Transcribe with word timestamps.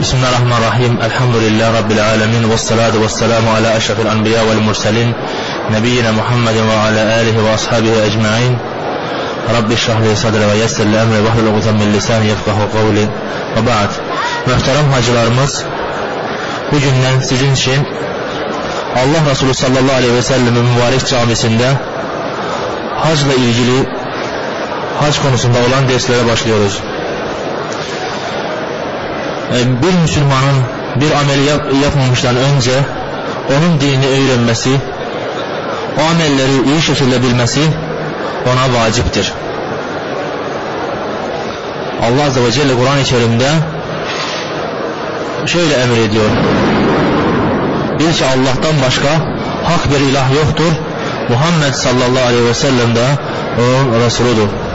Bismillahirrahmanirrahim. 0.00 1.00
Elhamdülillahi 1.00 1.72
Rabbil 1.74 2.04
alemin. 2.04 2.50
Vessalatu 2.50 3.02
vesselamu 3.02 3.50
ala 3.50 3.76
eşrafil 3.76 4.10
anbiya 4.10 4.46
vel 4.46 4.60
murselin. 4.60 5.14
Nebiyyina 5.70 6.12
Muhammedin 6.12 6.68
ve 6.68 6.76
ala 6.76 7.14
alihi 7.14 7.44
ve 7.44 7.50
ashabihi 7.54 8.02
ecma'in. 8.02 8.56
Rabbi 9.56 9.76
şrahli 9.76 10.16
sadre 10.16 10.48
ve 10.48 10.56
yessir 10.56 10.86
li 10.86 10.96
emri 10.96 11.24
vahlul 11.24 11.46
ugudan 11.46 11.76
min 11.76 11.92
lisani 11.92 12.26
yefkahu 12.26 12.72
kavli. 12.72 13.04
Ve 13.56 13.66
ba'd. 13.66 13.92
Muhterem 14.46 14.92
hacılarımız, 14.92 15.64
bugünden 16.72 17.20
sizin 17.20 17.54
için 17.54 17.86
Allah 18.96 19.30
Resulü 19.30 19.54
sallallahu 19.54 19.96
aleyhi 19.96 20.14
ve 20.14 20.22
sellem'in 20.22 20.64
mübarek 20.64 21.06
camisinde 21.06 21.68
hacla 22.96 23.34
ilgili 23.34 23.88
hac 25.00 25.18
konusunda 25.22 25.58
olan 25.58 25.88
derslere 25.88 26.26
başlıyoruz. 26.26 26.82
E, 29.54 29.82
bir 29.82 29.98
Müslümanın 30.02 30.56
bir 30.96 31.10
ameli 31.10 31.44
yap, 31.44 31.60
yapmamıştan 31.84 32.36
önce 32.36 32.72
onun 33.50 33.80
dinini 33.80 34.06
öğrenmesi, 34.06 34.70
o 36.00 36.10
amelleri 36.10 36.68
iyi 36.72 36.82
şekilde 36.82 37.22
bilmesi 37.22 37.60
ona 38.46 38.80
vaciptir. 38.80 39.32
Allah 42.02 42.26
Azze 42.26 42.44
ve 42.44 42.52
Celle 42.52 42.74
Kur'an-ı 42.74 43.02
Kerim'de 43.02 43.48
şöyle 45.46 45.74
emrediyor. 45.74 46.30
Bil 47.98 48.12
ki 48.12 48.24
Allah'tan 48.24 48.74
başka 48.86 49.08
hak 49.64 49.90
bir 49.90 50.00
ilah 50.00 50.34
yoktur. 50.34 50.72
Muhammed 51.28 51.74
sallallahu 51.74 52.26
aleyhi 52.26 52.44
ve 52.44 52.54
sellem 52.54 52.94
de 52.94 53.06
onun 53.58 54.04
Resuludur. 54.04 54.65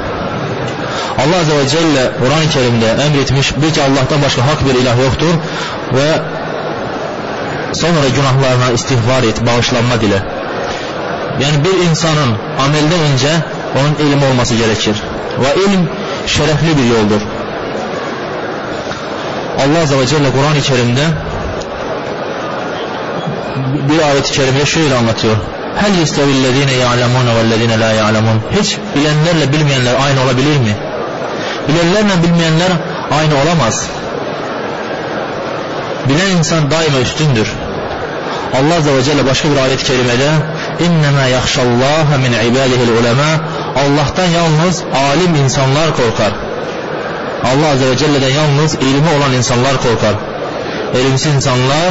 Allah 1.17 1.39
Azze 1.41 1.57
ve 1.57 1.67
Celle 1.67 2.11
Kur'an-ı 2.19 2.49
Kerim'de 2.49 3.03
emretmiş 3.03 3.57
bil 3.57 3.73
ki 3.73 3.81
Allah'tan 3.81 4.21
başka 4.21 4.41
hak 4.41 4.65
bir 4.65 4.75
ilah 4.79 4.97
yoktur 5.03 5.33
ve 5.93 6.21
sonra 7.73 8.09
günahlarına 8.15 8.71
istiğfar 8.73 9.23
et, 9.23 9.45
bağışlanma 9.45 10.01
dile. 10.01 10.23
Yani 11.39 11.65
bir 11.65 11.89
insanın 11.89 12.37
amelden 12.65 12.99
önce 13.13 13.29
onun 13.79 14.07
ilim 14.07 14.23
olması 14.31 14.55
gerekir. 14.55 14.95
Ve 15.39 15.61
ilim 15.63 15.89
şerefli 16.27 16.77
bir 16.77 16.83
yoldur. 16.83 17.21
Allah 19.59 19.79
Azze 19.83 19.99
ve 19.99 20.07
Celle 20.07 20.31
Kur'an-ı 20.31 20.61
Kerim'de 20.61 21.01
bir 23.89 24.01
ayet-i 24.03 24.31
kerimede 24.31 24.65
şöyle 24.65 24.95
anlatıyor. 24.95 25.35
Hel 25.75 25.99
yestevillezine 25.99 26.73
ya'lemun 26.73 27.27
vellezine 27.35 27.79
la 27.79 27.91
ya'lemun. 27.91 28.41
Hiç 28.59 28.77
bilenlerle 28.95 29.53
bilmeyenler 29.53 29.95
aynı 30.05 30.21
olabilir 30.21 30.57
mi? 30.57 30.75
Bilenlerle 31.68 32.22
bilmeyenler 32.22 32.68
aynı 33.18 33.34
olamaz. 33.42 33.86
Bilen 36.08 36.36
insan 36.38 36.70
daima 36.70 36.98
üstündür. 36.98 37.52
Allah 38.54 38.74
Azze 38.74 38.96
ve 38.96 39.02
Celle 39.02 39.26
başka 39.26 39.50
bir 39.50 39.56
ayet-i 39.56 39.84
kerimede 39.84 40.30
اِنَّمَا 40.86 41.24
يَخْشَ 41.36 41.54
اللّٰهَ 41.66 42.08
مِنْ 42.24 42.32
عِبَادِهِ 42.42 42.80
الْعُلَمَا 42.86 43.30
Allah'tan 43.76 44.26
yalnız 44.26 44.82
alim 45.12 45.34
insanlar 45.34 45.86
korkar. 45.96 46.32
Allah 47.44 47.68
Azze 47.72 47.90
ve 47.90 47.96
Celle'den 47.96 48.34
yalnız 48.34 48.74
ilmi 48.74 49.08
olan 49.18 49.32
insanlar 49.32 49.76
korkar. 49.76 50.14
Elimsiz 50.94 51.34
insanlar 51.34 51.90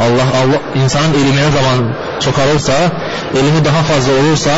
Allah, 0.00 0.28
Allah 0.42 0.82
insanın 0.84 1.14
ilmi 1.14 1.36
ne 1.36 1.50
zaman 1.50 1.94
çokarırsa, 2.20 2.72
ilmi 3.34 3.64
daha 3.64 3.82
fazla 3.82 4.12
olursa 4.12 4.50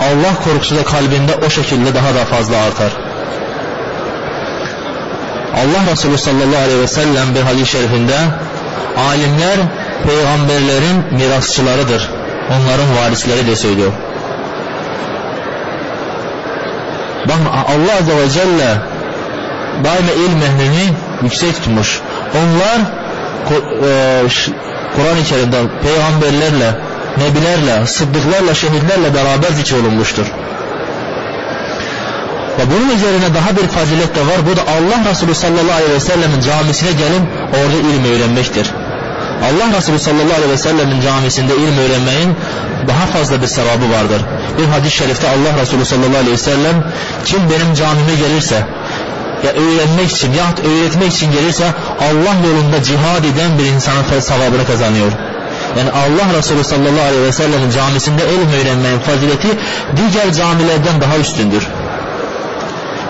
Allah 0.00 0.34
korkusu 0.44 0.76
da 0.76 0.84
kalbinde 0.84 1.34
o 1.46 1.50
şekilde 1.50 1.94
daha 1.94 2.14
da 2.14 2.24
fazla 2.24 2.56
artar. 2.56 3.01
Allah 5.53 5.91
Resulü 5.91 6.17
sallallahu 6.17 6.63
aleyhi 6.65 6.81
ve 6.81 6.87
sellem 6.87 7.35
bir 7.35 7.41
hadis-i 7.41 7.71
şerifinde 7.71 8.15
alimler 9.09 9.57
peygamberlerin 10.05 11.03
mirasçılarıdır. 11.11 12.09
Onların 12.49 12.97
varisleri 12.97 13.47
de 13.47 13.55
söylüyor. 13.55 13.91
Bakın 17.27 17.45
Allah 17.45 17.97
Azze 17.99 18.17
ve 18.17 18.29
Celle 18.29 18.77
daima 19.83 20.11
ilm 20.11 20.41
ehlini 20.41 20.93
yüksek 21.23 21.55
tutmuş. 21.55 22.01
Onlar 22.35 22.79
e, 23.51 24.27
Kur'an-ı 24.95 25.23
Kerim'de 25.29 25.57
peygamberlerle, 25.83 26.75
nebilerle, 27.17 27.87
sıddıklarla, 27.87 28.53
şehitlerle 28.53 29.15
beraber 29.15 29.47
zikrolunmuştur. 29.47 30.25
Ve 32.59 32.63
bunun 32.71 32.95
üzerine 32.95 33.33
daha 33.35 33.57
bir 33.57 33.67
fazilet 33.67 34.15
de 34.15 34.21
var. 34.21 34.39
Bu 34.51 34.57
da 34.57 34.61
Allah 34.61 35.11
Resulü 35.11 35.35
sallallahu 35.35 35.75
aleyhi 35.75 35.93
ve 35.93 35.99
sellemin 35.99 36.41
camisine 36.41 36.91
gelin 36.91 37.23
orada 37.49 37.77
ilim 37.89 38.05
öğrenmektir. 38.05 38.71
Allah 39.43 39.77
Resulü 39.77 39.99
sallallahu 39.99 40.37
aleyhi 40.37 40.51
ve 40.51 40.57
sellemin 40.57 41.01
camisinde 41.01 41.55
ilim 41.55 41.77
öğrenmeyin 41.77 42.35
daha 42.87 43.05
fazla 43.05 43.41
bir 43.41 43.47
sevabı 43.47 43.91
vardır. 43.91 44.21
Bir 44.57 44.65
hadis-i 44.65 44.95
şerifte 44.97 45.27
Allah 45.27 45.61
Resulü 45.61 45.85
sallallahu 45.85 46.17
aleyhi 46.17 46.31
ve 46.31 46.37
sellem 46.37 46.83
kim 47.25 47.39
benim 47.49 47.73
camime 47.73 48.15
gelirse 48.15 48.55
ya 49.43 49.51
öğrenmek 49.51 50.11
için 50.11 50.33
ya 50.33 50.45
öğretmek 50.71 51.13
için 51.13 51.31
gelirse 51.31 51.65
Allah 51.99 52.35
yolunda 52.47 52.83
cihad 52.83 53.23
eden 53.23 53.59
bir 53.59 53.65
insanın 53.65 54.19
sevabını 54.19 54.67
kazanıyor. 54.67 55.11
Yani 55.77 55.89
Allah 55.91 56.37
Resulü 56.37 56.63
sallallahu 56.63 57.07
aleyhi 57.07 57.23
ve 57.23 57.31
sellemin 57.31 57.69
camisinde 57.69 58.21
ilim 58.33 58.61
öğrenmenin 58.61 58.99
fazileti 58.99 59.47
diğer 59.97 60.33
camilerden 60.33 61.01
daha 61.01 61.17
üstündür. 61.17 61.67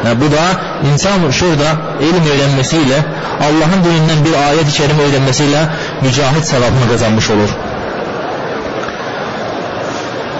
Yani 0.06 0.20
bu 0.20 0.32
da 0.32 0.44
insan 0.92 1.30
şurada 1.30 1.66
ilim 2.00 2.24
öğrenmesiyle 2.26 3.04
Allah'ın 3.40 3.84
dininden 3.84 4.24
bir 4.24 4.48
ayet-i 4.48 4.72
kerime 4.72 5.02
öğrenmesiyle 5.02 5.68
mücahit 6.02 6.44
sevabını 6.44 6.88
kazanmış 6.90 7.30
olur. 7.30 7.48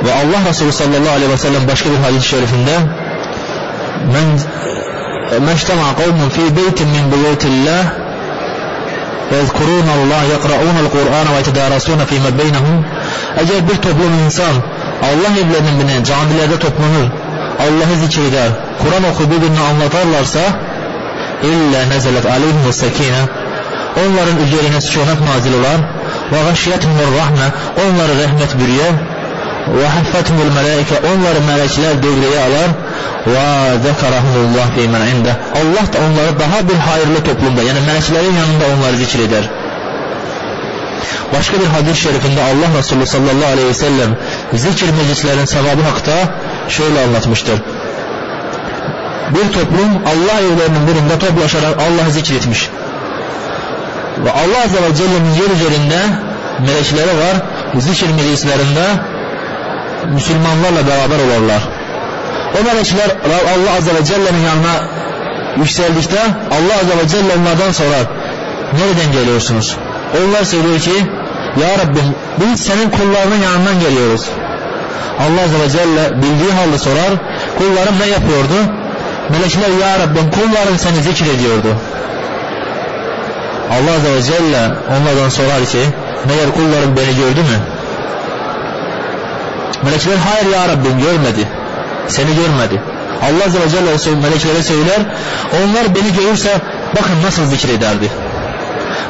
Ve 0.05 0.13
Allah 0.13 0.51
Resulü 0.51 0.73
sallallahu 0.73 1.15
aleyhi 1.17 1.33
ve 1.33 1.37
sellem 1.37 1.69
başka 1.69 1.91
bir 1.91 1.97
hadis-i 1.97 2.29
şerifinde 2.29 2.79
men 4.13 4.41
meştema 5.47 5.97
kavmun 5.97 6.29
fi 6.29 6.57
beytin 6.57 6.89
min 6.89 7.13
buyutillah 7.13 8.09
يذكرون 9.39 9.89
الله 9.99 10.23
يقرؤون 10.35 10.77
القرآن 10.85 11.27
ويتدارسون 11.35 12.01
فيما 12.11 12.31
بينهم 12.41 12.85
Eğer 13.37 13.69
bir 13.69 13.77
toplum 13.77 14.15
insan 14.27 14.55
Allah 15.03 15.33
evlerinin 15.41 15.81
birine 15.81 16.05
camilerde 16.05 16.59
toplanır 16.59 17.09
Allahı 17.62 17.96
zikr 18.04 18.28
edər, 18.30 18.54
Quran 18.82 19.10
oxuyub 19.12 19.32
bir-birini 19.34 19.64
anlatarlarsa, 19.70 20.44
illə 21.50 21.82
nəzələt 21.92 22.28
aleyhim 22.36 22.62
və 22.68 22.74
səkinə, 22.80 23.24
onların 24.04 24.40
üzərinə 24.46 24.82
sükunət 24.84 25.26
nazil 25.28 25.58
olan 25.60 25.84
və 26.32 26.44
qəşiyyətimur 26.50 27.12
rəhmə, 27.18 27.50
onları 27.86 28.20
rəhmət 28.22 28.56
bürüyən 28.62 29.02
və 29.74 29.90
həffətimul 29.98 30.50
mələkə, 30.58 31.02
onları 31.12 31.44
mələklər 31.48 32.00
dövrəyə 32.04 32.46
alar 32.48 32.74
və 33.28 33.44
zəkarəhmullah 33.86 34.74
feymən 34.78 35.06
ində. 35.12 35.36
Allah 35.62 35.92
da 35.94 36.08
onları 36.08 36.40
daha 36.40 36.64
bir 36.70 36.82
hayırlı 36.88 37.22
toplumda, 37.30 37.68
yəni 37.70 37.86
mələklərin 37.90 38.42
yanında 38.42 38.72
onları 38.76 39.04
zikr 39.04 39.28
edər. 39.28 39.52
Başqa 41.34 41.60
bir 41.62 41.70
hadis 41.74 42.02
şərifində 42.06 42.44
Allah 42.52 42.76
Resulü 42.78 43.06
sallallahu 43.10 43.54
aleyhi 43.56 43.70
ve 43.70 43.78
sellem 43.78 44.12
zikir 44.66 44.92
meclislərin 44.98 45.48
savabı 45.50 45.86
haqda 45.88 46.18
şöyle 46.70 47.02
anlatmıştır. 47.02 47.62
Bir 49.30 49.54
toplum 49.54 49.90
Allah 50.06 50.40
evlerinin 50.40 50.88
birinde 50.88 51.20
toplaşarak 51.20 51.78
Allah'ı 51.78 52.12
zikretmiş. 52.12 52.70
Ve 54.26 54.32
Allah 54.32 54.64
Azze 54.66 54.84
ve 54.84 54.96
Celle'nin 54.96 55.34
yer 55.34 55.50
üzerinde 55.56 56.00
melekleri 56.60 57.18
var. 57.18 57.36
Zikir 57.80 58.08
meclislerinde 58.10 58.86
Müslümanlarla 60.14 60.88
beraber 60.88 61.16
olurlar. 61.16 61.62
O 62.60 62.64
melekler 62.64 63.10
Allah 63.56 63.78
Azze 63.78 63.96
ve 63.96 64.06
Celle'nin 64.06 64.44
yanına 64.46 65.04
yükseldikte 65.58 66.20
Allah 66.52 66.76
Azze 66.82 66.98
ve 67.04 67.08
Celle 67.08 67.34
onlardan 67.42 67.72
sorar. 67.72 68.06
Nereden 68.74 69.12
geliyorsunuz? 69.12 69.78
Onlar 70.18 70.44
söylüyor 70.44 70.80
ki 70.80 70.92
Ya 71.62 71.78
Rabbim 71.78 72.16
biz 72.42 72.60
senin 72.62 72.90
kullarının 72.90 73.42
yanından 73.44 73.80
geliyoruz. 73.80 74.30
Allah 75.20 75.42
Azze 75.44 75.60
ve 75.60 75.70
Celle 75.70 76.22
bildiği 76.22 76.52
halde 76.52 76.78
sorar. 76.78 77.12
Kullarım 77.58 78.00
ne 78.00 78.08
yapıyordu? 78.08 78.58
Melekler 79.30 79.70
Ya 79.70 80.00
Rabbim 80.00 80.32
kullarım 80.32 80.78
seni 80.78 81.02
zikrediyordu. 81.04 81.76
Allah 83.72 83.96
Azze 83.96 84.14
ve 84.14 84.22
Celle 84.24 84.72
onlardan 84.92 85.30
sorar 85.30 85.66
ki 85.66 85.80
meğer 86.28 86.52
kullarım 86.52 86.98
beni 86.98 87.16
gördü 87.16 87.40
mü? 87.40 87.58
Melekler 89.84 90.18
hayır 90.18 90.52
Ya 90.54 90.68
Rabbim 90.68 91.00
görmedi. 91.00 91.48
Seni 92.08 92.36
görmedi. 92.36 92.82
Allah 93.22 93.46
Azze 93.46 93.60
ve 93.62 93.70
Celle 93.70 94.16
meleklere 94.22 94.64
söyler 94.64 95.00
onlar 95.54 95.96
beni 95.96 96.14
görürse 96.14 96.50
bakın 96.96 97.24
nasıl 97.26 97.46
zikrederdi. 97.46 98.10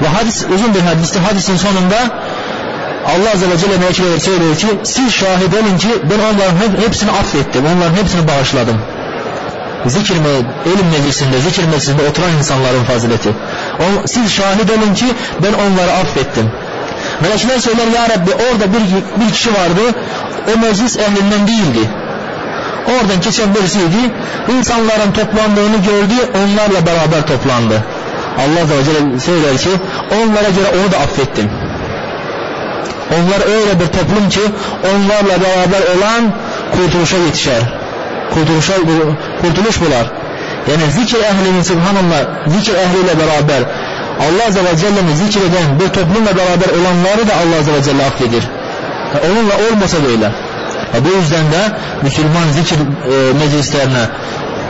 Ve 0.01 0.07
hadis 0.07 0.45
uzun 0.55 0.73
bir 0.73 0.79
hadiste 0.79 1.19
hadisin 1.19 1.57
sonunda 1.57 1.95
Allah 3.07 3.31
Azze 3.33 3.49
ve 3.49 3.57
Celle 3.57 3.77
meleklere 3.77 4.19
söylüyor 4.19 4.55
ki 4.55 4.67
siz 4.83 5.13
şahit 5.13 5.53
olun 5.53 5.77
ki 5.77 5.87
ben 6.03 6.19
onların 6.19 6.81
hepsini 6.85 7.11
affettim. 7.11 7.63
Onların 7.65 7.95
hepsini 7.95 8.27
bağışladım. 8.27 8.77
Zikir 9.85 10.15
ilim 10.65 10.87
meclisinde, 10.91 11.39
zikir 11.39 11.63
meclisinde 11.63 12.01
oturan 12.09 12.29
insanların 12.37 12.83
fazileti. 12.83 13.29
O, 13.79 14.07
siz 14.07 14.31
şahit 14.31 14.71
olun 14.71 14.93
ki 14.93 15.05
ben 15.43 15.53
onları 15.53 15.91
affettim. 15.91 16.51
Melekler 17.21 17.59
söyler 17.59 17.87
ya 17.87 18.03
Rabbi 18.09 18.31
orada 18.31 18.65
bir, 18.73 19.25
bir 19.25 19.31
kişi 19.33 19.49
vardı 19.49 19.81
o 20.55 20.59
meclis 20.59 20.97
ehlinden 20.97 21.47
değildi. 21.47 21.89
Oradan 22.87 23.21
geçen 23.21 23.55
birisiydi. 23.55 24.11
İnsanların 24.57 25.11
toplandığını 25.11 25.77
gördü 25.77 26.13
onlarla 26.35 26.85
beraber 26.85 27.27
toplandı. 27.27 27.83
Allah 28.37 28.61
Azze 28.61 28.77
ve 28.77 28.83
Celle 28.83 29.19
söyler 29.19 29.57
ki 29.57 29.69
onlara 30.11 30.49
göre 30.49 30.67
onu 30.79 30.91
da 30.91 30.97
affettim. 30.97 31.49
Onlar 33.15 33.55
öyle 33.55 33.79
bir 33.79 33.87
toplum 33.87 34.29
ki 34.29 34.41
onlarla 34.83 35.41
beraber 35.41 35.81
olan 35.97 36.33
kurtuluşa 36.71 37.17
yetişer. 37.17 37.61
Kurtuluşa, 38.33 38.73
kurtuluş 39.41 39.81
bular. 39.81 40.11
Yani 40.71 40.91
zikir 40.91 41.19
ehlinin 41.19 41.63
subhanallah 41.63 42.47
zikir 42.47 42.73
ehliyle 42.73 43.19
beraber 43.19 43.63
Allah 44.19 44.47
Azze 44.47 44.59
ve 44.59 44.77
Celle'ni 44.77 45.15
zikreden 45.15 45.79
bir 45.79 45.87
toplumla 45.87 46.37
beraber 46.37 46.69
olanları 46.79 47.27
da 47.27 47.33
Allah 47.33 47.59
Azze 47.59 47.73
ve 47.73 47.83
Celle 47.83 48.05
affedir. 48.05 48.43
Onunla 49.25 49.53
olmasa 49.71 49.97
da 49.97 50.07
öyle. 50.07 50.31
Bu 51.05 51.17
yüzden 51.19 51.51
de 51.51 51.77
Müslüman 52.01 52.51
zikir 52.51 52.75
e, 52.75 53.33
meclislerine, 53.33 54.03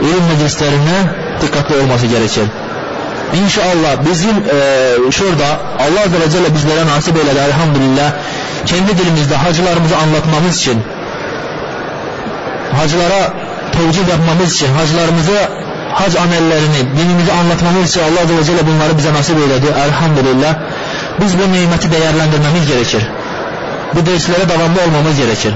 ilim 0.00 0.24
meclislerine 0.32 0.98
dikkatli 1.42 1.76
olması 1.76 2.06
gerekir. 2.06 2.44
İnşallah 3.34 3.92
bizim 4.10 4.30
e, 4.30 5.10
şurada 5.10 5.46
Allah 5.78 6.00
Azze 6.04 6.20
ve 6.20 6.30
Celle 6.30 6.54
bizlere 6.54 6.86
nasip 6.86 7.16
eyledi 7.16 7.38
elhamdülillah. 7.38 8.12
Kendi 8.66 8.98
dilimizde 8.98 9.36
hacılarımızı 9.36 9.96
anlatmamız 9.96 10.56
için 10.56 10.82
hacılara 12.80 13.32
tevcih 13.72 14.08
yapmamız 14.08 14.54
için 14.54 14.74
hacılarımızı 14.74 15.38
hac 15.94 16.16
amellerini 16.16 16.80
dinimizi 16.98 17.32
anlatmamız 17.32 17.90
için 17.90 18.00
Allah 18.00 18.20
Azze 18.22 18.36
ve 18.36 18.44
Celle 18.44 18.66
bunları 18.66 18.98
bize 18.98 19.12
nasip 19.12 19.36
eyledi 19.38 19.66
elhamdülillah. 19.86 20.54
Biz 21.20 21.38
bu 21.38 21.52
nimeti 21.52 21.92
değerlendirmemiz 21.92 22.68
gerekir. 22.68 23.02
Bu 23.94 24.06
derslere 24.06 24.48
devamlı 24.48 24.80
olmamız 24.86 25.16
gerekir. 25.16 25.54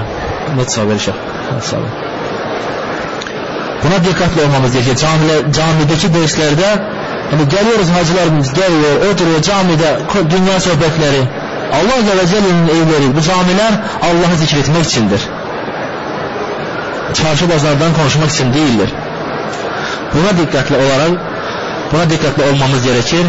Şey. 1.69 1.79
Buna 3.83 4.05
dikkatli 4.05 4.41
olmamız 4.41 4.73
gerekir. 4.73 4.95
Camile, 4.95 5.53
camideki 5.53 6.13
derslerde 6.13 6.81
hani 7.31 7.49
geliyoruz 7.49 7.89
hacılarımız 7.89 8.53
geliyor, 8.53 9.13
oturuyor 9.13 9.41
camide 9.41 9.99
dünya 10.29 10.59
sohbetleri. 10.59 11.21
Allah 11.73 11.93
Azze 11.99 12.17
ve 12.17 12.27
Celle'nin 12.27 12.67
evleri, 12.67 13.15
bu 13.15 13.21
camiler 13.21 13.73
Allah'ı 14.01 14.37
zikretmek 14.37 14.85
içindir. 14.85 15.21
Çarşı 17.13 17.49
pazardan 17.49 17.93
konuşmak 17.93 18.29
için 18.29 18.53
değildir. 18.53 18.89
Buna 20.13 20.37
dikkatli 20.41 20.75
olarak 20.75 21.11
buna 21.93 22.09
dikkatli 22.09 22.43
olmamız 22.43 22.83
gerekir 22.83 23.25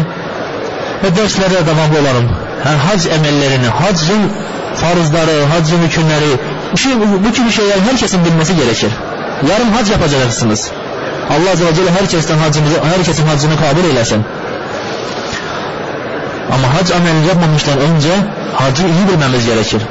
ve 1.03 1.15
derslerde 1.15 1.55
devamlı 1.55 1.99
olalım. 2.01 2.29
Yani 2.65 2.77
hac 2.77 3.07
emellerini, 3.07 3.67
hacın 3.67 4.31
farzları, 4.75 5.45
haccın 5.45 5.81
hükümleri, 5.81 6.37
bu, 6.73 6.77
şey, 6.77 6.91
bu 6.99 7.33
tür 7.33 7.51
şeyler 7.51 7.79
herkesin 7.91 8.25
bilmesi 8.25 8.55
gerekir. 8.55 8.91
Yarın 9.49 9.71
hac 9.71 9.91
yapacaksınız. 9.91 10.71
Allah 11.31 11.51
Azze 11.51 11.65
ve 11.65 11.73
Celle 11.75 11.91
herkesten 11.91 12.37
hacımızı, 12.37 12.83
herkesin 12.83 13.27
hacını 13.27 13.55
kabul 13.59 13.83
eylesin. 13.83 14.23
Ama 16.53 16.73
hac 16.73 16.91
amelini 16.91 17.27
yapmamıştan 17.27 17.79
önce 17.79 18.09
hacı 18.53 18.83
iyi 18.83 19.07
bilmemiz 19.07 19.45
gerekir. 19.45 19.81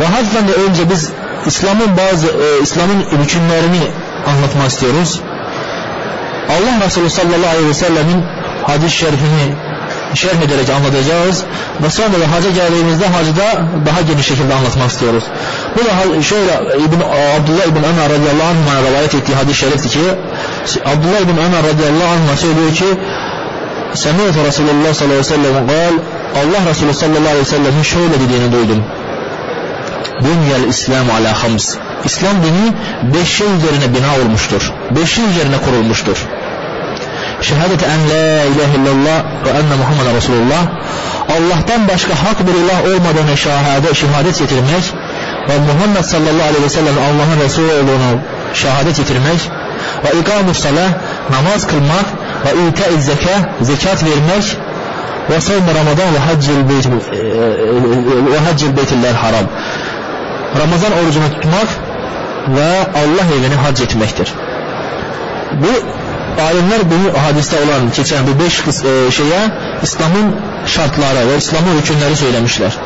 Ve 0.00 0.06
hacdan 0.06 0.48
da 0.48 0.52
önce 0.52 0.90
biz 0.90 1.10
İslam'ın 1.46 1.96
bazı 1.96 2.26
e, 2.26 2.62
İslam'ın 2.62 3.00
hükümlerini 3.00 3.80
anlatmak 4.26 4.70
istiyoruz. 4.70 5.20
Allah 6.48 6.86
Resulü 6.86 7.10
sallallahu 7.10 7.50
aleyhi 7.50 7.68
ve 7.68 7.74
sellemin 7.74 8.24
hadis-i 8.62 8.96
şerifini 8.96 9.54
şerh 10.16 10.40
ederek 10.46 10.68
anlatacağız. 10.70 11.44
Ve 11.82 11.90
sonra 11.90 12.08
da 12.08 12.32
haca 12.36 12.50
geldiğimizde 12.50 13.06
hacda 13.06 13.46
daha 13.86 14.00
geniş 14.00 14.26
şekilde 14.26 14.54
anlatmak 14.54 14.90
istiyoruz. 14.90 15.24
Bu 15.76 15.80
da 15.84 16.22
şöyle 16.22 16.52
İbn, 16.84 17.00
Abdullah 17.36 17.64
İbn 17.66 17.82
Ömer 17.90 18.08
radıyallahu 18.16 18.48
anh'a 18.54 18.90
rivayet 18.90 19.14
ettiği 19.14 19.34
hadis-i 19.34 19.58
şerifti 19.58 19.88
ki 19.88 20.00
Abdullah 20.84 21.20
İbn 21.20 21.38
Ömer 21.46 21.62
radıyallahu 21.72 22.12
anh'a 22.16 22.36
söylüyor 22.36 22.74
ki 22.74 22.86
Semi'tu 23.94 24.44
Resulullah 24.44 24.94
sallallahu 24.94 25.04
aleyhi 25.04 25.18
ve 25.18 25.24
sellem 25.24 25.68
Allah 26.36 26.70
Resulü 26.70 26.94
sallallahu 26.94 27.18
aleyhi 27.20 27.40
ve 27.40 27.44
sellem'in 27.44 27.82
şöyle 27.82 28.14
dediğini 28.20 28.52
duydum. 28.52 28.84
Bünyel 30.20 30.68
İslam 30.68 31.10
ala 31.10 31.42
hams. 31.42 31.74
İslam 32.04 32.36
dini 32.42 32.72
beş 33.14 33.28
şey 33.28 33.46
üzerine 33.46 33.94
bina 33.94 34.24
olmuştur. 34.24 34.72
Beş 34.90 35.14
şey 35.14 35.24
üzerine 35.24 35.56
kurulmuştur. 35.64 36.26
Şehadet 37.48 37.82
en 37.82 38.00
la 38.10 38.44
ilahe 38.44 38.76
illallah 38.78 39.18
ve 39.44 39.50
enne 39.50 39.74
Muhammed 39.80 40.16
Resulullah. 40.16 40.62
Allah'tan 41.36 41.88
başka 41.88 42.14
hak 42.14 42.46
bir 42.46 42.54
ilah 42.54 42.80
olmadığını 42.84 43.36
şahade, 43.36 43.94
şehadet 43.94 44.38
getirmek 44.38 44.84
ve 45.48 45.58
Muhammed 45.58 46.04
sallallahu 46.04 46.48
aleyhi 46.50 46.64
ve 46.64 46.68
sellem 46.68 46.94
Allah'ın 47.08 47.40
Resulü 47.44 47.66
olduğunu 47.66 48.20
şehadet 48.54 48.96
getirmek 48.96 49.40
ve 50.04 50.20
ikamus 50.20 50.58
salah 50.58 50.88
namaz 51.30 51.66
kılmak 51.66 52.06
ve 52.44 52.50
ita 52.68 53.00
zeka 53.00 53.50
zekat 53.60 54.04
vermek 54.04 54.56
ve 55.30 55.40
savm 55.40 55.66
Ramazan 55.78 56.14
ve 56.14 56.18
haccil 56.18 56.68
beyt 56.68 56.86
ve 58.32 58.38
haccil 58.38 58.76
beytiller 58.76 59.14
haram. 59.14 59.46
Ramazan 60.60 60.92
orucunu 61.02 61.30
tutmak 61.30 61.68
ve 62.48 62.78
Allah 63.00 63.26
evini 63.38 63.54
hac 63.54 63.80
etmektir. 63.80 64.34
Bu 65.52 65.72
alimler 66.42 66.78
bu 66.90 67.18
hadiste 67.18 67.56
olan 67.56 67.92
geçen 67.96 68.26
bu 68.26 68.44
beş 68.44 68.60
e, 68.60 69.10
şeye 69.10 69.40
İslam'ın 69.82 70.36
şartları 70.66 71.28
ve 71.28 71.36
İslam'ın 71.36 71.78
hükümleri 71.80 72.16
söylemişler. 72.16 72.78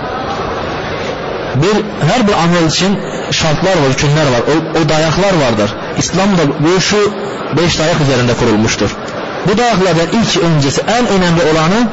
Bir, 1.55 2.06
her 2.11 2.29
bir 2.29 2.32
amel 2.32 2.67
için 2.69 2.99
şartlar 3.31 3.73
ve 3.73 3.93
hükümler 3.93 4.23
var. 4.23 4.41
O, 4.49 4.79
o 4.79 4.88
dayaklar 4.88 5.32
vardır. 5.47 5.75
İslam'da 5.99 6.43
bu 6.61 6.81
şu 6.81 7.14
beş 7.56 7.79
dayak 7.79 8.00
üzerinde 8.00 8.35
kurulmuştur. 8.35 8.97
Bu 9.49 9.58
dayaklardan 9.58 10.06
ilk 10.12 10.37
öncesi 10.37 10.81
en 10.81 11.06
önemli 11.06 11.43
olanı 11.53 11.88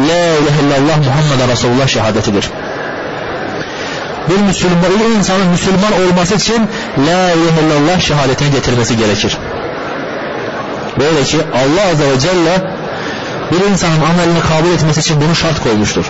La 0.00 0.24
ilahe 0.24 0.62
illallah 0.62 0.96
Muhammed 0.96 1.52
Resulullah 1.52 1.86
şehadetidir. 1.86 2.50
Bir 4.30 4.40
Müslüman, 4.40 4.76
bir 5.00 5.16
insanın 5.18 5.46
Müslüman 5.46 5.92
olması 6.06 6.34
için 6.34 6.68
La 6.98 7.30
ilahe 7.30 7.66
illallah 7.66 8.00
şehadetini 8.00 8.50
getirmesi 8.50 8.96
gerekir. 8.96 9.38
Böyle 10.98 11.22
ki 11.22 11.38
Allah 11.54 11.90
Azze 11.90 12.10
ve 12.10 12.18
Celle 12.18 12.62
bir 13.52 13.70
insanın 13.70 14.00
amelini 14.00 14.40
kabul 14.40 14.70
etmesi 14.70 15.00
için 15.00 15.20
bunu 15.20 15.34
şart 15.34 15.62
koymuştur. 15.62 16.04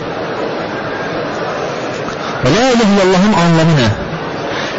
Ve 2.45 2.49
la 2.55 2.71
ilahe 2.71 2.95
illallah'ın 2.95 3.33
anlamı 3.33 3.76
ne? 3.76 3.88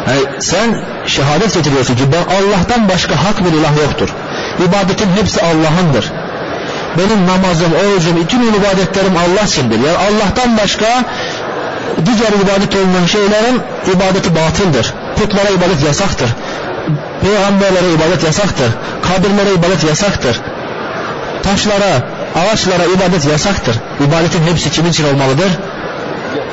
Yani 0.08 0.42
sen 0.42 0.84
şehadet 1.06 1.54
getiriyorsun 1.54 1.96
ki 1.96 2.02
ben 2.12 2.34
Allah'tan 2.36 2.88
başka 2.88 3.14
hak 3.14 3.44
bir 3.44 3.52
ilah 3.52 3.76
yoktur. 3.82 4.08
İbadetin 4.68 5.08
hepsi 5.20 5.40
Allah'ındır. 5.42 6.12
Benim 6.98 7.26
namazım, 7.26 7.72
orucum, 7.72 8.16
bütün 8.16 8.52
ibadetlerim 8.52 9.16
Allah 9.16 9.44
içindir. 9.46 9.76
Yani 9.76 9.98
Allah'tan 9.98 10.58
başka 10.58 10.86
diğer 12.06 12.32
ibadet 12.32 12.76
olmayan 12.76 13.06
şeylerin 13.06 13.60
ibadeti 13.94 14.36
batıldır. 14.36 14.94
Putlara 15.16 15.48
ibadet 15.48 15.84
yasaktır. 15.86 16.30
Peygamberlere 17.27 17.93
ibadet 17.93 18.23
yasaktır. 18.23 18.71
Kabirlere 19.01 19.53
ibadet 19.53 19.83
yasaktır. 19.83 20.41
Taşlara, 21.43 22.03
ağaçlara 22.35 22.83
ibadet 22.83 23.25
yasaktır. 23.25 23.75
İbadetin 24.07 24.43
hepsi 24.43 24.71
kimin 24.71 24.89
için 24.89 25.03
olmalıdır? 25.03 25.51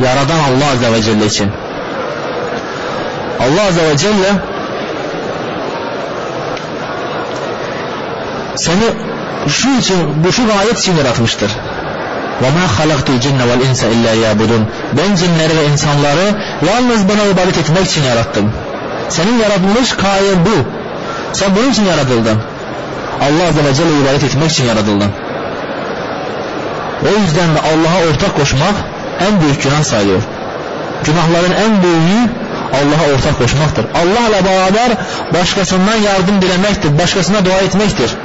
Yaradan 0.04 0.38
Allah 0.38 0.72
Azze 0.72 0.92
ve 0.92 1.02
Celle 1.02 1.26
için. 1.26 1.50
Allah 3.40 3.66
Azze 3.68 3.82
ve 3.82 3.96
Celle 3.96 4.32
seni 8.56 8.84
şu 9.48 9.68
için, 9.78 10.24
bu 10.24 10.32
şu 10.32 10.46
gayet 10.46 10.78
için 10.78 10.96
yaratmıştır. 10.96 11.50
وَمَا 12.42 12.66
خَلَقْتُ 12.76 13.08
الْجِنَّ 13.16 13.40
وَالْاِنْسَ 13.48 13.82
اِلَّا 13.94 14.12
يَعْبُدُونَ 14.24 14.62
Ben 14.92 15.16
cinleri 15.16 15.56
ve 15.58 15.66
insanları 15.72 16.34
yalnız 16.66 17.08
bana 17.08 17.24
ibadet 17.24 17.58
etmek 17.58 17.86
için 17.86 18.02
yarattım. 18.02 18.52
Senin 19.09 19.39
yaratılmış 19.39 19.91
kayen 19.93 20.45
bu. 20.45 20.65
Sen 21.33 21.55
bunun 21.55 21.71
için 21.71 21.85
yaratıldın. 21.85 22.37
Allah 23.21 23.47
Azze 23.47 23.63
ve 23.65 23.73
Celle 23.73 23.99
ibadet 24.01 24.23
etmek 24.23 24.51
için 24.51 24.65
yaratıldın. 24.65 25.11
O 27.03 27.19
yüzden 27.21 27.55
de 27.55 27.59
Allah'a 27.59 28.09
ortak 28.09 28.37
koşmak 28.37 28.73
en 29.27 29.41
büyük 29.41 29.63
günah 29.63 29.83
sayılıyor. 29.83 30.21
Günahların 31.03 31.51
en 31.51 31.83
büyüğü 31.83 32.29
Allah'a 32.73 33.15
ortak 33.15 33.37
koşmaktır. 33.37 33.85
Allah'la 33.85 34.45
beraber 34.45 34.97
başkasından 35.33 35.95
yardım 35.95 36.41
dilemektir. 36.41 36.99
Başkasına 36.99 37.45
dua 37.45 37.57
etmektir. 37.57 38.15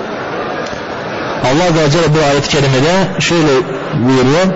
Allah 1.44 1.64
Azze 1.64 1.82
ve 1.82 1.90
Celle 1.90 2.14
bu 2.14 2.18
ayet-i 2.30 2.48
kerimede 2.48 3.20
şöyle 3.20 3.52
buyuruyor. 4.06 4.46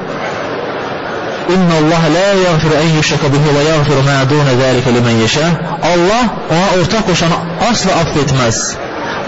İnna 1.48 1.74
Allah 1.74 2.02
la 2.14 2.40
yaghfiru 2.48 2.74
en 2.74 2.96
yushraka 2.96 3.32
bihi 3.32 3.58
ve 3.58 3.62
yaghfiru 3.68 4.02
ma 4.02 4.30
dun 4.30 4.60
zalika 4.60 4.90
limen 4.90 5.16
yasha. 5.16 5.46
Allah 5.82 6.24
ona 6.52 6.82
ortak 6.82 7.06
koşanı 7.06 7.34
asla 7.70 7.90
affetmez. 7.92 8.76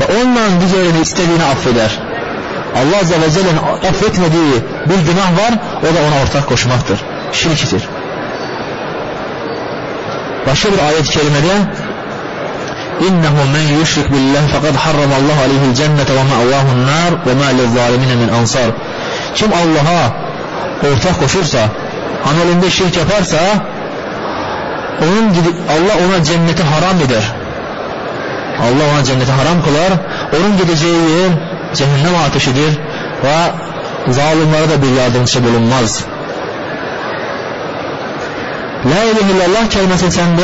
Ve 0.00 0.04
ondan 0.20 0.50
diğerini 0.60 1.00
istediğini 1.00 1.44
affeder. 1.44 1.98
Allah 2.76 2.98
Azze 3.00 3.20
ve 3.20 3.30
Celle'nin 3.30 3.88
affetmediği 3.88 4.54
bir 4.86 5.12
günah 5.12 5.30
var 5.38 5.52
o 5.82 5.94
da 5.94 6.00
ona 6.08 6.22
ortak 6.22 6.48
koşmaktır. 6.48 7.00
Şirktir. 7.32 7.88
Başka 10.46 10.72
bir 10.72 10.78
ayet-i 10.78 11.10
kerimede 11.10 11.54
İnnehu 13.00 13.50
men 13.52 13.78
yüşrik 13.78 14.12
billah 14.12 14.48
fekad 14.48 14.74
harramallahu 14.74 15.40
aleyhil 15.44 15.74
cennete 15.74 16.14
ve 16.14 16.22
ma'vahun 16.22 16.86
nar 16.86 17.12
ve 17.26 17.34
ma 17.34 17.46
lizzalimine 17.46 18.14
min 18.14 18.28
ansar. 18.28 18.66
Kim 19.34 19.48
Allah'a 19.52 20.12
ortak 20.88 21.20
koşursa, 21.20 21.58
amelinde 22.30 22.70
şirk 22.70 22.96
yaparsa 22.96 23.36
onun 25.02 25.28
Allah 25.74 26.06
ona 26.06 26.24
cenneti 26.24 26.62
haram 26.62 26.96
eder. 27.06 27.32
Allah 28.62 28.92
ona 28.94 29.04
cenneti 29.04 29.32
haram 29.32 29.62
kılar. 29.64 29.92
Onun 30.36 30.56
gideceği 30.56 30.94
yer 30.94 31.30
cehennem 31.74 32.14
ateşidir 32.26 32.78
ve 33.24 33.36
zalimlere 34.12 34.68
de 34.68 34.82
bir 34.82 35.00
yardımcı 35.00 35.44
bulunmaz. 35.44 36.04
La 38.86 39.04
ilahe 39.04 39.32
illallah 39.32 39.70
kelimesi 39.70 40.12
sende 40.12 40.42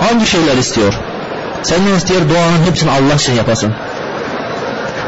hangi 0.00 0.26
şeyler 0.26 0.56
istiyor? 0.56 0.94
Senden 1.62 1.94
istiyor 1.94 2.20
duanın 2.20 2.64
hepsini 2.66 2.90
Allah 2.90 3.14
için 3.14 3.34
yapasın. 3.34 3.72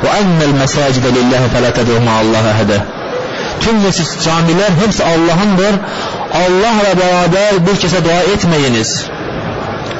Ve 0.04 0.08
ennel 0.08 0.60
mesacide 0.60 1.08
lillahi 1.14 1.48
felâ 1.54 1.72
ted'u 1.72 2.00
ma'allaha 2.00 2.58
hede. 2.58 2.97
Tüm 3.61 3.81
mescid 3.81 4.21
camiler 4.25 4.69
hepsi 4.85 5.03
Allah'ındır. 5.03 5.75
Allah'la 6.33 6.97
beraber 6.99 7.67
bir 7.67 7.79
kese 7.79 8.05
dua 8.05 8.33
etmeyiniz. 8.33 9.05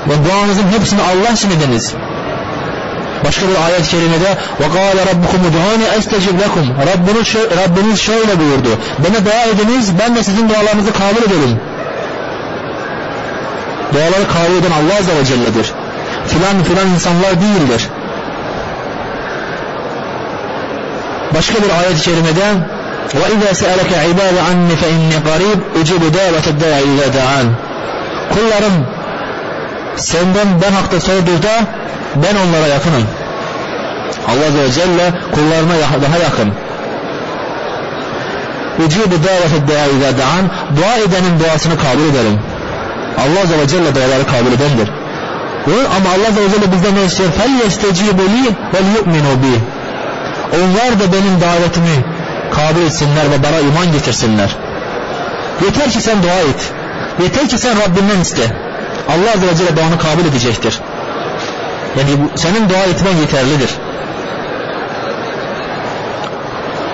Ve 0.10 0.30
duanızın 0.30 0.68
hepsini 0.80 1.02
Allah 1.02 1.34
için 1.34 1.52
ediniz. 1.52 1.94
Başka 3.26 3.48
bir 3.48 3.56
ayet-i 3.66 3.90
kerimede 3.90 4.38
وَقَالَ 4.62 4.98
رَبُّكُمُ 5.12 5.42
دُعَانِ 5.56 5.82
اَسْتَجِبْ 6.00 6.36
لَكُمْ 6.44 6.66
Rabbiniz, 6.92 7.36
Rabbiniz 7.36 8.00
şöyle 8.00 8.40
buyurdu. 8.40 8.70
Bana 9.00 9.26
dua 9.26 9.44
ediniz, 9.44 9.90
ben 10.00 10.16
de 10.16 10.24
sizin 10.24 10.50
dualarınızı 10.50 10.94
kabul 10.94 11.22
ederim. 11.28 11.60
Duaları 13.94 14.28
kabul 14.34 14.56
eden 14.56 14.72
Allah 14.72 15.00
Azze 15.00 15.16
ve 15.16 15.26
Celle'dir. 15.26 15.74
Filan 16.28 16.64
filan 16.64 16.88
insanlar 16.88 17.42
değildir. 17.42 17.90
Başka 21.34 21.64
bir 21.64 21.70
ayet-i 21.70 22.02
kerimede 22.02 22.44
وَاِذَا 23.22 23.54
سَأَلَكَ 23.54 23.92
عِبَادَ 24.06 24.36
عَنِّ 24.48 24.70
فَاِنِّي 24.82 25.18
قَرِيبٌ 25.30 25.60
اُجِبُ 25.82 26.02
دَعْوَةَ 26.18 26.46
الدَّاعِ 26.54 26.78
اِذَا 26.92 27.08
دَعَانِ 27.18 27.48
Kullarım 28.34 28.86
senden 29.96 30.48
ben 30.62 30.72
hakta 30.72 31.00
sorduğunda 31.00 31.50
ben 32.16 32.36
onlara 32.36 32.68
yakınım. 32.68 33.04
Allah 34.28 34.46
Azze 34.48 34.64
ve 34.64 34.72
Celle 34.72 35.14
kullarına 35.32 35.74
daha 36.02 36.18
yakın. 36.18 36.54
Ucibu 38.86 39.16
davete 39.24 39.68
dua 39.68 39.86
izâ 39.86 40.18
da'an 40.18 40.46
dua 40.78 40.96
edenin 40.96 41.40
duasını 41.40 41.78
kabul 41.78 42.04
ederim. 42.12 42.40
Allah 43.18 43.42
Azze 43.44 43.58
ve 43.58 43.68
Celle 43.68 43.96
duaları 43.96 44.26
kabul 44.26 44.52
edendir. 44.52 44.90
Ama 45.68 46.10
Allah 46.16 46.28
Azze 46.28 46.42
ve 46.42 46.50
Celle 46.50 46.72
bizden 46.72 46.96
ne 46.96 47.04
istiyor? 47.04 47.30
فَلْيَسْتَجِيبُ 47.30 48.20
لِي 48.36 48.46
وَلْيُؤْمِنُوا 48.74 49.36
بِي 49.44 49.56
Onlar 50.54 51.00
da 51.00 51.14
benim 51.14 51.42
davetimi 51.42 52.04
kabul 52.59 52.81
etsinler 52.83 53.31
ve 53.31 53.43
bana 53.43 53.59
iman 53.59 53.93
getirsinler. 53.93 54.57
Yeter 55.65 55.91
ki 55.91 56.01
sen 56.01 56.23
dua 56.23 56.41
et. 56.51 56.73
Yeter 57.23 57.49
ki 57.49 57.59
sen 57.59 57.77
Rabbinden 57.81 58.21
iste. 58.21 58.43
Allah 59.09 59.31
Azze 59.35 59.47
ve 59.47 59.57
Celle 59.57 59.77
duanı 59.77 59.99
kabul 59.99 60.25
edecektir. 60.31 60.81
Yani 61.99 62.11
bu, 62.23 62.39
senin 62.39 62.69
dua 62.69 62.79
etmen 62.79 63.17
yeterlidir. 63.17 63.71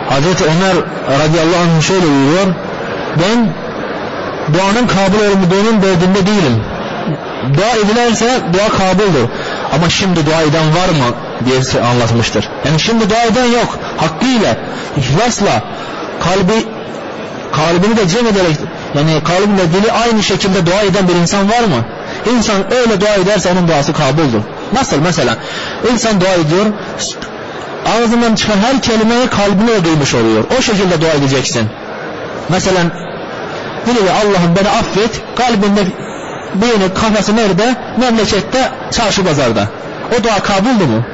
Hazreti 0.08 0.44
Ömer 0.44 0.76
radıyallahu 1.24 1.62
anh 1.76 1.82
şöyle 1.82 2.06
buyuruyor. 2.06 2.46
Ben 3.16 3.48
duanın 4.54 4.86
kabul 4.86 5.18
olmadığının 5.18 5.82
derdinde 5.82 6.26
değilim. 6.26 6.62
Dua 7.58 7.70
edilerse 7.84 8.40
dua 8.52 8.68
kabuldür. 8.68 9.28
Ama 9.74 9.88
şimdi 9.88 10.26
dua 10.26 10.42
eden 10.42 10.66
var 10.66 10.88
mı 10.88 11.14
diye 11.46 11.82
anlatmıştır. 11.82 12.48
Yani 12.64 12.80
şimdi 12.80 13.10
dua 13.10 13.22
eden 13.22 13.44
yok. 13.44 13.78
Hakkıyla, 13.96 14.56
ihlasla, 14.96 15.62
kalbi 16.20 16.66
kalbini 17.52 17.96
de 17.96 18.08
cem 18.08 18.26
ederek 18.26 18.56
yani 18.94 19.22
kalbinle 19.24 19.72
dili 19.72 19.92
aynı 19.92 20.22
şekilde 20.22 20.66
dua 20.66 20.80
eden 20.80 21.08
bir 21.08 21.14
insan 21.14 21.50
var 21.50 21.60
mı? 21.60 21.84
İnsan 22.36 22.74
öyle 22.74 23.00
dua 23.00 23.14
ederse 23.14 23.52
onun 23.52 23.68
duası 23.68 23.92
kabuldür. 23.92 24.40
Nasıl 24.72 24.96
mesela? 24.98 25.36
İnsan 25.92 26.20
dua 26.20 26.32
ediyor, 26.32 26.66
ağzından 27.86 28.34
çıkan 28.34 28.58
her 28.58 28.82
kelimeyi 28.82 29.26
kalbine 29.26 29.68
de 29.68 29.84
duymuş 29.84 30.14
oluyor. 30.14 30.44
O 30.58 30.62
şekilde 30.62 31.00
dua 31.00 31.10
edeceksin. 31.10 31.68
Mesela 32.48 32.80
dili 33.86 34.10
Allah'ım 34.10 34.56
beni 34.56 34.68
affet, 34.68 35.20
kalbinde 35.36 35.80
beyni 36.54 36.94
kafası 36.94 37.36
nerede? 37.36 37.76
Memlekette, 38.00 38.70
çarşı 38.90 39.24
pazarda. 39.24 39.68
O 40.18 40.24
dua 40.24 40.38
kabuldü 40.42 40.86
mü? 40.86 41.04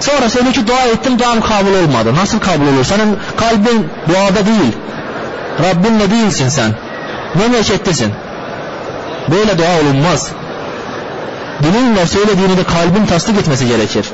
Sonra 0.00 0.28
seni 0.28 0.52
ki 0.52 0.66
dua 0.66 0.82
ettim 0.82 1.18
duam 1.18 1.40
kabul 1.40 1.74
olmadı. 1.74 2.14
Nasıl 2.14 2.40
kabul 2.40 2.66
olur? 2.66 2.84
Senin 2.84 3.18
kalbin 3.36 3.88
duada 4.08 4.46
değil. 4.46 4.72
Rabbinle 5.62 6.10
değilsin 6.10 6.48
sen. 6.48 6.74
Memlekettesin. 7.34 8.12
Böyle 9.28 9.58
dua 9.58 9.80
olunmaz. 9.80 10.30
Dilinle 11.62 12.06
söylediğini 12.06 12.56
de 12.56 12.64
kalbin 12.64 13.06
tasdik 13.06 13.38
etmesi 13.38 13.68
gerekir. 13.68 14.06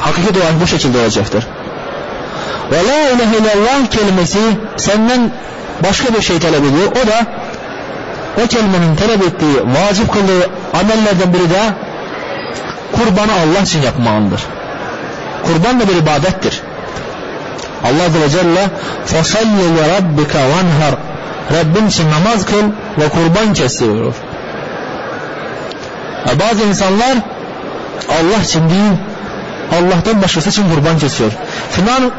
Hakiki 0.00 0.34
dua 0.34 0.42
bu 0.62 0.66
şekilde 0.66 0.98
olacaktır. 0.98 1.46
Ve 2.72 2.76
la 2.76 3.10
ilahe 3.10 3.36
illallah 3.36 3.86
kelimesi 3.90 4.38
senden 4.76 5.30
başka 5.88 6.14
bir 6.14 6.22
şey 6.22 6.38
talep 6.38 6.60
ediyor. 6.60 6.92
O 6.92 7.06
da 7.06 7.26
o 8.44 8.46
kelimenin 8.46 8.96
talep 8.96 9.22
ettiği, 9.22 9.56
vacip 9.56 10.12
kıldığı 10.12 10.50
amellerden 10.80 11.34
biri 11.34 11.50
de 11.50 11.62
kurbanı 12.92 13.32
Allah 13.32 13.62
için 13.62 13.82
yapmağındır. 13.82 14.40
Kurban 15.45 15.79
da 15.79 15.87
bir 15.87 15.95
ibadettir. 15.95 16.61
Allah 17.83 18.03
Azze 18.03 18.21
ve 18.21 18.29
Celle 18.29 18.67
فَصَلِّ 19.05 19.59
لِرَبِّكَ 19.77 20.33
وَانْهَرْ 20.33 20.93
Rabbin 21.59 21.87
için 21.87 22.11
namaz 22.11 22.45
kıl 22.45 22.63
ve 22.97 23.09
kurban 23.09 23.53
kes 23.53 23.79
diyor. 23.79 24.13
E 26.29 26.39
bazı 26.39 26.63
insanlar 26.63 27.17
Allah 28.09 28.43
için 28.43 28.69
değil, 28.69 28.93
Allah'tan 29.71 30.21
başkası 30.21 30.49
için 30.49 30.69
kurban 30.75 30.97
kesiyor. 30.97 31.31
Filan 31.71 32.11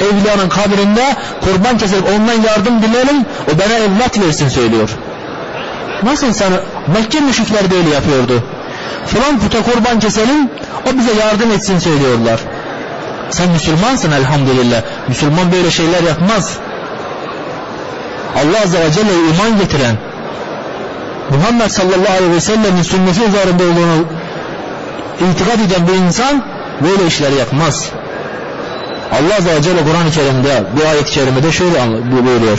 evliyanın 0.00 0.48
kabirinde 0.48 1.04
kurban 1.40 1.78
keserek 1.78 2.04
ondan 2.16 2.42
yardım 2.42 2.82
dileyelim, 2.82 3.24
o 3.54 3.58
bana 3.58 3.74
evlat 3.74 4.18
versin 4.18 4.48
söylüyor. 4.48 4.88
Nasıl 6.02 6.32
sen 6.32 6.52
Mekke 6.94 7.20
müşrikler 7.20 7.70
böyle 7.70 7.90
yapıyordu. 7.90 8.42
Filan 9.05 9.39
puta 9.39 9.63
kurban 9.63 9.99
keselim, 9.99 10.49
o 10.87 10.97
bize 10.97 11.13
yardım 11.13 11.51
etsin 11.51 11.79
söylüyorlar. 11.79 12.39
Sen 13.29 13.49
Müslümansın 13.49 14.11
elhamdülillah. 14.11 14.81
Müslüman 15.07 15.51
böyle 15.51 15.71
şeyler 15.71 16.03
yapmaz. 16.03 16.57
Allah 18.35 18.61
Azze 18.63 18.79
ve 18.79 18.91
Celle 18.91 19.13
iman 19.13 19.59
getiren, 19.59 19.95
Muhammed 21.29 21.69
sallallahu 21.69 22.13
aleyhi 22.17 22.31
ve 22.31 22.41
sellemin 22.41 22.83
sünneti 22.83 23.23
üzerinde 23.23 23.63
olduğunu 23.63 24.05
itikad 25.31 25.59
eden 25.59 25.87
bir 25.87 25.93
insan 25.93 26.43
böyle 26.83 27.07
işleri 27.07 27.35
yapmaz. 27.35 27.89
Allah 29.11 29.35
Azze 29.37 29.55
ve 29.55 29.61
Celle 29.61 29.83
Kur'an-ı 29.83 30.11
Kerim'de 30.11 30.63
bu 30.77 30.89
ayet-i 30.89 31.11
kerimede 31.11 31.51
şöyle 31.51 31.87
buyuruyor. 32.11 32.57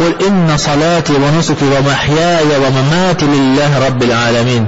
قُلْ 0.00 0.12
اِنَّ 0.28 0.48
صَلَاتِي 0.56 1.14
وَنُسُكِي 1.24 1.66
وَمَحْيَايَ 1.74 2.50
وَمَمَاتِ 2.62 3.20
لِلّٰهِ 3.34 3.72
رَبِّ 3.86 4.00
الْعَالَمِينَ 4.08 4.64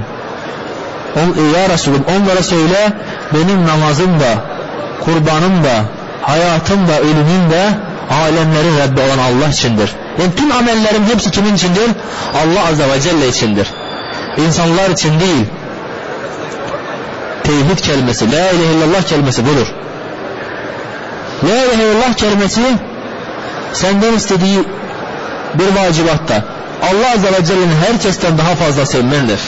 Ya 1.55 1.69
Resulüm 1.69 2.03
onlara 2.17 2.43
söyle 2.43 2.93
benim 3.33 3.67
namazım 3.67 4.19
da, 4.19 4.33
kurbanım 5.05 5.63
da, 5.63 5.83
hayatım 6.21 6.87
da, 6.87 6.99
ölümüm 6.99 7.51
de 7.51 7.69
alemlerin 8.11 8.77
Rabbi 8.77 9.01
olan 9.01 9.17
Allah 9.17 9.49
içindir. 9.51 9.91
Yani 10.19 10.35
tüm 10.35 10.51
amellerim 10.51 11.03
hepsi 11.13 11.31
kimin 11.31 11.55
içindir? 11.55 11.89
Allah 12.43 12.67
Azze 12.69 12.89
ve 12.89 13.01
Celle 13.01 13.27
içindir. 13.27 13.67
İnsanlar 14.37 14.89
için 14.89 15.19
değil. 15.19 15.45
Tevhid 17.43 17.79
kelimesi, 17.79 18.31
La 18.31 18.51
ilahe 18.51 18.73
illallah 18.73 19.01
kelimesi 19.01 19.45
budur. 19.45 19.67
La 21.43 21.65
ilahe 21.65 21.83
illallah 21.83 22.13
kelimesi 22.13 22.61
senden 23.73 24.13
istediği 24.13 24.59
bir 25.53 25.67
vacibatta 25.75 26.43
Allah 26.89 27.11
Azze 27.15 27.27
ve 27.27 27.45
Celle'nin 27.45 27.75
herkesten 27.87 28.37
daha 28.37 28.55
fazla 28.55 28.85
sevmendir. 28.85 29.39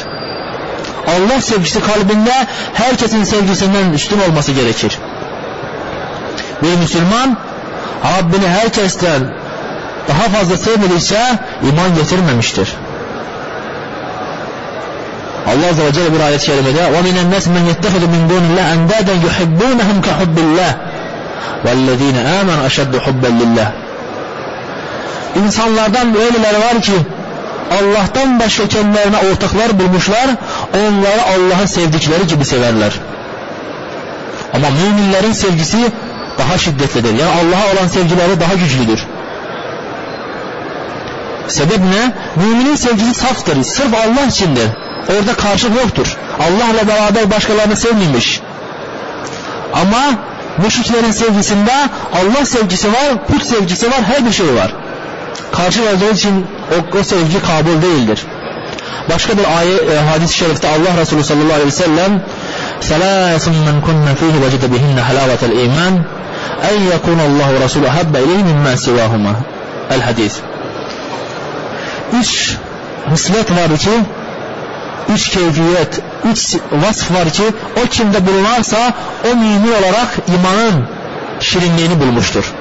Allah 1.07 1.41
sevgisi 1.41 1.79
kalbinde 1.81 2.31
herkesin 2.73 3.23
sevgisinden 3.23 3.93
üstün 3.93 4.19
olması 4.19 4.51
gerekir. 4.51 4.99
Bir 6.63 6.75
Müslüman 6.75 7.37
Rabbini 8.19 8.47
herkesten 8.47 9.21
daha 10.07 10.39
fazla 10.39 10.57
sevmediyse 10.57 11.39
iman 11.61 11.95
getirmemiştir. 11.95 12.75
Allah 15.47 15.67
Azze 15.69 15.85
ve 15.85 15.93
Celle 15.93 16.13
bir 16.13 16.19
ayet-i 16.19 16.45
kerimede 16.45 16.79
وَمِنَ 16.79 17.17
النَّاسِ 17.23 17.45
مَنْ 17.55 17.63
يَتَّخِذُ 17.71 18.03
مِنْ 18.13 18.21
دُونِ 18.29 18.43
اللّٰهِ 18.49 18.67
اَنْدَادًا 18.75 19.15
يُحِبُّونَهُمْ 19.27 19.97
كَحُبِّ 20.07 20.37
اللّٰهِ 20.45 20.71
وَالَّذ۪ينَ 21.65 22.17
آمَنُوا 22.39 22.67
أَشَدُّ 22.67 22.99
حُبًّا 23.05 23.27
لِلّٰهِ 23.27 23.86
İnsanlardan 25.44 26.16
öyleleri 26.16 26.60
var 26.60 26.82
ki 26.82 26.92
Allah'tan 27.70 28.40
başka 28.40 28.68
kendilerine 28.68 29.16
ortaklar 29.16 29.78
bulmuşlar, 29.80 30.26
onları 30.74 31.22
Allah'ın 31.22 31.66
sevdikleri 31.66 32.26
gibi 32.26 32.44
severler. 32.44 32.92
Ama 34.54 34.66
müminlerin 34.70 35.32
sevgisi 35.32 35.92
daha 36.38 36.58
şiddetlidir. 36.58 37.14
Yani 37.14 37.30
Allah'a 37.30 37.72
olan 37.72 37.88
sevgileri 37.88 38.40
daha 38.40 38.54
güçlüdür. 38.54 39.06
Sebep 41.48 41.78
ne? 41.78 42.12
Müminin 42.44 42.76
sevgisi 42.76 43.14
saftır. 43.14 43.62
Sırf 43.62 43.94
Allah 43.94 44.26
içindir. 44.28 44.68
Orada 45.08 45.34
karşılık 45.34 45.76
yoktur. 45.76 46.16
Allah'la 46.40 46.88
beraber 46.88 47.30
başkalarını 47.30 47.76
sevmemiş. 47.76 48.40
Ama 49.74 50.14
müşriklerin 50.58 51.10
sevgisinde 51.10 51.72
Allah 52.14 52.46
sevgisi 52.46 52.88
var, 52.88 53.26
put 53.28 53.42
sevgisi 53.42 53.86
var, 53.86 54.02
her 54.02 54.26
bir 54.26 54.32
şey 54.32 54.54
var 54.54 54.72
Karşı 55.51 55.81
olduğu 55.81 56.13
için 56.13 56.45
o, 56.71 56.97
o 56.99 57.03
sevgi 57.03 57.41
kabul 57.41 57.81
değildir. 57.81 58.25
Başka 59.09 59.37
bir 59.37 59.57
ayet, 59.57 59.91
e, 59.91 59.99
hadis-i 59.99 60.37
şerifte 60.37 60.67
Allah 60.67 61.01
Resulü 61.01 61.23
sallallahu 61.23 61.53
aleyhi 61.53 61.67
ve 61.67 61.71
sellem 61.71 62.21
ثلاث 62.91 63.47
من 63.47 63.81
كن 63.87 64.07
فيه 64.19 64.35
وجد 64.45 64.63
بهن 64.73 64.97
حلاوة 65.07 65.41
الإيمان 65.49 66.03
أن 66.69 66.87
يكون 66.93 67.19
الله 67.19 67.53
ورسوله 67.53 67.89
أحب 67.89 68.15
إليه 68.15 68.43
مما 68.43 68.75
سواهما 68.75 69.33
الحديث 69.91 70.33
üç 72.19 72.57
hıslet 73.11 73.51
var 73.51 73.77
ki 73.77 73.89
üç 75.13 75.29
keyfiyet 75.29 76.01
üç 76.31 76.55
vasf 76.71 77.11
var 77.11 77.29
ki 77.29 77.43
o 77.83 77.89
kimde 77.89 78.27
bulunarsa 78.27 78.93
o 79.25 79.35
mümin 79.35 79.71
olarak 79.71 80.09
imanın 80.27 80.85
şirinliğini 81.39 81.99
bulmuştur 81.99 82.53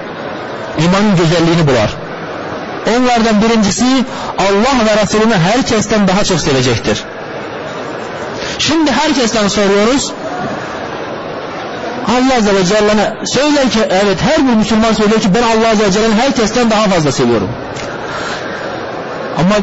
imanın 0.78 1.16
güzelliğini 1.16 1.66
bular 1.66 1.90
onlardan 2.95 3.41
birincisi 3.41 3.85
Allah 4.39 4.85
ve 4.85 5.01
Resulünü 5.01 5.35
herkesten 5.35 6.07
daha 6.07 6.23
çok 6.23 6.39
sevecektir 6.39 7.03
şimdi 8.59 8.91
herkesten 8.91 9.47
soruyoruz 9.47 10.13
Allah 12.07 12.37
Azze 12.37 12.55
ve 12.55 12.65
Celle'ne 12.65 13.25
söyler 13.25 13.69
ki 13.69 13.79
evet 13.89 14.17
her 14.21 14.47
bir 14.47 14.53
Müslüman 14.53 14.93
söylüyor 14.93 15.21
ki 15.21 15.35
ben 15.35 15.43
Allah 15.43 15.69
Azze 15.69 15.85
ve 15.85 15.91
Celle'ni 15.91 16.15
herkesten 16.15 16.71
daha 16.71 16.83
fazla 16.83 17.11
seviyorum 17.11 17.49
ama 19.37 19.55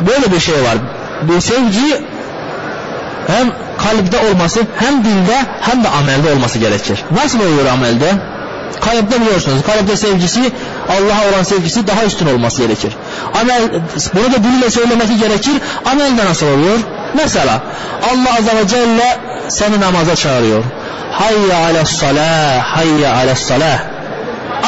böyle 0.00 0.32
bir 0.32 0.40
şey 0.40 0.54
var. 0.54 0.76
Bu 1.22 1.40
sevgi 1.40 2.04
hem 3.26 3.52
kalpte 3.78 4.28
olması 4.30 4.60
hem 4.76 5.04
dilde 5.04 5.36
hem 5.60 5.84
de 5.84 5.88
amelde 5.88 6.32
olması 6.32 6.58
gerekir. 6.58 7.04
Nasıl 7.10 7.40
oluyor 7.40 7.66
amelde? 7.66 8.14
Kalpte 8.80 9.20
biliyorsunuz. 9.20 9.62
Kalpte 9.66 9.96
sevgisi 9.96 10.52
Allah'a 10.88 11.32
olan 11.32 11.42
sevgisi 11.42 11.86
daha 11.86 12.04
üstün 12.04 12.26
olması 12.26 12.62
gerekir. 12.62 12.92
Amel, 13.40 13.62
bunu 14.14 14.32
da 14.32 14.44
diliyle 14.44 14.70
söylemesi 14.70 15.18
gerekir. 15.18 15.52
Amelde 15.84 16.24
nasıl 16.24 16.46
oluyor? 16.46 16.78
Mesela 17.14 17.62
Allah 18.12 18.38
Azze 18.38 18.56
ve 18.56 18.68
Celle 18.68 19.18
seni 19.48 19.80
namaza 19.80 20.16
çağırıyor. 20.16 20.64
Hayya 21.12 21.58
ales 21.58 21.88
salah, 21.88 22.62
hayya 22.62 23.14
ales 23.14 23.38
salah. 23.38 23.78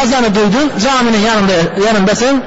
Azanı 0.02 0.34
duydun, 0.34 0.72
caminin 0.84 1.26
yanında, 1.26 1.52
yanındasın 1.86 2.42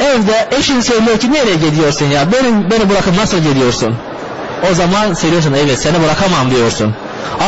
evde 0.00 0.48
eşin 0.58 0.80
söylüyor 0.80 1.18
ki 1.18 1.32
nereye 1.32 1.56
gidiyorsun 1.56 2.06
ya 2.06 2.32
benim, 2.32 2.70
beni 2.70 2.90
bırakıp 2.90 3.16
nasıl 3.16 3.38
gidiyorsun 3.38 3.96
o 4.70 4.74
zaman 4.74 5.14
söylüyorsun 5.14 5.52
evet 5.64 5.78
seni 5.78 6.02
bırakamam 6.02 6.50
diyorsun 6.50 6.94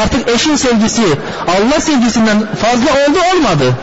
artık 0.02 0.28
eşin 0.28 0.56
sevgisi 0.56 1.02
Allah 1.48 1.80
sevgisinden 1.80 2.46
fazla 2.56 2.90
oldu 2.90 3.18
olmadı. 3.34 3.74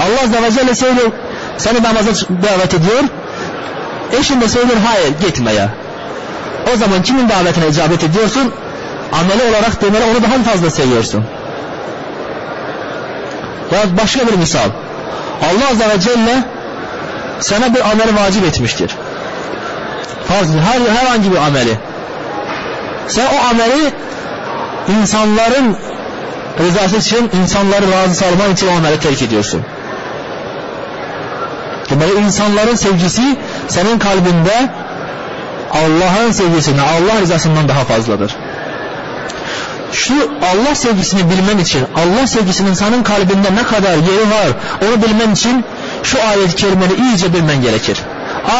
Allah 0.00 0.22
Azze 0.22 0.42
ve 0.42 0.50
Celle 0.50 0.74
söylüyor 0.74 1.10
seni 1.58 1.82
namaza 1.82 2.10
davet 2.42 2.74
ediyor. 2.74 3.02
Eşin 4.20 4.40
de 4.40 4.48
söylüyor 4.48 4.78
hayır 4.86 5.12
gitme 5.20 5.52
ya. 5.52 5.68
O 6.74 6.76
zaman 6.76 7.02
kimin 7.02 7.28
davetine 7.28 7.68
icabet 7.68 8.04
ediyorsun? 8.04 8.52
Ameli 9.12 9.50
olarak 9.50 9.82
demeli 9.82 10.04
onu 10.04 10.22
daha 10.22 10.52
fazla 10.52 10.70
seviyorsun? 10.70 11.24
Ya 13.72 13.78
başka 14.02 14.26
bir 14.26 14.32
misal. 14.32 14.68
Allah 15.42 15.70
Azze 15.70 15.88
ve 15.88 16.00
Celle 16.00 16.44
sana 17.40 17.74
bir 17.74 17.80
amel 17.80 18.24
vacip 18.24 18.44
etmiştir. 18.44 18.90
Farz 20.28 20.48
her 20.48 20.96
herhangi 20.96 21.32
bir 21.32 21.36
ameli. 21.36 21.78
Sen 23.08 23.26
o 23.26 23.48
ameli 23.50 23.92
insanların 25.00 25.76
rızası 26.58 26.96
için, 26.96 27.30
insanları 27.42 27.92
razı 27.92 28.14
salman 28.14 28.52
için 28.52 28.66
o 28.66 28.70
ameli 28.70 29.00
terk 29.00 29.22
ediyorsun. 29.22 29.62
Demek 31.90 32.26
insanların 32.26 32.74
sevgisi 32.74 33.36
senin 33.68 33.98
kalbinde 33.98 34.70
Allah'ın 35.72 36.32
sevgisine, 36.32 36.80
Allah 36.80 37.20
rızasından 37.20 37.68
daha 37.68 37.84
fazladır. 37.84 38.36
Şu 39.92 40.14
Allah 40.52 40.74
sevgisini 40.74 41.30
bilmen 41.30 41.58
için, 41.58 41.84
Allah 41.96 42.26
sevgisinin 42.26 42.74
senin 42.74 43.02
kalbinde 43.02 43.54
ne 43.54 43.62
kadar 43.62 43.92
yeri 43.92 44.30
var, 44.30 44.52
onu 44.82 45.02
bilmen 45.02 45.32
için 45.32 45.64
şu 46.02 46.18
ayet-i 46.22 46.56
kerimeyi 46.56 46.96
iyice 46.96 47.34
bilmen 47.34 47.62
gerekir. 47.62 47.98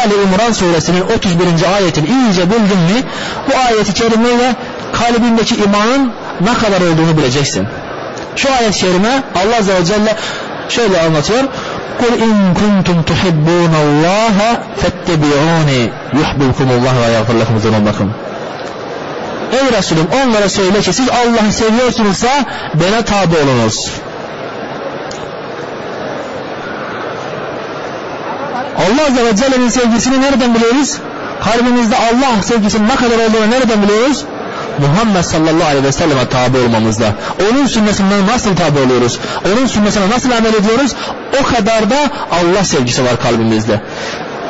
Ali 0.03 0.13
İmran 0.13 0.51
suresinin 0.51 1.01
31. 1.01 1.45
ayetini 1.75 2.07
iyice 2.07 2.49
bildin 2.49 2.79
mi 2.79 3.03
bu 3.47 3.57
ayeti 3.57 3.93
kerimeyle 3.93 4.55
kalbindeki 4.93 5.55
imanın 5.55 6.11
ne 6.40 6.54
kadar 6.54 6.80
olduğunu 6.80 7.16
bileceksin. 7.18 7.66
Şu 8.36 8.52
ayet-i 8.52 8.80
kerime 8.80 9.22
Allah 9.34 9.56
Azze 9.58 9.74
ve 9.74 9.84
Celle 9.84 10.16
şöyle 10.68 11.00
anlatıyor. 11.00 11.42
قُلْ 12.02 12.14
اِنْ 12.26 12.34
كُنْتُمْ 12.60 12.98
تُحِبُّونَ 13.10 13.74
اللّٰهَ 13.86 14.38
فَاتَّبِعُونِ 14.80 15.70
يُحْبِبْكُمُ 16.20 16.68
اللّٰهُ 16.76 16.94
وَيَغْفِرْ 17.04 17.34
لَكُمْ 17.42 17.56
ذُنُوبَكُمْ 17.64 18.08
Ey 19.52 19.78
Resulüm 19.78 20.06
onlara 20.24 20.48
söyle 20.48 20.80
ki 20.80 20.92
siz 20.92 21.08
Allah'ı 21.08 21.52
seviyorsunuzsa 21.52 22.28
bana 22.74 23.04
tabi 23.04 23.36
olunuz. 23.36 23.90
Allah 28.76 29.06
Azze 29.08 29.24
ve 29.24 29.36
Celle'nin 29.36 29.68
sevgisini 29.68 30.22
nereden 30.22 30.54
biliyoruz? 30.54 30.98
Kalbimizde 31.44 31.96
Allah 31.96 32.42
sevgisinin 32.42 32.88
ne 32.88 32.96
kadar 32.96 33.16
olduğunu 33.16 33.50
nereden 33.50 33.82
biliyoruz? 33.82 34.24
Muhammed 34.81 35.23
sallallahu 35.23 35.67
aleyhi 35.67 35.83
ve 35.83 35.91
selleme 35.91 36.29
tabi 36.29 36.57
olmamızda. 36.57 37.05
Onun 37.51 37.67
sünnetinden 37.67 38.27
nasıl 38.27 38.55
tabi 38.55 38.79
oluyoruz? 38.79 39.19
Onun 39.53 39.67
sünnetine 39.67 40.09
nasıl 40.09 40.31
amel 40.31 40.53
ediyoruz? 40.53 40.95
O 41.41 41.43
kadar 41.43 41.89
da 41.89 41.97
Allah 42.31 42.63
sevgisi 42.63 43.05
var 43.05 43.19
kalbimizde. 43.21 43.81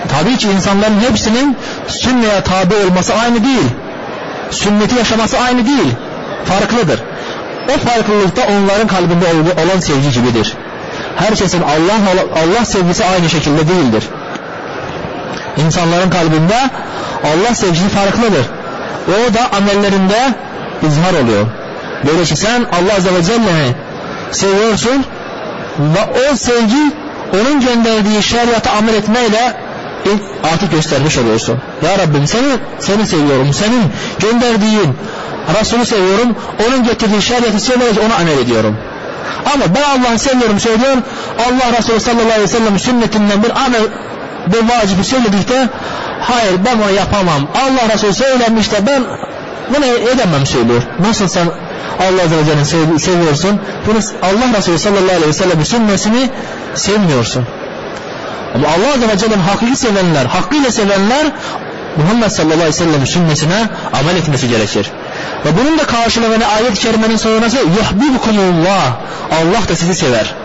Tabii 0.10 0.38
ki 0.38 0.48
insanların 0.48 1.00
hepsinin 1.10 1.58
sünneye 1.88 2.41
tabi 2.41 2.76
olması 2.76 3.13
aynı 3.13 3.44
değil. 3.44 3.70
Sünneti 4.52 4.96
yaşaması 4.96 5.39
aynı 5.39 5.65
değil. 5.65 5.94
Farklıdır. 6.46 7.00
O 7.70 7.88
farklılıkta 7.88 8.41
onların 8.41 8.88
kalbinde 8.88 9.26
olan 9.65 9.80
sevgi 9.80 10.12
gibidir. 10.12 10.54
Herkesin 11.15 11.62
Allah 11.62 12.00
Allah 12.44 12.65
sevgisi 12.65 13.06
aynı 13.06 13.30
şekilde 13.30 13.67
değildir. 13.67 14.04
İnsanların 15.58 16.10
kalbinde 16.10 16.70
Allah 17.24 17.56
sevgisi 17.56 17.89
farklıdır. 17.89 18.46
O 19.08 19.34
da 19.34 19.58
amellerinde 19.58 20.34
izhar 20.88 21.23
oluyor. 21.23 21.45
Böylece 22.08 22.36
sen 22.36 22.62
Allah 22.63 22.95
Azze 22.97 23.13
ve 23.13 23.23
Celle'ni 23.23 23.75
seviyorsun 24.32 25.06
ve 25.80 26.32
o 26.32 26.36
sevgi 26.36 26.91
onun 27.34 27.62
gönderdiği 27.62 28.23
şeriata 28.23 28.71
amel 28.71 28.93
etmeyle 28.93 29.54
artık 30.54 30.71
göstermiş 30.71 31.17
oluyorsun. 31.17 31.60
Ya 31.82 31.97
Rabbim 31.97 32.27
seni, 32.27 32.58
seni 32.80 33.06
seviyorum. 33.08 33.54
Senin 33.54 33.84
gönderdiğin 34.19 34.97
Resulü 35.60 35.86
seviyorum. 35.86 36.36
Onun 36.67 36.84
getirdiği 36.84 37.21
şeriatı 37.21 37.60
severek 37.60 37.97
ona 38.06 38.15
amel 38.15 38.38
ediyorum. 38.38 38.77
Ama 39.54 39.63
ben 39.75 39.99
Allah'ı 39.99 40.19
seviyorum 40.19 40.60
söylüyor. 40.60 40.97
Allah 41.39 41.77
Resulü 41.77 41.99
sallallahu 41.99 42.25
aleyhi 42.25 42.41
ve 42.41 42.47
sellem 42.47 42.80
sünnetinden 42.80 43.43
bir 43.43 43.49
amel 43.65 43.82
bir 44.47 44.69
vacibi 44.69 45.04
söyledikte 45.04 45.69
hayır 46.21 46.65
ben 46.65 46.79
onu 46.79 46.91
yapamam. 46.91 47.47
Allah 47.55 47.93
Resulü 47.93 48.13
söylemiş 48.13 48.71
de 48.71 48.88
ben 48.88 49.03
bunu 49.75 49.86
edemem 49.86 50.45
söylüyor. 50.45 50.81
Nasıl 51.07 51.27
sen 51.27 51.47
Allah 51.99 52.23
Azze 52.23 52.38
ve 52.38 52.45
Celle'ni 52.45 52.99
seviyorsun? 52.99 53.60
Bunu 53.88 53.99
Allah 54.21 54.57
Resulü 54.57 54.79
sallallahu 54.79 55.15
aleyhi 55.15 55.27
ve 55.27 55.34
sellem 55.34 55.65
sünnetini 55.65 56.29
sevmiyorsun. 56.75 57.45
Ama 58.55 58.67
Allah 58.67 58.93
Azze 58.93 59.07
ve 59.07 59.17
Celle'nin 59.17 59.41
hakiki 59.41 59.75
sevenler, 59.75 60.25
hakkıyla 60.25 60.71
sevenler 60.71 61.25
Muhammed 61.97 62.29
sallallahu 62.29 62.53
aleyhi 62.53 62.69
ve 62.69 62.73
sellem 62.73 63.07
sünnetine 63.07 63.69
amel 63.93 64.15
etmesi 64.15 64.49
gerekir. 64.49 64.91
Ve 65.45 65.49
bunun 65.57 65.79
da 65.79 65.84
karşılığını 65.84 66.47
ayet-i 66.47 66.79
kerimenin 66.79 67.17
sonrası 67.17 67.57
yuhbibkumullah. 67.57 68.95
Allah 69.31 69.67
da 69.69 69.75
sizi 69.75 69.95
sever. 69.95 70.36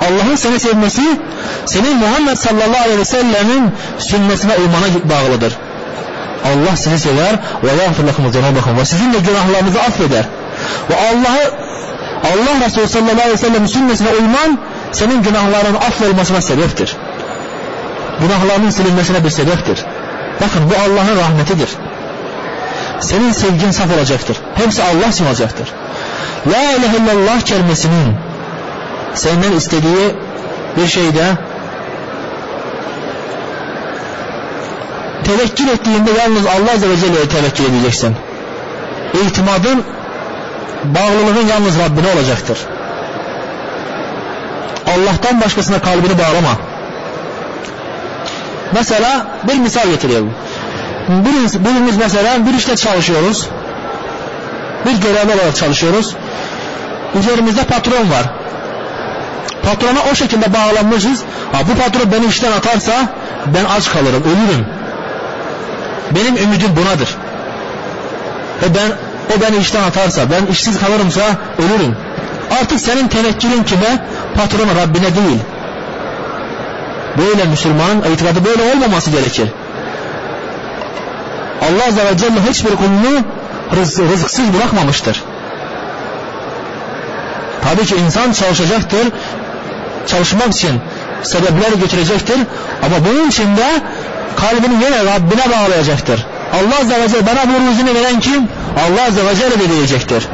Allah'ın 0.00 0.36
seni 0.36 0.60
sevmesi 0.60 1.02
senin 1.66 1.96
Muhammed 1.96 2.36
sallallahu 2.36 2.82
aleyhi 2.84 2.98
ve 2.98 3.04
sellemin 3.04 3.72
sünnetine 3.98 4.52
uymana 4.56 4.86
bağlıdır. 5.04 5.56
Allah 6.44 6.76
sizi 6.76 6.98
sever 6.98 7.38
ve 7.64 7.82
yağfir 7.82 8.06
lekum 8.06 8.32
zenubakum 8.32 8.78
ve 8.78 8.84
sizin 8.84 9.12
de 9.12 9.18
günahlarınızı 9.18 9.80
affeder. 9.80 10.24
Ve 10.90 10.96
Allah'ı 10.96 11.68
Allah 12.24 12.66
Resulü 12.66 12.88
sallallahu 12.88 13.12
aleyhi 13.12 13.32
ve 13.32 13.36
sellem 13.36 13.68
sünnesine 13.68 14.08
uyman 14.08 14.58
senin 14.92 15.22
günahların 15.22 15.74
affolmasına 15.74 16.40
sebeptir. 16.40 16.96
Günahlarının 18.20 18.70
silinmesine 18.70 19.24
bir 19.24 19.30
sebeptir. 19.30 19.84
Bakın 20.40 20.70
bu 20.70 20.74
Allah'ın 20.74 21.16
rahmetidir. 21.18 21.68
Senin 23.00 23.32
sevgin 23.32 23.70
saf 23.70 23.86
olacaktır. 23.96 24.36
Hepsi 24.54 24.82
Allah 24.82 25.06
için 25.06 25.26
olacaktır. 25.26 25.68
La 26.46 26.62
ilahe 26.62 26.96
illallah 26.96 27.40
kelimesinin 27.40 28.16
senden 29.14 29.52
istediği 29.52 30.14
bir 30.76 30.86
şeyde 30.86 31.24
tevekkül 35.24 35.68
ettiğinde 35.68 36.10
yalnız 36.10 36.46
Allah 36.46 36.72
Azze 36.74 36.90
ve 36.90 36.96
Celle'ye 36.96 37.28
tevekkül 37.28 37.64
edeceksin. 37.64 38.16
İtimadın, 39.26 39.84
bağlılığın 40.84 41.46
yalnız 41.46 41.78
Rabbine 41.78 42.06
olacaktır. 42.16 42.58
Allah'tan 44.86 45.40
başkasına 45.40 45.78
kalbini 45.78 46.18
bağlama. 46.18 46.58
Mesela 48.74 49.26
bir 49.48 49.54
misal 49.54 49.88
getiriyorum. 49.88 50.34
Birimiz, 51.08 51.64
birimiz 51.64 51.96
mesela 51.96 52.46
bir 52.46 52.54
işte 52.54 52.76
çalışıyoruz. 52.76 53.48
Bir 54.86 55.00
görevli 55.00 55.34
olarak 55.34 55.56
çalışıyoruz. 55.56 56.14
Üzerimizde 57.18 57.64
patron 57.64 58.10
var. 58.10 58.37
Patrona 59.68 59.98
o 60.12 60.14
şekilde 60.14 60.54
bağlanmışız. 60.54 61.22
Ha, 61.52 61.58
bu 61.68 61.82
patron 61.82 62.12
beni 62.12 62.26
işten 62.26 62.52
atarsa 62.52 62.92
ben 63.46 63.64
aç 63.64 63.90
kalırım, 63.90 64.22
ölürüm. 64.22 64.66
Benim 66.10 66.36
ümidim 66.36 66.76
bunadır. 66.76 67.16
Ve 68.62 68.66
ben 68.74 68.90
o 69.36 69.40
beni 69.40 69.56
işten 69.56 69.82
atarsa, 69.82 70.30
ben 70.30 70.52
işsiz 70.52 70.80
kalırımsa 70.80 71.22
ölürüm. 71.58 71.96
Artık 72.60 72.80
senin 72.80 73.08
tenekkülün 73.08 73.62
kime? 73.62 74.04
Patronu 74.36 74.70
Rabbine 74.82 75.14
değil. 75.16 75.40
Böyle 77.18 77.44
Müslüman 77.44 78.12
itikadı 78.12 78.44
böyle 78.44 78.62
olmaması 78.62 79.10
gerekir. 79.10 79.48
Allah 81.62 81.88
Azze 81.88 82.04
ve 82.04 82.16
Celle 82.16 82.40
hiçbir 82.50 82.76
kulunu 82.76 83.22
rız 83.76 83.98
rızıksız 83.98 84.54
bırakmamıştır. 84.54 85.22
Tabii 87.62 87.86
ki 87.86 87.96
insan 87.96 88.32
çalışacaktır. 88.32 89.08
Çalışmak 90.10 90.52
için 90.52 90.80
sebepler 91.22 91.72
götürecektir. 91.80 92.36
Ama 92.82 92.96
bunun 93.04 93.28
için 93.28 93.56
de 93.56 93.66
kalbini 94.36 94.84
yine 94.84 95.04
Rabbine 95.04 95.50
bağlayacaktır. 95.50 96.26
Allah 96.54 96.80
Azze 96.80 97.00
ve 97.00 97.08
Celle 97.08 97.26
bana 97.26 97.44
bu 97.48 97.70
rızını 97.70 97.94
veren 97.94 98.20
kim? 98.20 98.48
Allah 98.86 99.06
Azze 99.08 99.26
ve 99.26 99.36
Celle 99.36 99.70
diyecektir. 99.70 100.28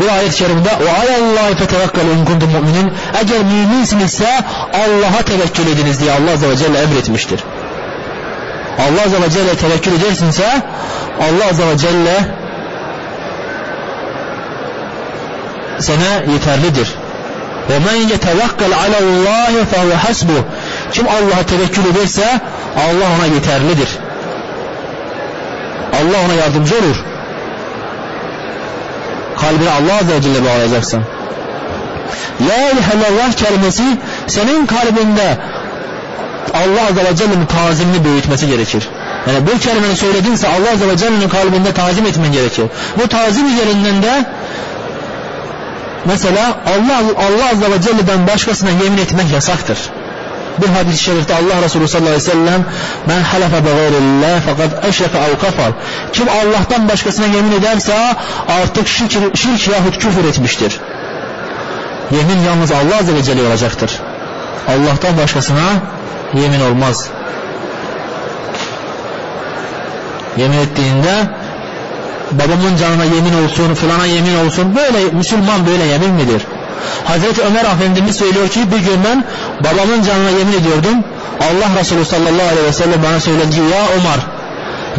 Bu 0.00 0.12
ayet-i 0.12 0.36
kerimede 0.36 0.68
o 0.68 0.84
alallahi 0.84 1.54
fetevekkelu 1.54 2.10
in 2.20 2.24
kuntum 2.24 2.50
mu'minin 2.50 2.92
eğer 3.14 3.42
müminsinizse 3.42 4.28
Allah'a 4.72 5.22
tevekkül 5.22 5.66
ediniz 5.66 6.00
diye 6.00 6.12
Allah 6.12 6.32
Azze 6.32 6.48
ve 6.48 6.56
Celle 6.56 6.78
emretmiştir. 6.78 7.44
Allah 8.78 9.02
Azze 9.06 9.22
ve 9.22 9.30
Celle 9.30 9.56
tevekkül 9.56 9.92
edersinse 9.92 10.62
Allah 11.20 11.48
Azze 11.50 11.66
ve 11.66 11.78
Celle 11.78 12.41
sana 15.78 16.32
yeterlidir. 16.32 16.88
Ve 17.70 17.78
men 17.78 18.08
yetevekkal 18.08 18.72
alallahi 18.72 19.64
fehuve 19.70 19.94
hasbu. 19.94 20.32
Kim 20.92 21.06
Allah'a 21.08 21.46
tevekkül 21.46 21.84
ederse 21.84 22.40
Allah 22.76 23.06
ona 23.18 23.34
yeterlidir. 23.34 23.88
Allah 25.92 26.26
ona 26.26 26.34
yardımcı 26.34 26.74
olur. 26.74 26.96
Kalbini 29.40 29.70
Allah 29.70 29.98
Azze 30.00 30.14
ve 30.14 30.22
Celle 30.22 30.44
bağlayacaksın. 30.44 31.02
La 32.40 32.70
ilahe 32.70 33.32
kelimesi 33.36 33.82
senin 34.26 34.66
kalbinde 34.66 35.38
Allah 36.54 36.86
Azze 36.88 37.04
ve 37.04 37.16
Celle'nin 37.16 37.46
tazimini 37.46 38.04
büyütmesi 38.04 38.46
gerekir. 38.46 38.88
Yani 39.26 39.46
bu 39.46 39.58
kelimeyi 39.58 39.96
söyledinse 39.96 40.48
Allah 40.48 40.72
Azze 40.72 40.88
ve 40.88 40.96
Celle'nin 40.96 41.28
kalbinde 41.28 41.72
tazim 41.72 42.06
etmen 42.06 42.32
gerekir. 42.32 42.64
Bu 43.02 43.08
tazim 43.08 43.46
üzerinden 43.46 44.02
de 44.02 44.24
mesela 46.04 46.56
Allah, 46.66 47.02
Allah 47.18 47.50
Azze 47.52 47.70
ve 47.70 47.82
Celle'den 47.82 48.26
başkasına 48.26 48.70
yemin 48.70 48.98
etmek 48.98 49.32
yasaktır. 49.32 49.78
Bir 50.58 50.66
hadis-i 50.66 51.02
şerifte 51.02 51.34
Allah 51.34 51.64
Resulü 51.64 51.88
sallallahu 51.88 52.14
aleyhi 52.14 52.28
ve 52.28 52.30
sellem 52.30 52.64
men 53.06 53.22
halefe 53.22 53.64
be 53.64 53.70
gayrillah 53.70 54.40
fakat 54.46 54.84
eşreke 54.84 55.18
ev 55.18 55.38
kafar 55.38 55.72
kim 56.12 56.28
Allah'tan 56.28 56.88
başkasına 56.88 57.26
yemin 57.26 57.52
ederse 57.52 57.94
artık 58.62 58.88
şirk, 58.88 59.12
şirk 59.36 59.68
yahut 59.68 59.98
küfür 59.98 60.24
etmiştir. 60.24 60.80
Yemin 62.10 62.44
yalnız 62.46 62.72
Allah 62.72 62.98
Azze 63.00 63.14
ve 63.14 63.22
Celle 63.22 63.42
olacaktır. 63.42 64.00
Allah'tan 64.68 65.18
başkasına 65.18 65.62
yemin 66.34 66.60
olmaz. 66.60 67.08
Yemin 70.36 70.58
ettiğinde 70.58 71.28
babamın 72.38 72.76
canına 72.76 73.04
yemin 73.04 73.44
olsun, 73.44 73.74
filana 73.74 74.06
yemin 74.06 74.46
olsun. 74.46 74.76
Böyle 74.76 75.10
Müslüman 75.12 75.66
böyle 75.66 75.84
yemin 75.84 76.10
midir? 76.10 76.42
Hazreti 77.04 77.42
Ömer 77.42 77.64
Efendimiz 77.64 78.16
söylüyor 78.16 78.48
ki 78.48 78.60
bir 78.72 78.78
gün 78.78 79.04
ben 79.04 79.24
babamın 79.60 80.02
canına 80.02 80.30
yemin 80.30 80.52
ediyordum. 80.52 81.04
Allah 81.40 81.80
Resulü 81.80 82.04
sallallahu 82.04 82.48
aleyhi 82.52 82.66
ve 82.66 82.72
sellem 82.72 83.02
bana 83.02 83.20
söyledi 83.20 83.50
ki 83.50 83.60
ya 83.60 83.88
Ömer 83.88 84.20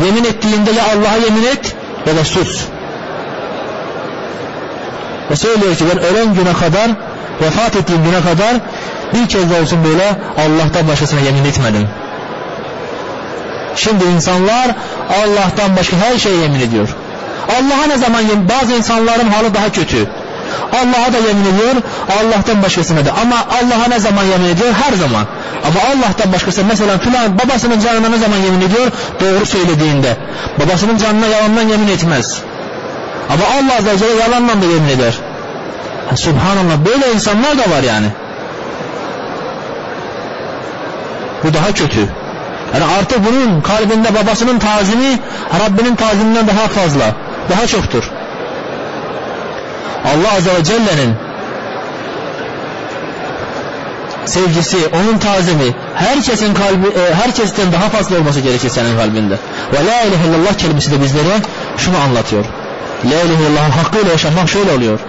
yemin 0.05 0.23
ettiğinde 0.23 0.71
ya 0.71 0.83
Allah'a 0.83 1.17
yemin 1.17 1.43
et 1.43 1.75
ya 2.07 2.15
da 2.15 2.25
sus. 2.25 2.65
Ve 5.31 5.35
söylüyor 5.35 5.75
ki 5.75 5.85
ben 5.91 5.99
ölen 6.03 6.33
güne 6.33 6.53
kadar 6.53 6.91
vefat 7.41 7.75
ettiğim 7.75 8.03
güne 8.03 8.21
kadar 8.21 8.55
bir 9.13 9.27
kez 9.27 9.49
de 9.49 9.61
olsun 9.61 9.79
böyle 9.83 10.17
Allah'tan 10.37 10.87
başkasına 10.87 11.19
yemin 11.19 11.45
etmedim. 11.45 11.87
Şimdi 13.75 14.03
insanlar 14.05 14.71
Allah'tan 15.09 15.77
başka 15.77 15.97
her 15.97 16.17
şeye 16.17 16.37
yemin 16.37 16.59
ediyor. 16.59 16.89
Allah'a 17.49 17.87
ne 17.87 17.97
zaman 17.97 18.21
yemin? 18.21 18.49
Bazı 18.49 18.73
insanların 18.73 19.29
halı 19.29 19.53
daha 19.53 19.71
kötü. 19.71 20.07
Allah'a 20.73 21.13
da 21.13 21.17
yemin 21.27 21.45
ediyor, 21.55 21.75
Allah'tan 22.19 22.63
başkasına 22.63 23.05
da. 23.05 23.11
Ama 23.21 23.35
Allah'a 23.35 23.87
ne 23.87 23.99
zaman 23.99 24.23
yemin 24.23 24.49
ediyor? 24.49 24.73
Her 24.83 24.93
zaman. 24.93 25.25
Ama 25.63 25.79
Allah'tan 25.91 26.33
başkası 26.33 26.65
mesela 26.65 26.97
filan 26.97 27.39
babasının 27.39 27.79
canına 27.79 28.09
ne 28.09 28.17
zaman 28.17 28.37
yemin 28.37 28.61
ediyor? 28.61 28.91
Doğru 29.21 29.45
söylediğinde. 29.45 30.17
Babasının 30.59 30.97
canına 30.97 31.25
yalandan 31.25 31.67
yemin 31.69 31.87
etmez. 31.87 32.41
Ama 33.29 33.43
Allah 33.43 33.77
Azze 33.77 33.91
ve 33.91 33.97
Celle 33.97 34.21
yalandan 34.21 34.61
da 34.61 34.65
yemin 34.65 34.89
eder. 34.89 35.13
Ha, 36.09 36.17
Subhanallah 36.17 36.85
böyle 36.85 37.13
insanlar 37.13 37.57
da 37.57 37.61
var 37.61 37.83
yani. 37.83 38.07
Bu 41.43 41.53
daha 41.53 41.73
kötü. 41.73 41.99
Yani 42.73 42.83
artık 42.99 43.19
bunun 43.25 43.61
kalbinde 43.61 44.15
babasının 44.15 44.59
tazimi 44.59 45.19
Rabbinin 45.65 45.95
taziminden 45.95 46.47
daha 46.47 46.67
fazla, 46.67 47.05
daha 47.49 47.67
çoktur. 47.67 48.03
Allah 50.05 50.33
Azze 50.37 50.55
ve 50.55 50.63
Celle'nin 50.63 51.15
sevgisi, 54.25 54.77
onun 54.87 55.17
tazimi 55.17 55.75
herkesin 55.95 56.53
kalbi, 56.53 56.87
e, 56.87 57.13
herkesten 57.13 57.71
daha 57.71 57.89
fazla 57.89 58.17
olması 58.17 58.39
gerekir 58.39 58.69
senin 58.69 58.97
kalbinde. 58.97 59.35
Ve 59.73 59.85
la 59.85 60.01
ilahe 60.01 60.27
illallah 60.27 60.53
kelimesi 60.57 60.91
de 60.91 61.01
bizlere 61.01 61.41
şunu 61.77 61.97
anlatıyor. 61.97 62.45
La 63.05 63.21
ilahe 63.21 63.43
illallah 63.43 63.77
hakkıyla 63.77 64.11
yaşamak 64.11 64.49
şöyle 64.49 64.71
oluyor. 64.71 64.99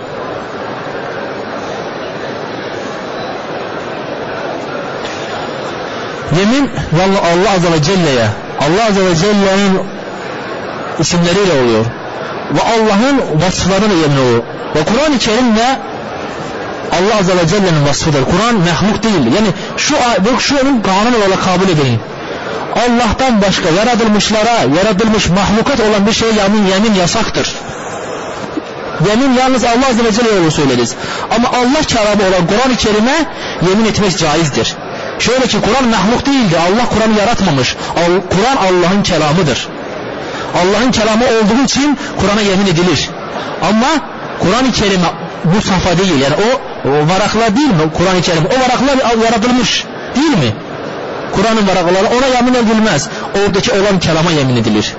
Yemin 6.39 6.71
Allah 7.03 7.51
Azze 7.55 7.73
ve 7.73 7.83
Celle'ye, 7.83 8.27
Allah 8.61 8.87
Azze 8.89 9.05
ve 9.07 9.17
Celle'nin 9.17 9.81
isimleriyle 10.99 11.53
oluyor. 11.63 11.85
Ve 12.55 12.61
Allah'ın 12.63 13.41
vasıflarıyla 13.47 13.97
yemin 13.97 14.17
oluyor. 14.17 14.43
Ve 14.77 14.85
Kur'an-ı 14.85 15.19
Kerim 15.19 15.57
de 15.57 15.79
Allah 16.93 17.19
Azze 17.21 17.37
ve 17.37 17.49
Celle'nin 17.49 17.87
vasfıdır. 17.89 18.25
Kur'an 18.25 18.55
mehluk 18.55 19.03
değil. 19.03 19.35
Yani 19.35 19.49
şu, 19.77 19.95
şu 20.39 20.55
onun 20.55 20.83
kanun 20.83 21.21
olarak 21.21 21.45
kabul 21.45 21.69
edin. 21.69 22.01
Allah'tan 22.75 23.43
başka 23.43 23.69
yaratılmışlara, 23.71 24.77
yaratılmış 24.77 25.29
mahlukat 25.29 25.81
olan 25.81 26.07
bir 26.07 26.13
şey 26.13 26.29
yemin, 26.29 26.67
yemin 26.67 26.95
yasaktır. 26.95 27.55
Yemin 29.09 29.35
yalnız 29.35 29.65
Allah 29.65 29.89
Azze 29.91 30.05
ve 30.05 30.13
Celle'ye 30.13 30.51
söyleriz. 30.51 30.95
Ama 31.37 31.49
Allah 31.49 31.83
kelamı 31.87 32.23
olan 32.29 32.47
Kur'an-ı 32.47 32.77
Kerim'e 32.77 33.27
yemin 33.69 33.85
etmek 33.85 34.19
caizdir. 34.19 34.77
Şöyle 35.19 35.47
ki 35.47 35.57
Kur'an 35.61 35.85
mahluk 35.89 36.27
değildi. 36.27 36.57
Allah 36.59 36.89
Kur'an'ı 36.95 37.19
yaratmamış. 37.19 37.77
Kur'an 38.31 38.57
Allah'ın 38.57 39.03
kelamıdır. 39.03 39.69
Allah'ın 40.55 40.91
kelamı 40.91 41.25
olduğu 41.25 41.65
için 41.65 41.99
Kur'an'a 42.21 42.41
yemin 42.41 42.67
edilir. 42.67 43.11
Ama 43.63 43.87
Kur'an-ı 44.41 44.73
Kerim 44.73 45.01
bu 45.45 45.63
safa 45.63 45.99
değil. 45.99 46.21
Yani 46.21 46.35
o, 46.35 46.49
o 46.89 46.93
varaklar 46.93 47.57
değil 47.57 47.69
mi? 47.69 47.93
Kur'an-ı 47.99 48.23
Kerim. 48.23 48.45
O 48.45 48.61
varaklar 48.61 49.25
yaratılmış. 49.25 49.85
Değil 50.17 50.31
mi? 50.31 50.55
Kur'an'ın 51.33 51.69
varakaları 51.69 52.07
ona 52.19 52.27
yemin 52.27 52.55
edilmez. 52.55 53.09
Oradaki 53.45 53.73
olan 53.73 53.99
kelama 54.01 54.31
yemin 54.31 54.57
edilir. 54.57 54.95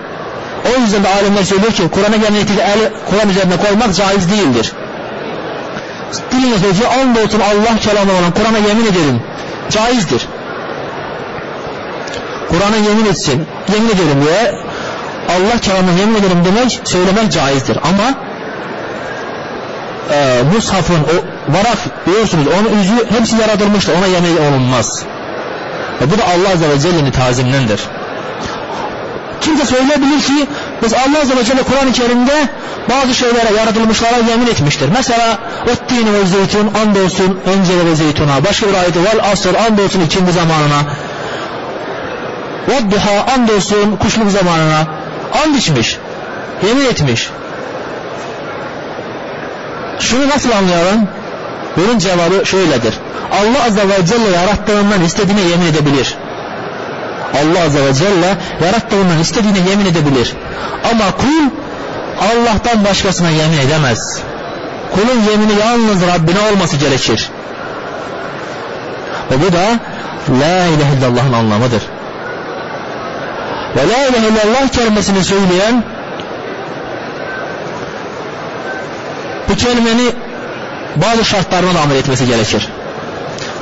O 0.65 0.81
yüzden 0.81 1.03
de 1.03 1.09
alimler 1.09 1.43
söylüyor 1.43 1.71
ki 1.71 1.83
Kur'an'a 1.91 2.15
yemin 2.15 2.47
Kur'an 3.09 3.29
üzerine 3.29 3.57
koymak 3.57 3.95
caiz 3.95 4.31
değildir. 4.31 4.71
Diline 6.31 6.59
söylüyor 6.59 6.89
andolsun 7.01 7.39
Allah 7.39 7.79
kelamı 7.81 8.11
olan 8.11 8.31
Kur'an'a 8.31 8.57
yemin 8.67 8.85
ederim. 8.85 9.21
Caizdir. 9.69 10.27
Kur'an'a 12.49 12.75
yemin 12.75 13.05
etsin, 13.05 13.45
yemin 13.73 13.89
ederim 13.89 14.21
diye 14.21 14.55
Allah 15.29 15.59
kelamına 15.61 15.99
yemin 15.99 16.15
ederim 16.15 16.45
demek, 16.45 16.81
söylemek 16.83 17.31
caizdir. 17.31 17.77
Ama 17.77 18.13
e, 20.11 20.43
Mushaf'ın 20.55 21.03
o 21.03 21.15
varak 21.53 22.07
biliyorsunuz 22.07 22.45
onun 22.59 22.77
yüzü 22.79 23.05
hepsi 23.19 23.37
yaratılmıştı 23.37 23.91
ona 23.97 24.07
yemin 24.07 24.37
olunmaz. 24.37 25.03
E, 26.01 26.11
bu 26.11 26.17
da 26.17 26.23
Allah 26.23 26.53
Azze 26.53 26.69
ve 26.69 26.79
Celle'nin 26.79 27.11
tazimdendir. 27.11 27.79
Kimse 29.41 29.65
söyleyebilir 29.65 30.21
ki 30.21 30.47
biz 30.83 30.93
Allah 30.93 31.19
Azze 31.21 31.37
ve 31.37 31.43
Celle 31.43 31.63
Kur'an-ı 31.63 31.91
Kerim'de 31.91 32.49
bazı 32.89 33.13
şeylere 33.13 33.53
yaratılmışlara 33.57 34.17
yemin 34.29 34.47
etmiştir. 34.47 34.89
Mesela 34.93 35.37
Ottini 35.73 36.13
ve 36.13 36.25
zeytun 36.25 36.71
andolsun 36.81 37.39
encele 37.47 37.85
ve 37.85 37.95
zeytuna. 37.95 38.45
Başka 38.49 38.67
bir 38.67 38.73
ayeti 38.73 38.99
vel 39.03 39.31
asr 39.31 39.55
andolsun 39.71 40.01
ikindi 40.01 40.31
zamanına. 40.31 40.81
Ve 42.67 42.91
duha 42.91 43.33
andolsun 43.33 43.95
kuşluk 43.95 44.31
zamanına. 44.31 44.94
And 45.33 45.55
içmiş. 45.55 45.97
Yemin 46.67 46.85
etmiş. 46.85 47.29
Şunu 49.99 50.29
nasıl 50.29 50.51
anlayalım? 50.51 51.07
Bunun 51.77 51.99
cevabı 51.99 52.45
şöyledir. 52.45 52.93
Allah 53.31 53.65
Azze 53.65 53.89
ve 53.89 54.05
Celle 54.05 54.29
yarattığından 54.29 55.01
istediğine 55.01 55.41
yemin 55.41 55.65
edebilir. 55.65 56.15
Allah 57.33 57.65
Azze 57.65 57.85
ve 57.85 57.93
Celle 57.93 58.37
yarattığından 58.65 59.19
istediğine 59.19 59.69
yemin 59.69 59.85
edebilir. 59.85 60.33
Ama 60.91 61.17
kul 61.17 61.49
Allah'tan 62.21 62.85
başkasına 62.85 63.29
yemin 63.29 63.57
edemez. 63.57 64.21
Kulun 64.93 65.31
yemini 65.31 65.59
yalnız 65.59 66.07
Rabbine 66.07 66.39
olması 66.51 66.77
gerekir. 66.77 67.29
Ve 69.31 69.41
bu 69.41 69.53
da 69.53 69.79
La 70.29 70.65
ilahe 70.65 70.97
illallah'ın 70.99 71.33
anlamıdır. 71.33 71.81
Ve 73.75 73.79
La 73.79 74.07
ilahe 74.07 74.27
illallah 74.27 74.67
kelimesini 74.71 75.23
söyleyen 75.23 75.83
bu 79.49 79.55
kelimenin 79.55 80.15
bazı 80.95 81.25
şartlarına 81.25 81.73
da 81.73 81.81
amel 81.81 81.95
etmesi 81.95 82.27
gerekir. 82.27 82.67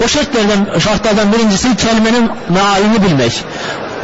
O 0.06 0.08
şartlardan, 0.08 0.80
şartlardan 0.80 1.34
birincisi 1.34 1.76
kelimenin 1.76 2.30
mealini 2.50 3.04
bilmek. 3.04 3.44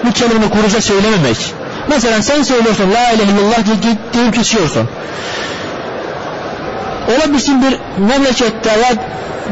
Bu 0.03 0.11
kelimeyi 0.11 0.49
kuruca 0.49 0.81
söylememek. 0.81 1.53
Mesela 1.89 2.21
sen 2.21 2.43
söylüyorsun 2.43 2.91
La 2.91 3.11
ilahe 3.11 3.31
illallah 3.31 3.83
deyip 4.13 4.35
geçiyorsun. 4.35 4.89
Olabilirsin 7.07 7.63
bir 7.63 7.79
memlekette 8.03 8.69
ya 8.69 8.89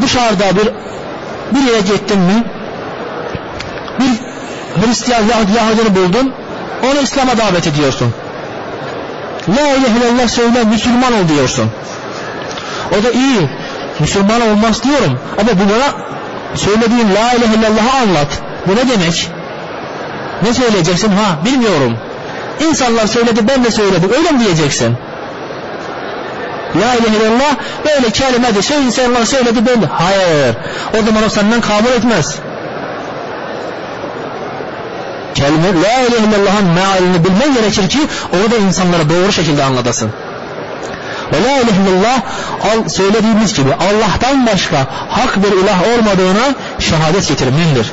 dışarıda 0.01 0.45
bir 0.55 0.69
bir 1.55 1.71
yere 1.71 1.81
gittin 1.81 2.19
mi 2.19 2.43
bir 3.99 4.27
Hristiyan 4.81 5.23
Yahudi 5.23 5.51
Yahudini 5.57 5.95
buldun 5.95 6.33
onu 6.83 7.01
İslam'a 7.01 7.37
davet 7.37 7.67
ediyorsun. 7.67 8.13
La 9.49 9.61
ilahe 9.61 9.97
illallah 9.97 10.27
söyle 10.27 10.63
Müslüman 10.63 11.13
ol 11.13 11.27
diyorsun. 11.35 11.71
O 12.91 13.03
da 13.03 13.11
iyi 13.11 13.49
Müslüman 13.99 14.41
olmaz 14.41 14.83
diyorum 14.83 15.19
ama 15.37 15.49
bu 15.51 15.69
bana 15.73 16.05
söylediğin 16.55 17.15
la 17.15 17.33
ilahe 17.33 17.55
illallah'ı 17.55 18.01
anlat. 18.01 18.27
Bu 18.67 18.75
ne 18.75 18.89
demek? 18.89 19.29
Ne 20.43 20.53
söyleyeceksin? 20.53 21.11
Ha 21.11 21.45
bilmiyorum. 21.45 21.97
İnsanlar 22.69 23.07
söyledi 23.07 23.47
ben 23.47 23.63
de 23.63 23.71
söyledim. 23.71 24.11
Öyle 24.17 24.31
mi 24.31 24.39
diyeceksin? 24.39 24.97
La 26.75 26.93
ilahe 26.93 27.17
illallah 27.17 27.55
böyle 27.85 28.11
kelimedir. 28.11 28.61
Şey 28.61 28.77
insanlar 28.85 29.25
söyledi 29.25 29.65
ben 29.65 29.81
de. 29.81 29.85
Hayır. 29.85 30.55
O 30.99 31.05
zaman 31.05 31.23
o 31.23 31.29
senden 31.29 31.61
kabul 31.61 31.89
etmez. 31.89 32.39
Kelime 35.37 35.67
la 35.67 36.01
ilahe 36.01 36.25
illallah'ın 36.25 36.65
mealini 36.65 37.25
bilmen 37.25 37.53
gerekir 37.53 37.89
ki 37.89 37.99
onu 38.33 38.51
da 38.51 38.55
insanlara 38.57 39.09
doğru 39.09 39.31
şekilde 39.31 39.63
anlatasın. 39.63 40.11
Ve 41.33 41.43
la 41.43 41.51
ilahe 41.51 41.81
illallah 41.81 42.21
al, 42.63 42.89
söylediğimiz 42.89 43.53
gibi 43.53 43.73
Allah'tan 43.73 44.45
başka 44.45 44.77
hak 45.09 45.37
bir 45.43 45.51
ilah 45.63 45.81
olmadığına 45.81 46.55
şehadet 46.79 47.27
getirmendir. 47.27 47.87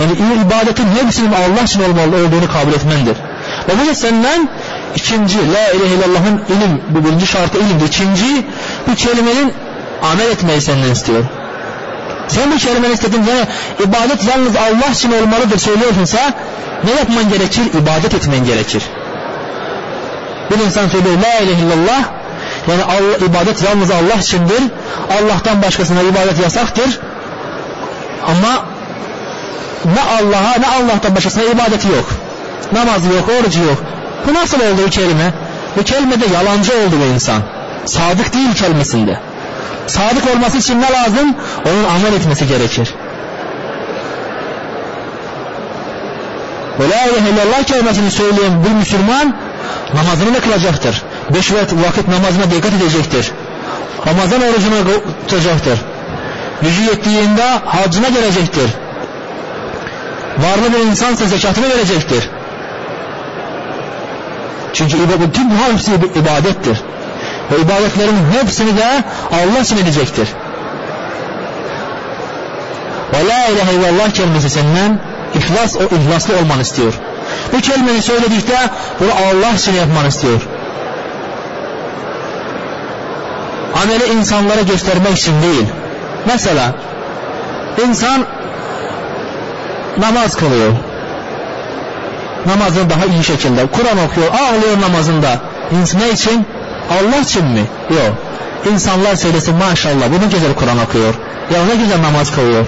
Yani 0.00 0.12
ibadetin 0.46 0.86
hepsinin 1.02 1.32
Allah 1.32 1.62
için 1.64 1.82
olmalı 1.82 2.16
olduğunu 2.16 2.52
kabul 2.52 2.72
etmendir. 2.72 3.16
Ve 3.68 3.72
bu 3.90 3.94
senden 3.94 4.48
ikinci 4.96 5.38
la 5.38 5.70
ilahe 5.70 5.94
illallah'ın 5.94 6.42
ilim, 6.56 6.82
bu 6.90 7.04
birinci 7.04 7.26
şartı 7.26 7.58
ilimdir. 7.58 7.86
İkinci 7.86 8.46
bu 8.88 8.94
kelimenin 8.94 9.52
amel 10.12 10.30
etmeyi 10.30 10.60
senden 10.60 10.90
istiyor. 10.90 11.24
Sen 12.30 12.52
bu 12.52 12.56
kelimenin 12.56 12.94
istediğin 12.94 13.22
yani 13.22 13.46
ibadet 13.84 14.24
yalnız 14.28 14.56
Allah 14.56 14.92
için 14.92 15.12
olmalıdır 15.12 15.58
söylüyorsunsa 15.58 16.18
ne 16.84 16.90
yapman 16.90 17.28
gerekir? 17.30 17.62
İbadet 17.82 18.14
etmen 18.14 18.44
gerekir. 18.44 18.82
Bir 20.50 20.64
insan 20.64 20.88
söylüyor 20.88 21.14
la 21.22 21.44
ilahe 21.44 21.62
illallah 21.62 22.02
yani 22.68 22.82
Allah, 22.84 23.26
ibadet 23.26 23.62
yalnız 23.62 23.90
Allah 23.90 24.20
içindir. 24.20 24.62
Allah'tan 25.10 25.62
başkasına 25.62 26.02
ibadet 26.02 26.40
yasaktır. 26.42 26.98
Ama 28.26 28.64
ne 29.84 30.00
Allah'a 30.00 30.58
ne 30.58 30.66
Allah'tan 30.66 31.16
başkasına 31.16 31.42
ibadeti 31.42 31.88
yok. 31.88 32.10
Namazı 32.72 33.08
yok, 33.08 33.28
orucu 33.40 33.62
yok. 33.62 33.78
Bu 34.28 34.34
nasıl 34.34 34.56
oldu 34.56 34.80
bu 34.86 34.90
kelime? 34.90 35.32
Bu 35.76 35.82
kelimede 35.82 36.24
yalancı 36.34 36.72
oldu 36.72 36.96
bu 37.00 37.14
insan. 37.14 37.42
Sadık 37.84 38.34
değil 38.34 38.54
kelimesinde. 38.54 39.29
Sadık 39.86 40.30
olması 40.34 40.58
için 40.58 40.80
ne 40.80 40.92
lazım? 40.92 41.34
Onun 41.66 41.84
amel 41.84 42.12
etmesi 42.12 42.46
gerekir. 42.46 42.94
Ve 46.80 46.84
la 46.90 47.04
ilahe 47.04 47.30
illallah 47.30 47.62
kelimesini 47.66 48.10
söyleyen 48.10 48.64
bir 48.64 48.70
Müslüman 48.70 49.36
namazını 49.94 50.34
da 50.34 50.40
kılacaktır. 50.40 51.02
Beş 51.34 51.52
vakit 51.52 52.08
namazına 52.08 52.50
dikkat 52.50 52.72
edecektir. 52.72 53.32
Ramazan 54.06 54.40
orucuna 54.42 55.00
tutacaktır. 55.28 55.78
Gücü 56.62 56.82
yettiğinde 56.82 57.44
hacına 57.64 58.08
gelecektir. 58.08 58.70
Varlı 60.38 60.72
bir 60.72 60.78
insansa 60.78 61.26
zekatını 61.26 61.68
verecektir. 61.68 62.28
Çünkü 64.72 64.96
bütün 64.98 65.50
bu 65.50 65.72
hepsi 65.72 65.94
ibadettir. 65.94 66.78
Ve 67.50 67.60
ibadetlerin 67.60 68.16
hepsini 68.40 68.76
de 68.76 69.04
Allah 69.32 69.60
için 69.60 69.76
edecektir. 69.76 70.28
Ve 73.12 73.26
la 73.28 73.46
ilahe 73.46 73.74
illallah 73.74 74.10
kelimesi 74.10 74.50
senden 74.50 74.98
ihlas, 75.34 75.76
o 75.76 75.94
ihlaslı 75.96 76.36
olmanı 76.36 76.62
istiyor. 76.62 76.92
Bu 77.52 77.60
kelimeyi 77.60 78.02
söyledikte 78.02 78.56
bunu 79.00 79.10
Allah 79.12 79.54
için 79.54 79.74
yapmanı 79.74 80.08
istiyor. 80.08 80.40
Ameli 83.82 84.06
insanlara 84.18 84.60
göstermek 84.60 85.18
için 85.18 85.42
değil. 85.42 85.66
Mesela 86.26 86.72
insan 87.88 88.26
namaz 89.98 90.36
kılıyor. 90.36 90.72
Namazını 92.46 92.90
daha 92.90 93.06
iyi 93.06 93.24
şekilde. 93.24 93.66
Kur'an 93.66 93.98
okuyor, 94.08 94.28
ağlıyor 94.28 94.80
namazında. 94.80 95.38
Ne 96.00 96.10
için? 96.10 96.46
Allah 96.90 97.16
için 97.16 97.44
mi? 97.44 97.64
Yok. 97.90 98.14
İnsanlar 98.72 99.16
söylesin 99.16 99.54
maşallah 99.56 100.06
bu 100.12 100.20
ne 100.20 100.26
güzel 100.32 100.54
Kur'an 100.54 100.78
okuyor. 100.78 101.14
Ya 101.54 101.64
ne 101.64 101.74
güzel 101.76 102.02
namaz 102.02 102.34
kılıyor. 102.34 102.66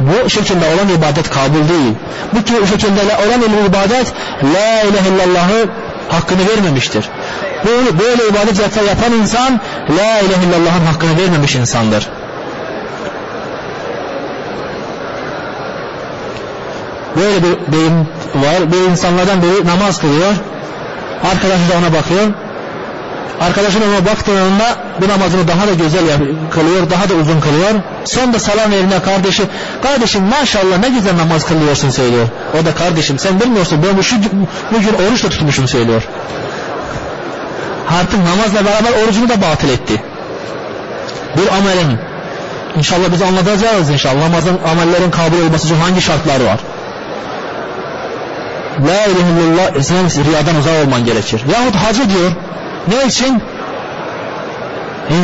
Bu 0.00 0.30
şekilde 0.30 0.64
olan 0.64 0.88
ibadet 0.88 1.30
kabul 1.30 1.68
değil. 1.68 1.94
Bu 2.32 2.66
şekilde 2.66 3.00
olan 3.00 3.66
ibadet 3.66 4.12
La 4.42 4.82
ilahe 4.82 5.08
illallah'ı 5.08 5.68
hakkını 6.08 6.48
vermemiştir. 6.48 7.08
Böyle, 7.66 7.98
böyle 7.98 8.28
ibadet 8.28 8.58
yapan 8.58 9.12
insan 9.20 9.60
La 9.90 10.20
ilahe 10.20 10.46
illallah'ın 10.46 10.86
hakkını 10.86 11.18
vermemiş 11.18 11.54
insandır. 11.54 12.08
Böyle 17.16 17.42
bir 17.42 17.72
deyim 17.72 17.98
var. 18.34 18.72
Bir 18.72 18.90
insanlardan 18.90 19.42
biri 19.42 19.66
namaz 19.66 20.00
kılıyor. 20.00 20.32
Arkadaşı 21.32 21.68
da 21.68 21.78
ona 21.78 21.98
bakıyor. 21.98 22.45
Arkadaşın 23.40 23.80
ona 23.80 24.06
baktığında 24.06 24.76
bu 25.00 25.08
namazını 25.08 25.48
daha 25.48 25.68
da 25.68 25.72
güzel 25.72 26.00
kılıyor, 26.50 26.90
daha 26.90 27.08
da 27.08 27.14
uzun 27.14 27.40
kılıyor. 27.40 27.70
Son 28.04 28.32
da 28.32 28.38
salam 28.38 28.72
yerine 28.72 29.02
kardeşi, 29.02 29.42
kardeşim 29.82 30.22
maşallah 30.22 30.78
ne 30.78 30.88
güzel 30.88 31.16
namaz 31.16 31.46
kılıyorsun 31.46 31.90
söylüyor. 31.90 32.28
O 32.60 32.66
da 32.66 32.74
kardeşim 32.74 33.18
sen 33.18 33.40
bilmiyorsun 33.40 33.82
ben 33.82 34.02
şu, 34.02 34.16
bugün 34.72 35.06
oruç 35.06 35.24
da 35.24 35.28
tutmuşum 35.28 35.68
söylüyor. 35.68 36.02
Artık 38.00 38.18
namazla 38.18 38.64
beraber 38.64 39.04
orucunu 39.04 39.28
da 39.28 39.42
batıl 39.42 39.68
etti. 39.68 40.02
Bir 41.36 41.56
amelin 41.56 41.98
İnşallah 42.76 43.12
biz 43.12 43.22
anlatacağız 43.22 43.90
inşallah. 43.90 44.20
Namazın, 44.20 44.58
amellerin 44.70 45.10
kabul 45.10 45.40
olması 45.40 45.66
için 45.66 45.76
hangi 45.76 46.02
şartları 46.02 46.44
var? 46.44 46.60
La 48.86 49.04
ilahe 49.04 49.30
illallah 49.30 49.82
sen 49.82 50.24
riyadan 50.24 50.56
uzak 50.56 50.86
olman 50.86 51.04
gerekir. 51.04 51.42
Yahut 51.52 51.74
hacı 51.74 52.10
diyor. 52.10 52.32
Ne 52.88 53.06
için? 53.06 53.42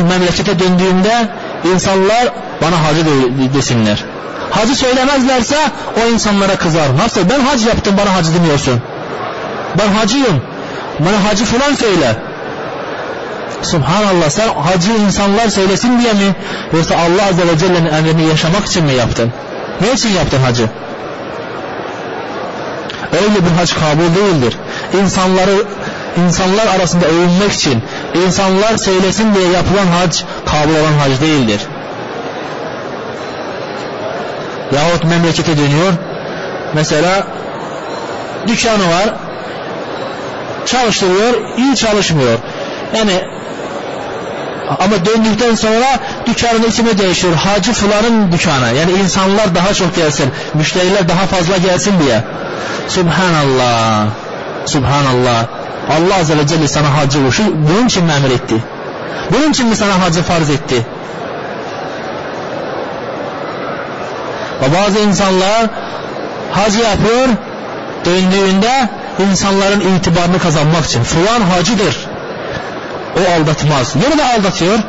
Memlekete 0.09 0.59
döndüğümde 0.59 1.27
insanlar 1.73 2.33
bana 2.61 2.83
hacı 2.83 3.05
desinler. 3.53 4.03
Hacı 4.51 4.75
söylemezlerse 4.75 5.57
o 6.03 6.09
insanlara 6.09 6.55
kızar. 6.55 6.97
Nasıl? 6.97 7.29
Ben 7.29 7.39
hac 7.39 7.65
yaptım 7.65 7.95
bana 7.97 8.15
hacı 8.15 8.33
demiyorsun. 8.33 8.81
Ben 9.79 9.87
hacıyım. 9.87 10.41
Bana 10.99 11.29
hacı 11.29 11.45
falan 11.45 11.75
söyle. 11.75 12.15
Subhanallah 13.61 14.29
sen 14.29 14.47
hacı 14.47 14.91
insanlar 14.91 15.47
söylesin 15.47 15.99
diye 15.99 16.13
mi? 16.13 16.35
Yoksa 16.73 16.95
Allah 16.95 17.27
Azze 17.29 17.47
ve 17.47 17.57
Celle'nin 17.57 17.93
emrini 17.93 18.23
yaşamak 18.27 18.65
için 18.65 18.85
mi 18.85 18.93
yaptın? 18.93 19.31
Ne 19.81 19.91
için 19.91 20.09
yaptın 20.09 20.39
hacı? 20.41 20.69
Öyle 23.13 23.45
bir 23.45 23.51
hac 23.57 23.73
kabul 23.73 24.15
değildir. 24.15 24.57
İnsanları 25.01 25.65
insanlar 26.17 26.67
arasında 26.67 27.05
övünmek 27.05 27.51
için, 27.51 27.83
insanlar 28.25 28.77
söylesin 28.77 29.35
diye 29.35 29.47
yapılan 29.47 29.87
hac 29.87 30.21
kabul 30.45 30.75
olan 30.75 30.93
hac 30.93 31.21
değildir. 31.21 31.61
Yahut 34.75 35.03
memlekete 35.03 35.57
dönüyor. 35.57 35.93
Mesela 36.73 37.27
dükkanı 38.47 38.83
var. 38.83 39.13
Çalıştırıyor, 40.65 41.57
iyi 41.57 41.75
çalışmıyor. 41.75 42.37
Yani 42.95 43.21
ama 44.79 45.05
döndükten 45.05 45.55
sonra 45.55 45.99
dükkanın 46.25 46.63
ismi 46.63 46.97
değişiyor. 46.97 47.33
Hacı 47.33 47.73
Fulan'ın 47.73 48.31
dükkanı. 48.31 48.65
Yani 48.79 48.91
insanlar 48.91 49.55
daha 49.55 49.73
çok 49.73 49.95
gelsin. 49.95 50.31
Müşteriler 50.53 51.09
daha 51.09 51.25
fazla 51.25 51.57
gelsin 51.57 51.93
diye. 51.99 52.23
Subhanallah. 52.87 54.05
Subhanallah. 54.65 55.62
Allah 55.89 56.15
Azze 56.19 56.37
ve 56.37 56.47
Celle 56.47 56.67
sana 56.67 56.97
hacı 56.97 57.31
şu 57.31 57.43
bunun 57.43 57.87
için 57.87 58.05
mi 58.05 58.11
emir 58.11 58.35
etti? 58.35 58.63
Bunun 59.31 59.51
için 59.51 59.67
mi 59.67 59.75
sana 59.75 60.01
hacı 60.01 60.23
farz 60.23 60.49
etti? 60.49 60.85
Ve 64.61 64.67
bazı 64.77 64.99
insanlar 64.99 65.69
hacı 66.51 66.79
yapıyor 66.79 67.27
döndüğünde 68.05 68.89
insanların 69.19 69.79
itibarını 69.79 70.39
kazanmak 70.39 70.85
için. 70.85 71.03
Fulan 71.03 71.41
hacıdır. 71.41 71.97
O 73.17 73.33
aldatmaz. 73.33 73.95
Yine 73.95 74.17
de 74.17 74.23
aldatıyor. 74.23 74.79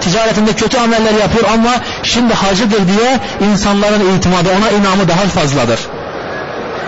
Ticaretinde 0.00 0.52
kötü 0.52 0.78
ameller 0.78 1.14
yapıyor 1.20 1.44
ama 1.54 1.70
şimdi 2.02 2.34
hacıdır 2.34 2.88
diye 2.88 3.20
insanların 3.50 4.16
itimadı 4.16 4.48
ona 4.58 4.70
inamı 4.70 5.08
daha 5.08 5.20
fazladır. 5.20 5.80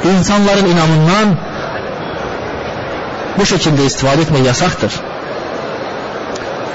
İnsanların 0.04 0.66
inamından 0.66 1.36
bu 3.38 3.46
şekilde 3.46 3.84
istifade 3.84 4.22
etme 4.22 4.38
yasaktır. 4.38 4.92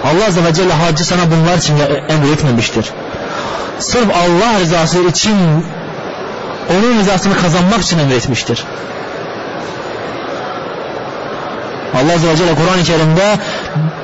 Allah 0.04 0.26
Azze 0.28 0.43
ve 0.43 0.54
Celle 0.54 0.74
hacı 0.74 1.06
sana 1.06 1.22
bunlar 1.32 1.58
için 1.58 1.76
emretmemiştir. 2.10 2.86
Sırf 3.80 4.10
Allah 4.15 4.60
rızası 4.60 5.04
için 5.04 5.36
onun 6.72 7.00
rızasını 7.00 7.38
kazanmak 7.38 7.82
için 7.82 8.00
emretmiştir. 8.00 8.63
Allah 11.96 12.13
Azze 12.13 12.28
ve 12.28 12.36
Celle 12.36 12.56
Kur'an-ı 12.56 12.84
Kerim'de 12.84 13.39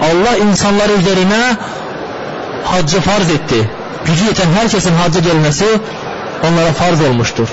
Allah 0.01 0.37
insanlar 0.37 0.89
üzerine 0.89 1.57
haccı 2.63 3.01
farz 3.01 3.29
etti. 3.29 3.69
Gücü 4.05 4.25
yeten 4.25 4.47
herkesin 4.59 4.93
haccı 4.93 5.19
gelmesi 5.19 5.65
onlara 6.43 6.73
farz 6.73 7.01
olmuştur. 7.01 7.47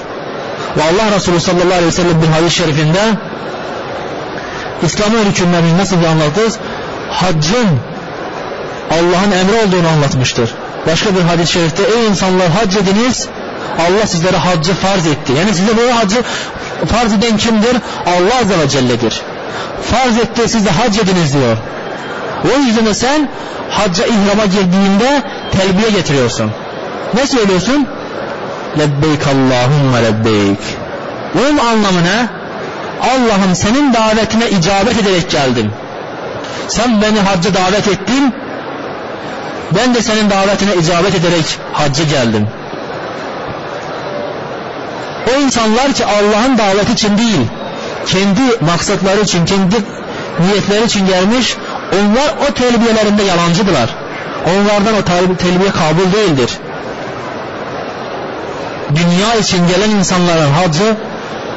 Ve 0.77 0.83
Allah 0.83 1.17
Resulü 1.17 1.41
sallallahu 1.41 1.67
aleyhi 1.67 1.87
ve 1.87 1.93
sellem 1.93 2.23
bir 2.23 2.27
hadis-i 2.27 2.57
şerifinde 2.57 3.01
İslam'ın 4.83 5.25
hükümlerini 5.25 5.79
nasıl 5.79 6.05
anlatır? 6.05 6.53
Haccın 7.11 7.69
Allah'ın 8.91 9.31
emri 9.31 9.67
olduğunu 9.67 9.89
anlatmıştır. 9.89 10.51
Başka 10.87 11.15
bir 11.15 11.21
hadis-i 11.21 11.53
şerifte 11.53 11.83
ey 11.83 12.07
insanlar 12.07 12.49
hac 12.49 12.77
ediniz 12.77 13.29
Allah 13.79 14.07
sizlere 14.07 14.37
haccı 14.37 14.75
farz 14.75 15.07
etti. 15.07 15.33
Yani 15.39 15.55
size 15.55 15.73
bu 15.77 15.97
haccı 15.97 16.23
farz 16.93 17.13
eden 17.13 17.37
kimdir? 17.37 17.77
Allah 18.07 18.41
Azze 18.41 18.59
ve 18.59 18.69
Celle'dir. 18.69 19.21
Farz 19.91 20.19
etti 20.19 20.49
siz 20.49 20.67
de 20.67 20.71
hac 20.71 20.99
ediniz 20.99 21.35
diyor. 21.35 21.57
O 22.45 22.59
yüzden 22.59 22.87
de 22.87 22.95
sen 22.95 23.29
hacca 23.71 24.05
ihrama 24.07 24.45
girdiğinde 24.45 25.23
telbiye 25.53 25.91
getiriyorsun. 25.91 26.51
Ne 27.15 27.27
söylüyorsun? 27.27 27.87
Lebbeyk 28.79 29.27
Allahümme 29.27 30.03
lebbeyk. 30.05 30.59
Bunun 31.35 31.59
anlamı 31.59 32.05
ne? 32.05 32.40
Allah'ım 33.03 33.55
senin 33.55 33.95
davetine 33.95 34.51
icabet 34.51 34.99
ederek 35.01 35.31
geldim. 35.31 35.73
Sen 36.69 37.03
beni 37.03 37.21
hacca 37.21 37.55
davet 37.55 37.89
ettin. 37.89 38.35
Ben 39.77 39.95
de 39.95 40.03
senin 40.03 40.31
davetine 40.31 40.75
icabet 40.75 41.15
ederek 41.15 41.59
hacca 41.73 42.05
geldim. 42.05 42.47
O 45.31 45.41
insanlar 45.41 45.93
ki 45.93 46.05
Allah'ın 46.05 46.59
daveti 46.59 46.93
için 46.93 47.19
değil, 47.19 47.41
kendi 48.07 48.43
maksatları 48.61 49.21
için, 49.21 49.45
kendi 49.47 49.77
niyetleri 50.41 50.85
için 50.85 51.07
gelmiş, 51.07 51.57
onlar 51.93 52.51
o 52.51 52.55
telbiyelerinde 52.55 53.23
yalancıdılar. 53.23 53.91
Onlardan 54.47 54.95
o 54.95 55.05
telbiye 55.37 55.71
kabul 55.71 56.13
değildir. 56.13 56.51
Dünya 58.95 59.35
için 59.35 59.69
gelen 59.69 59.91
insanların 59.91 60.53
hacı 60.53 60.97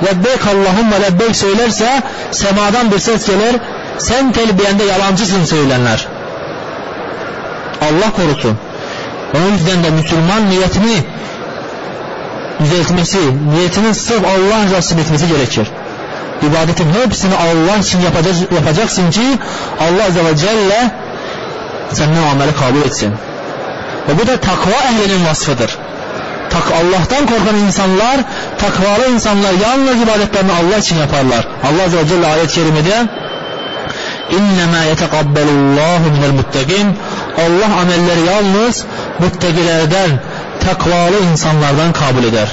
lebbeyk 0.06 0.48
Allahümme 0.48 1.02
lebbeyk 1.02 1.36
söylerse 1.36 2.04
semadan 2.32 2.92
bir 2.92 3.00
ses 3.00 3.28
gelir 3.28 3.56
sen 3.98 4.32
telbiyende 4.32 4.84
yalancısın 4.84 5.46
söylenler. 5.46 6.08
Allah 7.82 8.12
korusun. 8.16 8.58
O 9.34 9.52
yüzden 9.52 9.84
de 9.84 9.90
Müslüman 9.90 10.50
niyetini 10.50 11.04
düzeltmesi, 12.60 13.20
niyetinin 13.56 13.94
sırf 13.94 14.24
Allah 14.26 14.66
rızası 14.66 14.96
etmesi 14.96 15.28
gerekir. 15.28 15.68
İbadetin 16.42 16.88
hepsini 17.04 17.34
Allah 17.36 17.78
için 17.78 18.00
yapacaksın 18.56 19.12
ki 19.12 19.22
Allah 19.80 20.06
Azze 20.08 20.26
ve 20.26 20.38
Celle 20.38 20.92
senden 21.92 22.24
ameli 22.24 22.56
kabul 22.56 22.82
etsin. 22.82 23.14
Ve 24.10 24.20
bu 24.22 24.28
da 24.28 24.38
takva 24.38 24.72
ehlinin 24.72 25.26
vasfıdır. 25.26 25.78
Tak 26.54 26.72
Allah'tan 26.72 27.26
korkan 27.26 27.56
insanlar, 27.56 28.18
takvalı 28.58 29.14
insanlar 29.14 29.54
yalnız 29.54 30.02
ibadetlerini 30.02 30.52
Allah 30.52 30.78
için 30.78 30.96
yaparlar. 30.96 31.48
Allah 31.64 31.84
Azze 31.84 31.98
ve 31.98 32.08
Celle 32.08 32.28
ayet-i 32.28 32.56
kerimede 32.56 33.08
İnnemâ 34.32 34.84
yetekabbelullâhu 34.90 36.12
minel 36.16 36.32
muttaqin 36.32 36.98
Allah 37.38 37.82
amelleri 37.82 38.26
yalnız 38.28 38.86
muttakilerden, 39.20 40.10
takvalı 40.66 41.20
insanlardan 41.32 41.94
kabul 41.94 42.24
eder. 42.24 42.48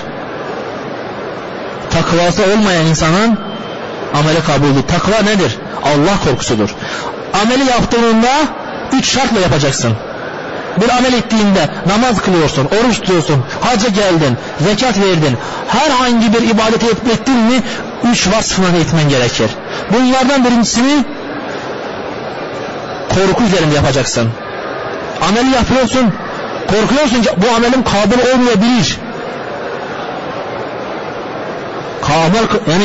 Takvası 1.91 2.43
olmayan 2.43 2.87
insanın 2.87 3.39
ameli 4.15 4.43
kabul 4.43 4.75
değil. 4.75 4.87
Takva 4.89 5.23
nedir? 5.23 5.59
Allah 5.85 6.25
korkusudur. 6.25 6.75
Ameli 7.43 7.71
yaptığında 7.71 8.29
üç 8.93 9.13
şartla 9.13 9.41
yapacaksın. 9.41 9.97
Bir 10.81 10.89
amel 10.89 11.13
ettiğinde 11.13 11.69
namaz 11.87 12.23
kılıyorsun, 12.23 12.69
oruç 12.81 13.01
tutuyorsun, 13.01 13.45
hacca 13.61 13.89
geldin, 13.89 14.37
zekat 14.61 14.99
verdin. 14.99 15.37
Herhangi 15.69 16.33
bir 16.33 16.43
ibadeti 16.43 16.87
ettin 16.87 17.37
mi 17.37 17.63
üç 18.13 18.29
vasfından 18.29 18.75
etmen 18.75 19.09
gerekir. 19.09 19.51
Bunlardan 19.93 20.45
birincisini 20.45 21.05
korku 23.09 23.45
üzerinde 23.45 23.75
yapacaksın. 23.75 24.31
Ameli 25.29 25.51
yapıyorsun, 25.55 26.13
korkuyorsun 26.69 27.25
bu 27.37 27.57
amelim 27.57 27.85
kabul 27.85 28.35
olmayabilir. 28.35 28.99
Amel, 32.11 32.45
yani 32.71 32.85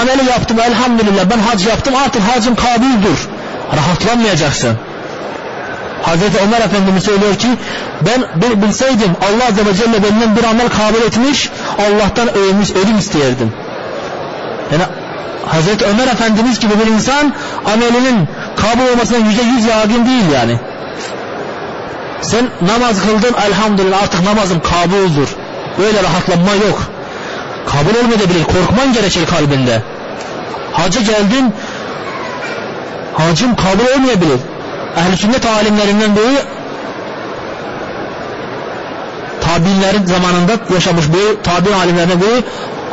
ameli 0.00 0.30
yaptım 0.30 0.60
elhamdülillah 0.60 1.30
ben 1.30 1.38
hac 1.38 1.66
yaptım 1.66 1.94
artık 2.04 2.22
hacım 2.22 2.54
kabuldür. 2.54 3.28
Rahatlanmayacaksın. 3.76 4.78
Hazreti 6.06 6.38
Ömer 6.38 6.60
Efendimiz 6.60 7.04
söylüyor 7.04 7.34
ki 7.34 7.48
ben 8.00 8.42
bilseydim 8.62 9.16
Allah 9.22 9.48
Azze 9.48 9.66
ve 9.66 9.74
Celle 9.74 10.02
benden 10.02 10.36
bir 10.36 10.44
amel 10.44 10.68
kabul 10.68 11.06
etmiş 11.06 11.50
Allah'tan 11.78 12.34
ölmüş, 12.34 12.70
ölüm 12.70 12.98
isteyerdim. 12.98 13.52
Yani 14.72 14.82
Hazreti 15.46 15.84
Ömer 15.84 16.06
Efendimiz 16.06 16.60
gibi 16.60 16.72
bir 16.78 16.92
insan 16.92 17.32
amelinin 17.74 18.28
kabul 18.56 18.92
olmasına 18.92 19.18
yüzde 19.18 19.42
yüz 19.42 19.64
yakin 19.64 20.06
değil 20.06 20.30
yani. 20.34 20.58
Sen 22.20 22.48
namaz 22.60 23.02
kıldın 23.02 23.34
elhamdülillah 23.46 24.02
artık 24.02 24.24
namazım 24.24 24.60
kabuldür. 24.60 25.28
Böyle 25.78 26.02
rahatlanma 26.02 26.54
yok. 26.66 26.82
Kabul 27.66 27.98
olmayabilir. 27.98 28.44
Korkman 28.44 28.92
gerekir 28.92 29.26
kalbinde. 29.26 29.82
Hacı 30.72 31.00
geldin 31.00 31.54
hacım 33.14 33.56
kabul 33.56 33.94
olmayabilir. 33.94 34.40
Ehl-i 34.96 35.16
sünnet 35.16 35.46
alimlerinden 35.46 36.16
biri 36.16 36.38
Tabiinlerin 39.40 40.06
zamanında 40.06 40.52
yaşamış 40.74 41.04
bu 41.08 41.42
tabi 41.42 41.74
alimlerine 41.74 42.20
bu 42.20 42.42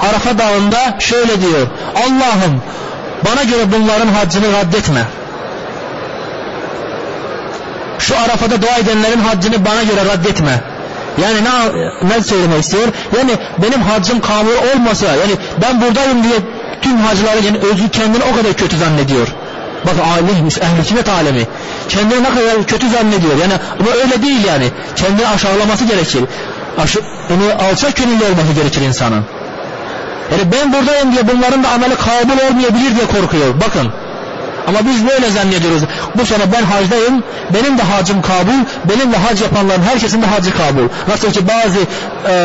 Arafa 0.09 0.37
dağında 0.37 0.99
şöyle 0.99 1.41
diyor. 1.41 1.67
Allah'ım 1.95 2.61
bana 3.25 3.43
göre 3.43 3.63
bunların 3.71 4.07
haccını 4.07 4.45
reddetme. 4.47 5.01
Şu 7.99 8.15
Arafa'da 8.17 8.61
dua 8.61 8.77
edenlerin 8.77 9.19
haccını 9.19 9.65
bana 9.65 9.83
göre 9.83 10.13
reddetme. 10.13 10.61
Yani 11.21 11.37
ne, 11.43 12.09
ne 12.09 12.23
söylemek 12.23 12.63
istiyor? 12.63 12.87
Yani 13.17 13.31
benim 13.57 13.81
haccım 13.81 14.21
kabul 14.21 14.75
olmasa 14.75 15.05
yani 15.05 15.33
ben 15.61 15.81
buradayım 15.81 16.23
diye 16.23 16.35
tüm 16.81 16.97
hacıları 16.97 17.45
yani 17.45 17.57
özü 17.57 17.89
kendini 17.89 18.23
o 18.23 18.35
kadar 18.35 18.53
kötü 18.53 18.77
zannediyor. 18.77 19.27
Bak 19.85 19.95
alim, 20.13 20.47
ehl-i 20.47 20.85
sünnet 20.85 21.09
alemi. 21.09 21.47
Kendini 21.89 22.23
ne 22.23 22.29
kadar 22.29 22.63
kötü 22.67 22.89
zannediyor. 22.89 23.37
Yani 23.41 23.53
ama 23.79 23.91
öyle 24.03 24.21
değil 24.21 24.45
yani. 24.45 24.71
Kendini 24.95 25.27
aşağılaması 25.27 25.85
gerekir. 25.85 26.23
Aşı, 26.77 26.99
yani 27.29 27.53
alçak 27.53 27.95
gönüllü 27.95 28.23
olması 28.23 28.53
gerekir 28.55 28.81
insanın. 28.81 29.25
Yani 30.31 30.51
ben 30.51 30.73
buradayım 30.73 31.11
diye 31.11 31.27
bunların 31.27 31.63
da 31.63 31.69
ameli 31.69 31.95
kabul 31.95 32.47
olmayabilir 32.49 32.95
diye 32.95 33.07
korkuyor. 33.07 33.53
Bakın. 33.67 33.91
Ama 34.67 34.79
biz 34.85 35.07
böyle 35.07 35.29
zannediyoruz. 35.29 35.83
Bu 36.15 36.25
sene 36.25 36.53
ben 36.53 36.63
hacdayım, 36.63 37.23
benim 37.53 37.77
de 37.77 37.83
hacım 37.83 38.21
kabul, 38.21 38.59
benim 38.89 39.13
de 39.13 39.17
hac 39.17 39.41
yapanların 39.41 39.81
herkesin 39.81 40.21
de 40.21 40.25
hacı 40.25 40.51
kabul. 40.57 40.87
Nasıl 41.07 41.31
ki 41.31 41.39
bazı 41.47 41.79
e, 42.29 42.35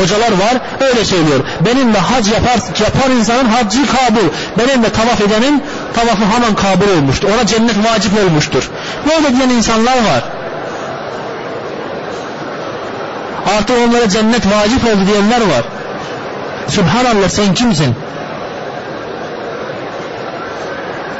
hocalar 0.00 0.32
var 0.32 0.60
öyle 0.80 1.04
söylüyor. 1.04 1.40
Benim 1.66 1.94
de 1.94 1.98
hac 1.98 2.28
yapar, 2.28 2.58
yapan 2.80 3.10
insanın 3.18 3.44
haccı 3.44 3.78
kabul. 3.86 4.28
Benim 4.58 4.82
de 4.82 4.92
tavaf 4.92 5.20
edenin 5.20 5.62
tavafı 5.94 6.24
hemen 6.24 6.54
kabul 6.54 6.98
olmuştur. 6.98 7.28
Ona 7.34 7.46
cennet 7.46 7.76
vacip 7.84 8.12
olmuştur. 8.18 8.70
Böyle 9.08 9.36
diyen 9.36 9.48
insanlar 9.48 9.96
var. 9.96 10.22
Artık 13.56 13.76
onlara 13.88 14.08
cennet 14.08 14.46
vacip 14.46 14.84
oldu 14.84 15.06
diyenler 15.06 15.40
var. 15.40 15.64
Subhanallah 16.68 17.28
sen 17.28 17.54
kimsin? 17.54 17.94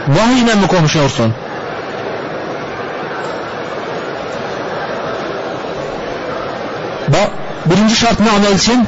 Vahiyle 0.08 0.54
mi 0.54 0.66
konuşuyorsun? 0.66 1.34
Bak, 7.08 7.30
birinci 7.66 7.96
şart 7.96 8.20
ne 8.20 8.30
amel 8.30 8.54
için? 8.54 8.86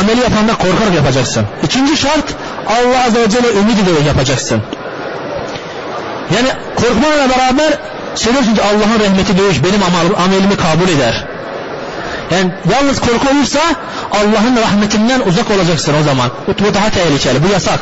Ameli 0.00 0.20
yapanda 0.20 0.54
korkarak 0.54 0.94
yapacaksın. 0.94 1.46
İkinci 1.62 1.96
şart 1.96 2.34
Allah 2.66 3.04
Azze 3.06 3.20
ve 3.20 3.30
Celle 3.30 3.52
ümit 3.52 3.78
ederek 3.78 4.06
yapacaksın. 4.06 4.62
Yani 6.36 6.48
korkmayla 6.76 7.28
beraber 7.28 7.78
söylüyorsun 8.14 8.54
ki 8.54 8.62
Allah'ın 8.62 9.10
rahmeti 9.10 9.38
değil, 9.38 9.62
benim 9.64 9.80
amelimi 10.24 10.56
kabul 10.56 10.88
eder. 10.88 11.24
Yani 12.30 12.50
yalnız 12.72 13.00
korku 13.00 13.26
olursa 13.36 13.60
Allah'ın 14.12 14.56
rahmetinden 14.56 15.20
uzak 15.20 15.50
olacaksın 15.50 15.94
o 16.00 16.02
zaman. 16.02 16.30
Bu 16.48 16.74
daha 16.74 16.90
tehlikeli, 16.90 17.42
bu 17.42 17.52
yasak. 17.52 17.80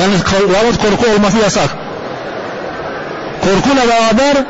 Yalnız, 0.00 0.20
yalnız 0.54 0.78
korku 0.78 1.12
olması 1.16 1.38
yasak 1.38 1.70
korkuyla 3.46 3.88
beraber 3.88 4.44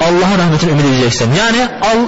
Allah'ın 0.00 0.38
rahmetini 0.38 0.70
ümit 0.70 0.84
edeceksin. 0.84 1.32
Yani 1.38 1.58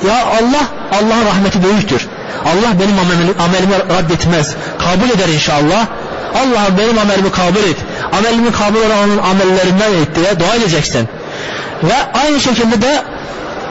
ya 0.08 0.26
Allah 0.26 0.64
Allah'ın 0.92 1.26
rahmeti 1.26 1.62
büyüktür. 1.62 2.06
Allah 2.44 2.80
benim 2.80 2.98
amelimi, 2.98 3.32
amelimi 3.44 3.74
reddetmez. 3.98 4.54
Kabul 4.78 5.10
eder 5.10 5.28
inşallah. 5.28 5.86
Allah 6.34 6.78
benim 6.78 6.98
amelimi 6.98 7.32
kabul 7.32 7.70
et. 7.70 7.76
Amelimi 8.18 8.52
kabul 8.52 8.80
olan 8.80 8.98
onun 9.04 9.18
amellerinden 9.18 9.92
et 10.02 10.16
diye 10.16 10.40
dua 10.40 10.54
edeceksin. 10.54 11.08
Ve 11.82 12.18
aynı 12.24 12.40
şekilde 12.40 12.82
de 12.82 13.02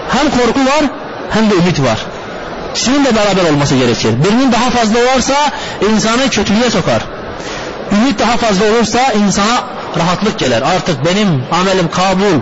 hem 0.09 0.29
korku 0.29 0.59
var 0.59 0.83
hem 1.29 1.49
de 1.49 1.55
ümit 1.55 1.79
var. 1.79 1.97
İkisinin 2.71 3.05
de 3.05 3.15
beraber 3.15 3.51
olması 3.51 3.75
gerekir. 3.75 4.13
Birinin 4.23 4.51
daha 4.51 4.69
fazla 4.69 4.99
varsa 5.05 5.35
insanı 5.91 6.29
kötülüğe 6.29 6.69
sokar. 6.69 7.01
Ümit 7.91 8.19
daha 8.19 8.37
fazla 8.37 8.65
olursa 8.65 8.99
insana 9.11 9.63
rahatlık 9.99 10.39
gelir. 10.39 10.61
Artık 10.61 11.05
benim 11.05 11.43
amelim 11.51 11.91
kabul. 11.91 12.39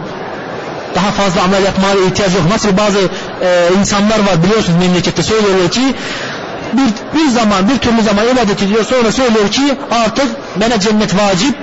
Daha 0.96 1.12
fazla 1.12 1.42
amel 1.42 1.64
yapmaya 1.64 1.96
ihtiyaç 2.08 2.34
yok. 2.34 2.44
Nasıl 2.50 2.78
bazı 2.78 3.00
e, 3.42 3.70
insanlar 3.80 4.20
var 4.20 4.44
biliyorsunuz 4.44 4.80
memlekette 4.80 5.24
söylüyorlar 5.24 5.72
ki 5.72 5.96
bir, 6.73 7.19
bir 7.21 7.29
zaman 7.29 7.69
bir 7.69 7.79
türlü 7.79 8.03
zaman 8.03 8.25
ibadet 8.29 8.63
ediyor 8.63 8.85
sonra 8.85 9.13
söylüyor 9.13 9.49
ki 9.51 9.75
artık 10.05 10.27
bana 10.57 10.81
cennet 10.81 11.15
vacip 11.15 11.55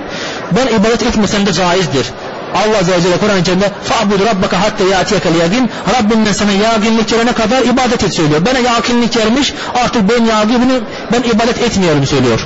ben 0.56 0.66
ibadet 0.66 1.02
etmesem 1.02 1.46
de 1.46 1.52
caizdir. 1.52 2.06
Allah 2.54 2.78
Azze 2.78 2.92
ve 2.92 3.02
Celle 3.02 3.18
Kur'an-ı 3.18 3.42
Kerim'de 3.42 3.64
فَعْبُدْ 3.88 4.20
رَبَّكَ 4.30 4.54
حَتَّى 4.64 4.84
يَاتِيَكَ 4.94 5.24
الْيَقِينَ 5.32 5.68
Rabbinden 5.98 6.32
sana 6.32 6.52
yaginlik 6.52 7.08
gelene 7.08 7.32
kadar 7.32 7.62
ibadet 7.62 8.04
et 8.04 8.14
söylüyor. 8.14 8.40
Bana 8.46 8.58
yakinlik 8.58 9.12
gelmiş 9.12 9.54
artık 9.84 10.02
ben 10.10 10.24
yagini 10.24 10.80
ben 11.12 11.22
ibadet 11.22 11.62
etmiyorum 11.62 12.06
söylüyor. 12.06 12.40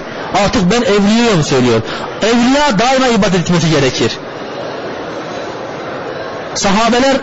Artık 0.45 0.63
ben 0.73 0.83
evliyim 0.83 1.45
söylüyor. 1.45 1.81
Evliya 2.23 2.79
daima 2.79 3.07
ibadet 3.07 3.41
etmesi 3.41 3.71
gerekir. 3.71 4.19
Sahabeler 6.55 7.17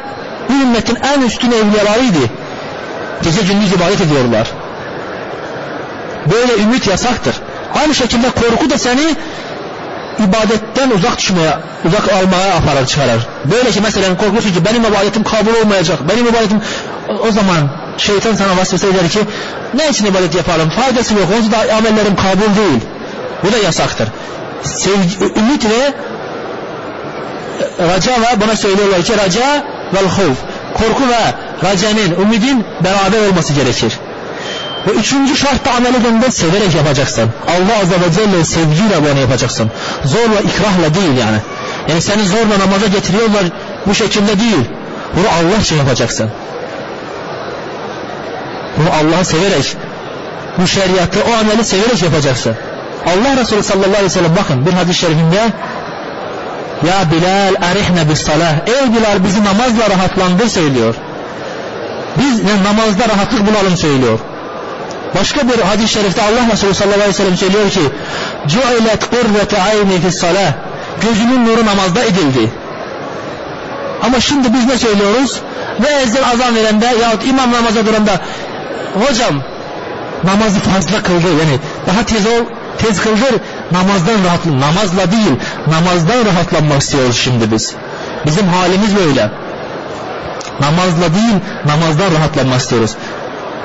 bu 0.49 0.53
ümmetin 0.53 0.95
en 0.95 1.21
üstün 1.21 1.51
evliyalarıydı. 1.51 2.19
Gece 3.23 3.41
gündüz 3.41 3.73
ibadet 3.73 4.01
ediyorlar. 4.01 4.47
Böyle 6.26 6.62
ümit 6.62 6.86
yasaktır. 6.86 7.34
Aynı 7.80 7.94
şekilde 7.94 8.30
korku 8.30 8.70
da 8.70 8.78
seni 8.78 9.16
ibadetten 10.18 10.90
uzak 10.90 11.18
düşmeye, 11.18 11.52
uzak 11.84 12.08
almaya 12.12 12.54
aparar 12.54 12.86
çıkarır. 12.86 13.26
Böyle 13.44 13.70
ki 13.70 13.80
mesela 13.82 14.16
korkuyorsun 14.16 14.52
ki 14.52 14.64
benim 14.64 14.84
ibadetim 14.84 15.24
kabul 15.24 15.54
olmayacak. 15.62 15.98
Benim 16.08 16.26
ibadetim 16.26 16.62
o 17.28 17.32
zaman 17.32 17.70
şeytan 17.98 18.34
sana 18.34 18.56
vasfese 18.56 18.88
eder 18.88 19.08
ki 19.08 19.18
ne 19.74 19.88
için 19.88 20.06
ibadet 20.06 20.34
yapalım? 20.34 20.70
Faydası 20.70 21.14
yok. 21.14 21.28
O 21.48 21.52
da 21.52 21.74
amellerim 21.74 22.16
kabul 22.16 22.56
değil. 22.56 22.80
Bu 23.44 23.52
da 23.52 23.58
yasaktır. 23.58 24.08
Sevgi, 24.62 25.40
ümit 25.40 25.64
ve 25.64 25.92
raca 27.88 28.12
ve 28.12 28.40
buna 28.40 28.56
söylüyorlar 28.56 29.02
ki 29.02 29.12
raca 29.24 29.64
vel 29.94 30.08
havf. 30.08 30.38
Korku 30.74 31.02
ve 31.08 31.34
racanın, 31.68 32.22
ümidin 32.22 32.64
beraber 32.84 33.28
olması 33.28 33.52
gerekir. 33.52 33.98
Ve 34.86 34.90
üçüncü 34.90 35.36
şartta 35.36 35.70
amel 35.70 35.94
edende 35.94 36.30
severek 36.30 36.74
yapacaksın. 36.74 37.30
Allah 37.48 37.80
Azze 37.82 37.94
ve 37.94 38.12
Celle 38.12 38.44
sevgiyle 38.44 39.10
bunu 39.10 39.20
yapacaksın. 39.20 39.70
Zorla, 40.04 40.40
ikrahla 40.40 40.94
değil 40.94 41.16
yani. 41.18 41.38
Yani 41.88 42.02
seni 42.02 42.26
zorla 42.26 42.58
namaza 42.58 42.86
getiriyorlar 42.86 43.42
bu 43.86 43.94
şekilde 43.94 44.40
değil. 44.40 44.64
Bunu 45.16 45.26
Allah 45.28 45.60
için 45.62 45.76
yapacaksın. 45.76 46.30
Bunu 48.78 48.88
Allah'ı 48.90 49.24
severek, 49.24 49.76
bu 50.58 50.66
şeriatı, 50.66 51.18
o 51.30 51.40
ameli 51.40 51.64
severek 51.64 52.02
yapacaksın. 52.02 52.54
Allah 53.06 53.40
Resulü 53.40 53.62
sallallahu 53.62 53.88
aleyhi 53.88 54.04
ve 54.04 54.10
sellem 54.10 54.36
bakın 54.36 54.66
bir 54.66 54.72
hadis-i 54.72 54.98
şerifinde 54.98 55.52
Ya 56.86 57.10
Bilal 57.10 57.54
erihne 57.70 58.08
bis 58.10 58.22
salah 58.22 58.52
Ey 58.66 58.94
Bilal 58.94 59.24
bizi 59.24 59.44
namazla 59.44 59.90
rahatlandır 59.90 60.48
söylüyor. 60.48 60.94
Biz 62.18 62.42
namazda 62.64 63.08
rahatlık 63.08 63.46
bulalım 63.46 63.76
söylüyor. 63.76 64.18
Başka 65.14 65.48
bir 65.48 65.58
hadis-i 65.58 65.88
şerifte 65.88 66.22
Allah 66.22 66.52
Resulü 66.52 66.74
sallallahu 66.74 66.94
aleyhi 66.94 67.10
ve 67.10 67.14
sellem 67.14 67.36
söylüyor 67.36 67.70
ki 67.70 67.80
Cu'ilet 68.46 69.10
kurrete 69.10 69.62
ayni 69.62 70.00
fis 70.00 70.20
salah. 70.20 70.52
Gözümün 71.02 71.46
nuru 71.46 71.66
namazda 71.66 72.04
edildi. 72.04 72.50
Ama 74.02 74.20
şimdi 74.20 74.54
biz 74.54 74.66
ne 74.66 74.78
söylüyoruz? 74.78 75.40
Ve 75.80 75.88
ezan 75.88 76.22
azan 76.22 76.54
verende 76.56 76.86
yahut 77.02 77.26
imam 77.26 77.52
namaza 77.52 77.86
duranda 77.86 78.20
hocam 78.94 79.42
namazı 80.24 80.60
fazla 80.60 81.02
kıldı 81.02 81.28
yani 81.40 81.58
daha 81.86 82.06
tez 82.06 82.26
ol 82.26 82.44
tez 82.78 83.00
kıldır. 83.00 83.34
Namazdan 83.72 84.24
rahat 84.24 84.46
namazla 84.46 85.12
değil 85.12 85.32
namazdan 85.66 86.26
rahatlanmak 86.26 86.82
istiyoruz 86.82 87.20
şimdi 87.24 87.52
biz. 87.52 87.74
Bizim 88.26 88.48
halimiz 88.48 88.96
böyle. 88.96 89.30
Namazla 90.60 91.14
değil 91.14 91.34
namazdan 91.66 92.14
rahatlanmak 92.14 92.60
istiyoruz 92.60 92.96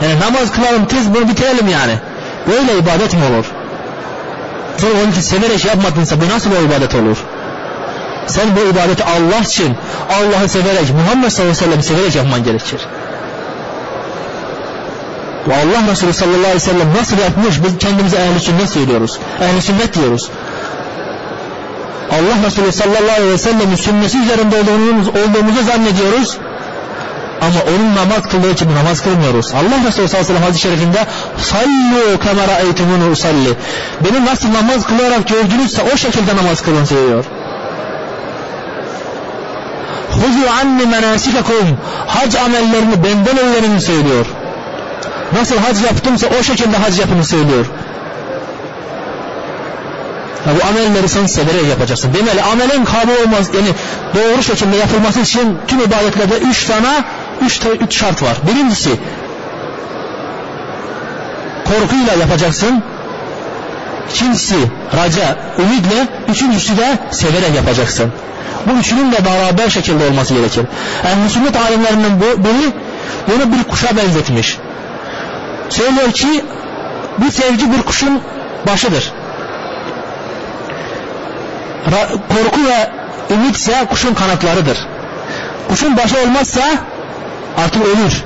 yani 0.01 0.19
namaz 0.19 0.51
kılalım 0.51 0.85
tez 0.85 1.13
bunu 1.13 1.29
bitirelim 1.29 1.67
yani 1.67 1.99
böyle 2.47 2.77
ibadet 2.77 3.13
mi 3.13 3.25
olur 3.25 3.45
sen 4.77 5.05
onu 5.05 5.13
ki 5.13 5.21
severek 5.21 5.65
yapmadınsa 5.65 6.21
bu 6.21 6.29
nasıl 6.29 6.51
bir 6.51 6.55
ibadet 6.55 6.95
olur 6.95 7.17
sen 8.27 8.47
bu 8.55 8.69
ibadeti 8.69 9.03
Allah 9.03 9.41
için 9.41 9.75
Allah'ı 10.09 10.49
severek 10.49 10.93
Muhammed 10.93 11.29
sallallahu 11.29 11.57
aleyhi 11.57 11.69
ve 11.69 11.81
sellem 11.81 11.83
severek 11.83 12.15
yapman 12.15 12.43
gerekir 12.43 12.79
ve 15.47 15.53
Allah 15.55 15.91
Resulü 15.91 16.13
sallallahu 16.13 16.37
aleyhi 16.37 16.55
ve 16.55 16.59
sellem 16.59 16.93
nasıl 16.99 17.17
yapmış 17.17 17.63
biz 17.63 17.77
kendimize 17.77 18.17
ehli 18.17 18.39
sünnet 18.39 18.69
söylüyoruz. 18.69 19.19
Ehli 19.41 19.61
sünnet 19.61 19.93
diyoruz. 19.93 20.29
Allah 22.11 22.47
Resulü 22.47 22.71
sallallahu 22.71 23.15
aleyhi 23.17 23.33
ve 23.33 23.37
sellemin 23.37 23.75
sünnesi 23.75 24.17
üzerinde 24.17 24.55
olduğumuz, 24.61 25.07
olduğumuzu 25.07 25.63
zannediyoruz. 25.63 26.37
Ama 27.41 27.59
onun 27.75 27.95
namaz 27.95 28.23
kıldığı 28.31 28.51
gibi 28.51 28.75
namaz 28.75 29.03
kılmıyoruz. 29.03 29.53
Allah 29.53 29.87
Resulü 29.87 30.07
sallallahu 30.07 30.07
aleyhi 30.07 30.23
ve 30.23 30.27
sellem 30.27 30.43
hadis-i 30.43 30.61
şerifinde 30.61 31.05
sallu 31.37 32.19
kemara 32.19 32.59
eytumunu 32.59 33.11
usalli. 33.11 33.53
Beni 34.05 34.25
nasıl 34.25 34.53
namaz 34.53 34.87
kılarak 34.87 35.27
gördünüzse 35.27 35.81
o 35.93 35.97
şekilde 35.97 36.35
namaz 36.35 36.61
kılın 36.61 36.85
söylüyor. 36.85 37.25
Huzu 40.11 40.49
anni 40.61 40.85
menasikakum. 40.85 41.77
Hac 42.07 42.35
amellerini 42.35 43.03
benden 43.03 43.37
öğrenin 43.37 43.79
söylüyor. 43.79 44.25
Nasıl 45.33 45.57
hac 45.57 45.83
yaptımsa 45.83 46.27
o 46.39 46.43
şekilde 46.43 46.77
hac 46.77 46.99
yapını 46.99 47.25
söylüyor. 47.25 47.65
Ya 50.45 50.51
bu 50.55 50.67
amelleri 50.67 51.09
sen 51.09 51.25
severek 51.25 51.67
yapacaksın. 51.69 52.13
Demeli 52.13 52.41
amelin 52.41 52.85
kabul 52.85 53.23
olmaz 53.23 53.49
yani 53.55 53.69
doğru 54.15 54.43
şekilde 54.43 54.75
yapılması 54.75 55.19
için 55.19 55.57
tüm 55.67 55.79
ibadetlerde 55.79 56.37
üç 56.37 56.65
tane 56.65 57.03
üç, 57.41 57.61
üç 57.81 57.99
şart 57.99 58.23
var. 58.23 58.37
Birincisi 58.47 58.89
korkuyla 61.65 62.13
yapacaksın. 62.13 62.83
İkincisi 64.09 64.55
raca, 64.97 65.37
ümidle, 65.59 66.07
üçüncüsü 66.29 66.77
de 66.77 66.99
severek 67.11 67.55
yapacaksın. 67.55 68.11
Bu 68.65 68.79
üçünün 68.79 69.11
de 69.11 69.25
beraber 69.25 69.69
şekilde 69.69 70.07
olması 70.07 70.33
gerekir. 70.33 70.65
Yani 71.05 71.29
sünnet 71.29 71.55
alimlerinden 71.55 72.21
bu, 72.21 72.43
biri 72.43 72.71
bunu 73.27 73.53
bir 73.53 73.63
kuşa 73.63 73.97
benzetmiş. 73.97 74.57
Söylüyor 75.69 76.11
ki 76.11 76.45
bu 77.17 77.31
sevgi 77.31 77.71
bir 77.71 77.81
kuşun 77.81 78.21
başıdır. 78.67 79.11
Ra 81.91 82.07
korku 82.09 82.59
ve 82.65 82.89
ümit 83.33 83.55
ise 83.55 83.85
kuşun 83.89 84.13
kanatlarıdır. 84.13 84.87
Kuşun 85.69 85.97
başı 85.97 86.15
olmazsa 86.19 86.61
artık 87.57 87.85
ölür. 87.85 88.23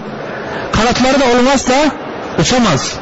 Kanatları 0.72 1.20
da 1.20 1.26
olmazsa 1.38 1.74
uçamaz. 2.40 2.94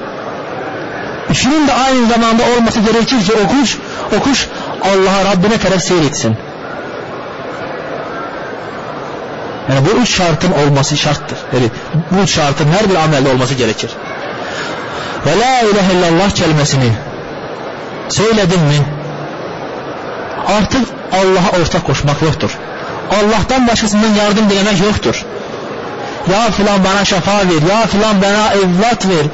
Üçünün 1.29 1.67
de 1.67 1.73
aynı 1.73 2.07
zamanda 2.07 2.43
olması 2.57 2.79
gerekir 2.79 3.25
ki 3.25 3.33
o 3.45 3.47
kuş, 3.47 3.77
o 4.17 4.23
kuş 4.23 4.47
Allah'a 4.81 5.31
Rabbine 5.31 5.57
taraf 5.57 5.81
seyretsin. 5.81 6.37
Yani 9.69 9.85
bu 9.85 10.01
üç 10.01 10.09
şartın 10.09 10.51
olması 10.51 10.97
şarttır. 10.97 11.37
Yani 11.53 11.69
bu 12.11 12.23
üç 12.23 12.35
şartın 12.35 12.67
her 12.79 12.89
bir 12.89 12.95
amelde 12.95 13.29
olması 13.29 13.53
gerekir. 13.53 13.91
Ve 15.25 15.39
la 15.39 15.59
ilahe 15.69 15.93
illallah 15.93 16.29
kelimesini 16.29 16.91
söyledin 18.09 18.61
mi 18.61 18.85
artık 20.47 20.87
Allah'a 21.11 21.61
ortak 21.61 21.85
koşmak 21.85 22.21
yoktur. 22.21 22.51
Allah'tan 23.11 23.67
başkasından 23.67 24.13
yardım 24.13 24.49
dilemek 24.49 24.79
yoktur. 24.79 25.25
Ya 26.31 26.51
filan 26.51 26.83
bana 26.83 27.05
şafa 27.05 27.37
ver, 27.37 27.69
ya 27.69 27.87
filan 27.87 28.21
bana 28.21 28.53
evlat 28.53 29.07
ver. 29.07 29.25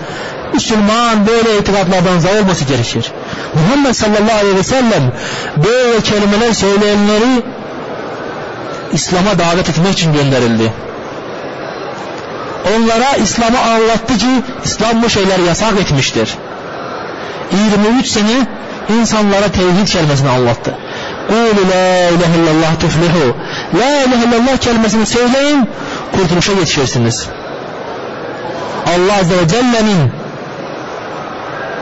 Müslüman 0.53 1.27
böyle 1.27 1.57
itikatlardan 1.57 2.19
zayi 2.19 2.41
olması 2.41 2.65
gerekir. 2.65 3.11
Muhammed 3.53 3.93
sallallahu 3.93 4.37
aleyhi 4.39 4.57
ve 4.57 4.63
sellem 4.63 5.11
böyle 5.57 6.01
kelimeler 6.01 6.53
söyleyenleri 6.53 7.43
İslam'a 8.93 9.39
davet 9.39 9.69
etmek 9.69 9.93
için 9.93 10.13
gönderildi. 10.13 10.73
Onlara 12.75 13.15
İslam'ı 13.15 13.59
anlattı 13.59 14.17
ki 14.17 14.27
İslam 14.65 15.03
bu 15.03 15.09
şeyleri 15.09 15.43
yasak 15.43 15.79
etmiştir. 15.79 16.29
23 17.51 18.07
sene 18.07 18.47
insanlara 18.89 19.47
tevhid 19.51 19.87
kelimesini 19.87 20.29
anlattı. 20.29 20.75
Kulu 21.27 21.69
la 21.69 22.09
ilahe 22.09 22.37
illallah 22.39 22.79
tuflihu. 22.79 23.35
La 23.79 24.01
ilahe 24.01 24.25
illallah 24.25 24.57
kelimesini 24.57 25.05
söyleyin, 25.05 25.67
kurtuluşa 26.15 26.51
yetişirsiniz. 26.51 27.27
Allah 28.87 29.19
Azze 29.19 29.37
ve 29.37 29.47
Celle'nin 29.47 30.11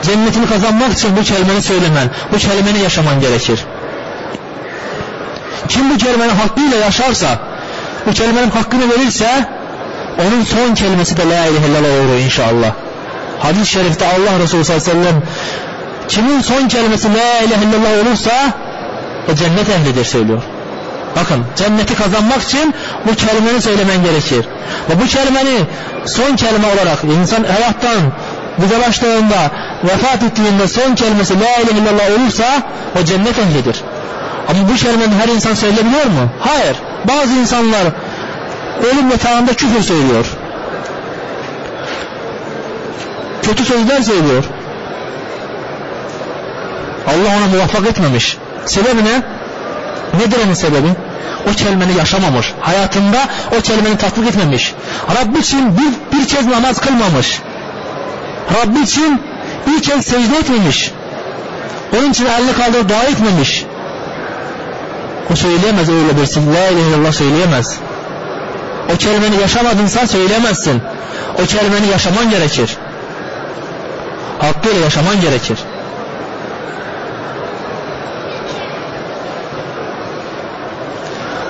cennetini 0.02 0.46
kazanmak 0.46 0.92
için 0.92 1.16
bu 1.16 1.22
kelimeyi 1.22 1.62
söylemen, 1.62 2.10
bu 2.32 2.38
kelimeyi 2.38 2.82
yaşaman 2.82 3.20
gerekir. 3.20 3.64
Kim 5.68 5.90
bu 5.90 5.98
kelimenin 5.98 6.34
hakkıyla 6.34 6.76
yaşarsa, 6.76 7.38
bu 8.06 8.12
kelimenin 8.12 8.50
hakkını 8.50 8.90
verirse, 8.90 9.48
onun 10.18 10.44
son 10.44 10.74
kelimesi 10.74 11.16
de 11.16 11.28
la 11.28 11.46
ilahe 11.46 11.66
illallah 11.66 12.04
olur 12.04 12.18
inşallah. 12.24 12.72
Hadis-i 13.40 13.66
şerifte 13.66 14.06
Allah 14.06 14.38
Resulü 14.42 14.64
sallallahu 14.64 14.90
aleyhi 14.90 14.98
ve 14.98 15.04
sellem 15.04 15.22
kimin 16.08 16.40
son 16.40 16.68
kelimesi 16.68 17.08
la 17.08 17.38
ilahe 17.38 17.64
illallah 17.64 18.06
olursa 18.06 18.52
o 19.32 19.34
cennet 19.34 19.68
ehlidir 19.70 20.04
söylüyor. 20.04 20.42
Bakın 21.16 21.44
cenneti 21.56 21.94
kazanmak 21.94 22.42
için 22.42 22.74
bu 23.06 23.14
kelimeyi 23.14 23.60
söylemen 23.60 24.02
gerekir. 24.04 24.46
Ve 24.90 25.00
bu 25.00 25.06
kelimeyi 25.06 25.60
son 26.06 26.36
kelime 26.36 26.66
olarak 26.66 27.04
insan 27.04 27.44
hayattan 27.44 28.12
başladığında 28.88 29.50
vefat 29.84 30.22
ettiğinde 30.22 30.68
son 30.68 30.94
kelimesi 30.94 31.40
la 31.40 31.56
ilahe 31.56 31.78
illallah 31.78 32.20
olursa 32.20 32.44
o 33.00 33.04
cennet 33.04 33.38
ehlidir. 33.38 33.82
Ama 34.48 34.68
bu 34.68 34.74
kelimeyi 34.74 35.10
her 35.22 35.28
insan 35.28 35.54
söyleyebiliyor 35.54 36.04
mu? 36.04 36.30
Hayır. 36.40 36.76
Bazı 37.04 37.32
insanlar 37.32 37.84
ölüm 38.92 39.10
yatağında 39.10 39.54
küfür 39.54 39.82
söylüyor. 39.82 40.26
Kötü 43.42 43.64
sözler 43.64 44.02
söylüyor. 44.02 44.44
Allah 47.08 47.36
ona 47.38 47.46
muvaffak 47.46 47.86
etmemiş. 47.86 48.38
Sebebi 48.66 49.04
ne? 49.04 49.22
Nedir 50.18 50.38
onun 50.44 50.54
sebebi? 50.54 50.88
O 51.50 51.52
kelimeyi 51.56 51.96
yaşamamış. 51.98 52.52
Hayatında 52.60 53.18
o 53.58 53.62
kelimeyi 53.62 53.96
tatbik 53.96 54.28
etmemiş. 54.28 54.74
Rabbi 55.20 55.38
için 55.38 55.78
bir, 55.78 56.18
bir 56.18 56.28
kez 56.28 56.46
namaz 56.46 56.80
kılmamış. 56.80 57.40
Rabbi 58.54 58.80
için 58.80 59.22
bir 59.66 59.82
kez 59.82 60.06
secde 60.06 60.36
etmemiş. 60.36 60.92
Onun 61.98 62.10
için 62.10 62.26
elini 62.26 62.52
kaldırıp 62.52 62.88
dua 62.88 63.02
etmemiş. 63.02 63.64
O 65.32 65.36
söyleyemez 65.36 65.88
öyle 65.88 66.16
birisi. 66.16 66.40
La 66.46 66.68
ilahe 66.68 66.88
illallah 66.88 67.12
söyleyemez. 67.12 67.78
O 68.94 68.96
kelimeyi 68.96 69.40
yaşamadınsa 69.40 70.06
söyleyemezsin. 70.06 70.82
O 71.42 71.46
kelimeyi 71.46 71.90
yaşaman 71.92 72.30
gerekir. 72.30 72.76
Hakkıyla 74.38 74.80
yaşaman 74.80 75.20
gerekir. 75.20 75.58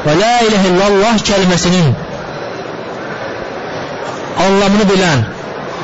Ve 0.05 0.19
la 0.19 0.39
ilahe 0.39 0.67
illallah 0.67 1.19
kelimesinin 1.19 1.95
anlamını 4.45 4.89
bilen, 4.89 5.19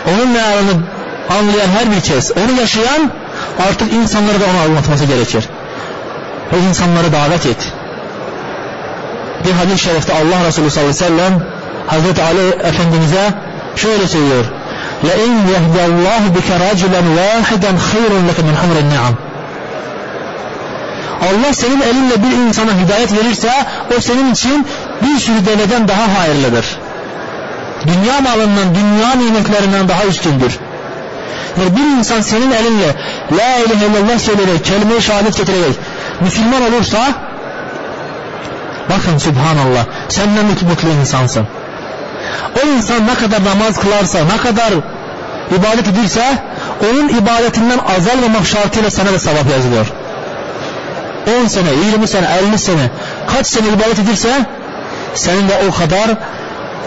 onun 0.08 0.30
mealını 0.30 0.74
anlayan 1.30 1.68
her 1.68 1.92
bir 1.92 2.02
kez, 2.02 2.32
onu 2.32 2.60
yaşayan 2.60 3.12
artık 3.70 3.94
insanlara 3.94 4.40
da 4.40 4.46
onu 4.46 4.72
anlatması 4.72 5.06
gerekir. 5.06 5.50
Ve 6.54 6.60
insanları 6.70 7.14
davet 7.14 7.46
et. 7.46 7.74
Bir 9.46 9.52
hadis-i 9.52 9.84
şerifte 9.84 10.14
Allah 10.14 10.48
Resulü 10.48 10.70
sallallahu 10.70 10.96
aleyhi 10.96 11.14
ve 11.14 11.18
sellem 11.18 11.44
Hazreti 11.88 12.24
Ali 12.24 12.50
Efendimiz'e 12.50 13.34
şöyle 13.76 14.08
söylüyor. 14.08 14.46
لَاِنْ 15.04 15.34
يَهْدَ 15.56 15.76
اللّٰهُ 15.90 16.24
بِكَ 16.36 16.50
رَجُلًا 16.68 17.02
وَاحِدًا 17.18 17.72
خَيْرٌ 17.90 18.12
لَكَ 18.30 18.40
مِنْ 18.48 18.56
حَمْرِ 18.62 18.78
النِّعَمِ 18.84 19.27
Allah 21.23 21.53
senin 21.53 21.81
elinle 21.81 22.23
bir 22.23 22.37
insana 22.37 22.71
hidayet 22.85 23.13
verirse 23.13 23.51
o 23.97 24.01
senin 24.01 24.33
için 24.33 24.67
bir 25.03 25.21
sürü 25.21 25.47
deveden 25.47 25.89
daha 25.89 26.19
hayırlıdır. 26.19 26.79
Dünya 27.87 28.21
malından, 28.21 28.75
dünya 28.75 29.15
nimetlerinden 29.15 29.89
daha 29.89 30.05
üstündür. 30.05 30.59
Yani 31.61 31.77
bir 31.77 31.99
insan 31.99 32.21
senin 32.21 32.51
elinle 32.51 32.95
La 33.33 33.57
ilahe 33.57 33.87
illallah 33.87 34.19
söyleyerek, 34.19 34.65
kelime-i 34.65 35.03
şehadet 35.03 35.37
getirerek 35.37 35.75
Müslüman 36.21 36.63
olursa 36.63 36.99
bakın 38.91 39.19
subhanallah 39.19 39.85
sen 40.09 40.37
ne 40.37 40.43
mutlu, 40.43 40.89
insansın. 41.01 41.47
O 42.65 42.67
insan 42.67 43.07
ne 43.07 43.15
kadar 43.15 43.45
namaz 43.45 43.81
kılarsa, 43.81 44.19
ne 44.25 44.37
kadar 44.37 44.73
ibadet 45.59 45.89
edirse 45.89 46.39
onun 46.91 47.09
ibadetinden 47.09 47.79
azalmamak 47.97 48.47
şartıyla 48.47 48.91
sana 48.91 49.13
da 49.13 49.19
sevap 49.19 49.51
yazılıyor. 49.51 49.87
10 51.43 51.47
sene, 51.47 51.69
20 51.93 52.09
sene, 52.09 52.27
50 52.49 52.59
sene 52.59 52.91
kaç 53.27 53.47
sene 53.47 53.69
ibadet 53.69 53.99
edirse 53.99 54.47
senin 55.15 55.49
de 55.49 55.53
o 55.69 55.79
kadar 55.79 56.11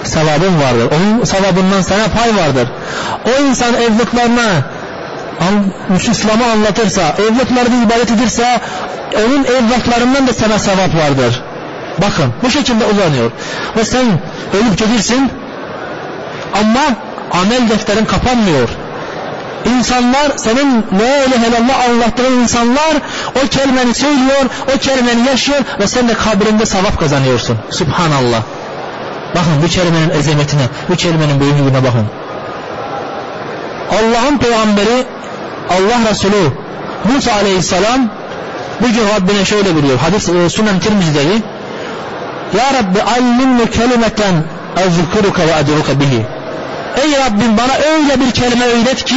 sevabın 0.04 0.62
vardır. 0.62 0.96
Onun 0.98 1.24
sevabından 1.24 1.82
sana 1.82 2.04
pay 2.08 2.36
vardır. 2.46 2.68
O 3.26 3.42
insan 3.42 3.74
evlatlarına 3.74 4.64
İslam'ı 6.12 6.46
anlatırsa, 6.46 7.02
evlatlarına 7.02 7.84
ibadet 7.84 8.12
edirse 8.12 8.62
onun 9.16 9.44
evlatlarından 9.44 10.28
da 10.28 10.34
sana 10.34 10.60
sevap 10.60 10.96
vardır. 10.96 11.42
Bakın 11.98 12.34
bu 12.44 12.50
şekilde 12.50 12.86
uzanıyor. 12.86 13.32
Ve 13.78 13.86
sen 13.86 14.06
ölüp 14.54 14.78
gelirsin 14.78 15.32
ama 16.54 16.82
amel 17.42 17.70
defterin 17.70 18.06
kapanmıyor. 18.06 18.70
İnsanlar 19.66 20.38
senin 20.38 20.86
la 21.00 21.26
ilahe 21.26 21.48
illallah 21.48 21.90
anlattığın 21.90 22.40
insanlar 22.42 22.94
o 23.36 23.48
kelimeni 23.48 23.94
söylüyor, 23.94 24.46
o 24.76 24.80
kelimeni 24.80 25.28
yaşıyor 25.28 25.60
ve 25.80 25.88
sen 25.88 26.08
de 26.08 26.14
kabrinde 26.14 26.66
sevap 26.66 27.00
kazanıyorsun. 27.00 27.58
Subhanallah. 27.70 28.42
Bakın 29.36 29.54
bu 29.64 29.68
kelimenin 29.68 30.10
ezametine, 30.10 30.62
bu 30.90 30.96
kelimenin 30.96 31.40
büyüklüğüne 31.40 31.84
bakın. 31.84 32.06
Allah'ın 33.92 34.38
peygamberi 34.38 35.06
Allah 35.70 36.10
Resulü 36.10 36.52
Musa 37.14 37.34
aleyhisselam 37.34 38.10
bugün 38.82 39.08
Rabbine 39.16 39.46
şöyle 39.46 39.76
biliyor. 39.76 39.98
Hadis 39.98 40.30
e, 40.30 40.50
Sunan 40.50 40.80
Tirmizi'deki 40.80 41.44
Ya 42.58 42.74
Rabbi 42.74 43.02
allimni 43.02 43.70
kelimeten 43.70 44.44
ezkuruka 44.78 45.48
ve 45.48 45.56
adruka 45.56 46.00
bihi. 46.00 46.26
Ey 47.04 47.12
Rabbim 47.26 47.58
bana 47.58 47.74
öyle 47.74 48.20
bir 48.20 48.32
kelime 48.32 48.66
öğret 48.66 49.06
ki 49.06 49.16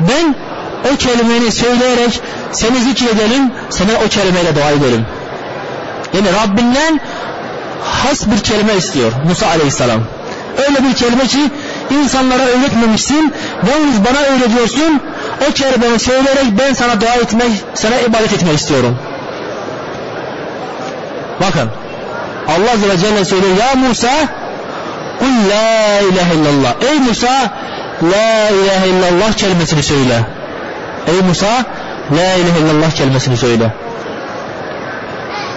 ben 0.00 0.34
o 0.92 0.96
kelimeni 0.96 1.52
söyleyerek 1.52 2.20
seni 2.52 2.80
zikredelim, 2.80 3.52
sana 3.70 3.92
o 4.06 4.08
kelimeyle 4.08 4.56
dua 4.56 4.70
edelim. 4.70 5.06
Yani 6.14 6.28
Rabbinden 6.32 7.00
has 7.84 8.26
bir 8.26 8.38
kelime 8.38 8.74
istiyor 8.74 9.12
Musa 9.28 9.46
aleyhisselam. 9.46 10.00
Öyle 10.68 10.88
bir 10.88 10.94
kelime 10.94 11.26
ki 11.26 11.50
insanlara 11.90 12.42
öğretmemişsin, 12.42 13.34
yalnız 13.70 14.04
bana 14.04 14.18
öğretiyorsun, 14.18 15.00
o 15.50 15.52
kelimeyi 15.52 15.98
söyleyerek 15.98 16.46
ben 16.58 16.74
sana 16.74 17.00
dua 17.00 17.14
etmek, 17.14 17.50
sana 17.74 18.00
ibadet 18.00 18.32
etmek 18.32 18.58
istiyorum. 18.58 18.98
Bakın, 21.40 21.70
Allah 22.48 22.72
Azze 22.72 22.88
ve 22.88 22.98
Celle 22.98 23.24
söylüyor, 23.24 23.56
Ya 23.56 23.74
Musa, 23.74 24.10
Kul 25.18 25.50
la 25.50 26.00
ilahe 26.00 26.34
illallah. 26.34 26.74
Ey 26.90 26.98
Musa, 26.98 27.50
la 28.02 28.50
ilahe 28.50 28.88
illallah 28.88 29.32
kelimesini 29.32 29.82
söyle. 29.82 30.20
Ey 31.08 31.22
Musa, 31.28 31.64
la 32.16 32.34
ilahe 32.34 32.60
illallah 32.60 32.90
kelimesini 32.90 33.36
söyle. 33.36 33.72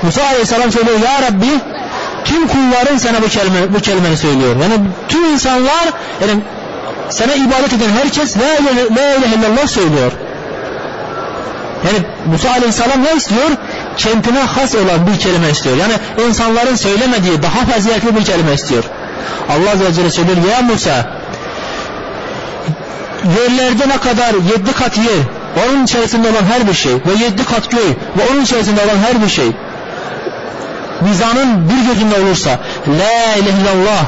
Musa 0.01 0.23
aleyhisselam 0.23 0.71
söylüyor, 0.71 0.99
Ya 0.99 1.21
Rabbi, 1.21 1.49
tüm 2.25 2.47
kulların 2.47 2.97
sana 2.97 3.21
bu 3.21 3.27
kelime 3.27 3.73
bu 3.73 3.79
kelimeni 3.79 4.17
söylüyor. 4.17 4.55
Yani 4.61 4.73
tüm 5.09 5.25
insanlar 5.25 5.85
yani 6.21 6.41
sana 7.09 7.33
ibadet 7.33 7.73
eden 7.73 7.89
herkes 7.89 8.37
la 8.37 8.43
ilahe, 8.43 8.95
la 8.95 9.15
ilahe 9.15 9.35
illallah 9.35 9.67
söylüyor. 9.67 10.11
Yani 11.87 12.05
Musa 12.25 12.49
Aleyhisselam 12.49 13.03
ne 13.03 13.15
istiyor? 13.15 13.49
Kendine 13.97 14.39
has 14.39 14.75
olan 14.75 15.07
bir 15.07 15.19
kelime 15.19 15.49
istiyor. 15.49 15.77
Yani 15.77 15.93
insanların 16.27 16.75
söylemediği 16.75 17.43
daha 17.43 17.65
faziletli 17.65 18.15
bir 18.15 18.25
kelime 18.25 18.53
istiyor. 18.53 18.83
Allah 19.49 19.71
Azze 19.71 19.85
ve 19.85 19.93
Celle 19.93 20.09
söylüyor 20.09 20.37
ya 20.51 20.61
Musa 20.61 21.05
yerlerde 23.37 23.89
ne 23.89 23.97
kadar 23.97 24.33
yedi 24.33 24.73
kat 24.73 24.97
yer 24.97 25.36
onun 25.65 25.83
içerisinde 25.83 26.29
olan 26.29 26.45
her 26.53 26.67
bir 26.67 26.73
şey 26.73 26.93
ve 26.93 27.23
yedi 27.23 27.45
kat 27.45 27.71
göy 27.71 27.89
ve 28.17 28.31
onun 28.31 28.41
içerisinde 28.41 28.81
olan 28.81 28.97
her 28.97 29.21
bir 29.23 29.29
şey 29.29 29.51
mizanın 31.01 31.69
bir 31.69 31.93
gözünde 31.93 32.21
olursa 32.21 32.49
La 32.87 33.35
ilahe 33.35 33.61
illallah 33.61 34.05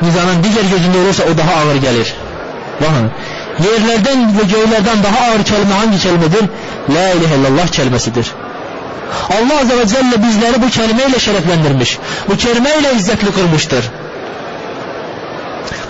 mizanın 0.00 0.42
diğer 0.42 0.64
gözünde 0.70 0.98
olursa 0.98 1.22
o 1.34 1.38
daha 1.38 1.60
ağır 1.60 1.76
gelir. 1.76 2.14
Bakın 2.80 3.10
yerlerden 3.64 4.38
ve 4.38 4.42
göğlerden 4.42 5.02
daha 5.02 5.30
ağır 5.30 5.44
kelime 5.44 5.74
hangi 5.74 5.98
kelimedir? 5.98 6.44
La 6.94 7.10
ilahe 7.10 7.34
illallah 7.36 7.68
kelimesidir. 7.68 8.32
Allah 9.30 9.60
Azze 9.60 9.78
ve 9.78 9.86
Celle 9.86 10.28
bizleri 10.28 10.62
bu 10.62 10.68
kelimeyle 10.70 11.18
şereflendirmiş. 11.18 11.98
Bu 12.28 12.36
kelimeyle 12.36 12.94
izzetli 12.94 13.32
kılmıştır. 13.32 13.90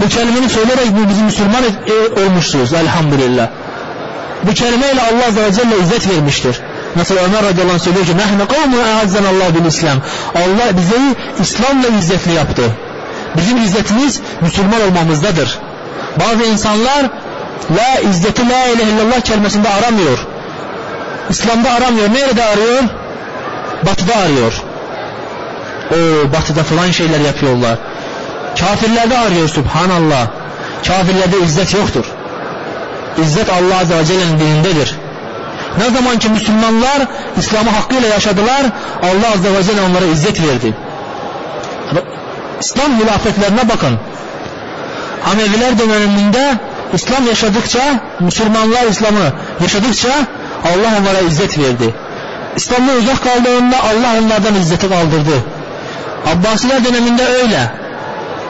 Bu 0.01 0.09
kelimeyi 0.09 0.49
söyleyerek 0.49 0.87
bizim 1.11 1.25
Müslüman 1.25 1.63
e, 1.65 2.21
olmuşuz 2.21 2.73
elhamdülillah. 2.73 3.49
Bu 4.43 4.55
kelimeyle 4.55 5.01
Allah 5.03 5.27
Azze 5.29 5.43
ve 5.43 5.53
Celle 5.53 5.79
izzet 5.83 6.09
vermiştir. 6.09 6.61
Nasıl 6.97 7.17
Ömer 7.17 7.45
radıyallahu 7.45 7.75
anh 7.75 7.81
söylüyor 7.81 8.07
ki 8.07 8.17
nahne 8.17 8.47
kavmu 8.57 8.77
e'azzan 8.77 9.25
Allah 9.25 9.55
bil 9.55 9.67
İslam. 9.67 9.99
Allah 10.35 10.77
bizi 10.77 11.17
İslam'la 11.41 11.89
izzetli 11.89 12.33
yaptı. 12.33 12.63
Bizim 13.37 13.57
izzetimiz 13.57 14.21
Müslüman 14.41 14.81
olmamızdadır. 14.89 15.59
Bazı 16.21 16.45
insanlar 16.45 17.03
la 17.77 18.11
izzeti 18.11 18.49
la 18.49 18.67
ilahe 18.67 18.91
illallah 18.91 19.21
kelimesinde 19.21 19.69
aramıyor. 19.69 20.19
İslam'da 21.31 21.71
aramıyor. 21.71 22.09
Nerede 22.09 22.45
arıyor? 22.45 22.83
Batıda 23.87 24.17
arıyor. 24.17 24.63
O 25.91 26.33
batıda 26.33 26.63
falan 26.63 26.91
şeyler 26.91 27.21
yapıyorlar. 27.21 27.79
Kafirlerde 28.61 29.19
arıyor 29.19 29.49
subhanallah. 29.49 30.27
Kafirlerde 30.87 31.41
izzet 31.45 31.75
yoktur. 31.75 32.05
İzzet 33.19 33.51
Allah 33.51 33.79
Azze 33.81 33.99
ve 33.99 34.05
Celle'nin 34.05 34.41
dinindedir. 34.41 34.95
Ne 35.79 35.91
zaman 35.91 36.19
ki 36.19 36.29
Müslümanlar 36.29 37.07
İslam'ı 37.37 37.71
hakkıyla 37.71 38.09
yaşadılar 38.09 38.63
Allah 39.03 39.33
Azze 39.35 39.55
ve 39.55 39.63
Celle 39.63 39.81
onlara 39.81 40.05
izzet 40.05 40.41
verdi. 40.41 40.75
İslam 42.61 43.01
hilafetlerine 43.01 43.69
bakın. 43.69 43.99
Ameviler 45.33 45.79
döneminde 45.79 46.55
İslam 46.95 47.27
yaşadıkça, 47.27 47.81
Müslümanlar 48.21 48.87
İslam'ı 48.87 49.33
yaşadıkça 49.63 50.09
Allah 50.65 50.99
onlara 51.01 51.21
izzet 51.21 51.59
verdi. 51.59 51.95
İslam'dan 52.57 52.97
uzak 52.97 53.25
kaldığında 53.25 53.77
Allah 53.83 54.19
onlardan 54.23 54.55
izzeti 54.55 54.89
kaldırdı. 54.89 55.45
Abbasiler 56.33 56.85
döneminde 56.85 57.27
öyle. 57.27 57.82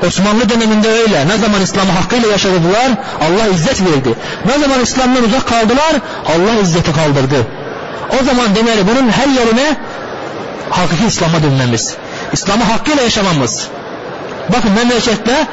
Osmanlı 0.06 0.48
döneminde 0.48 0.88
öyle. 0.88 1.28
Ne 1.28 1.38
zaman 1.38 1.60
İslam'ı 1.60 1.92
hakkıyla 1.92 2.28
yaşadılar 2.28 2.90
Allah 3.20 3.46
izzet 3.54 3.80
verdi. 3.80 4.14
Ne 4.44 4.58
zaman 4.58 4.80
İslam'dan 4.80 5.24
uzak 5.24 5.48
kaldılar 5.48 5.92
Allah 6.26 6.60
izzeti 6.62 6.92
kaldırdı. 6.92 7.46
O 8.20 8.24
zaman 8.24 8.56
demeli 8.56 8.88
bunun 8.88 9.10
her 9.10 9.26
yerine 9.26 9.76
hakiki 10.70 11.06
İslam'a 11.06 11.42
dönmemiz. 11.42 11.94
İslam'ı 12.32 12.64
hakkıyla 12.64 13.02
yaşamamız. 13.02 13.68
Bakın 14.48 14.72
memlekette 14.72 15.46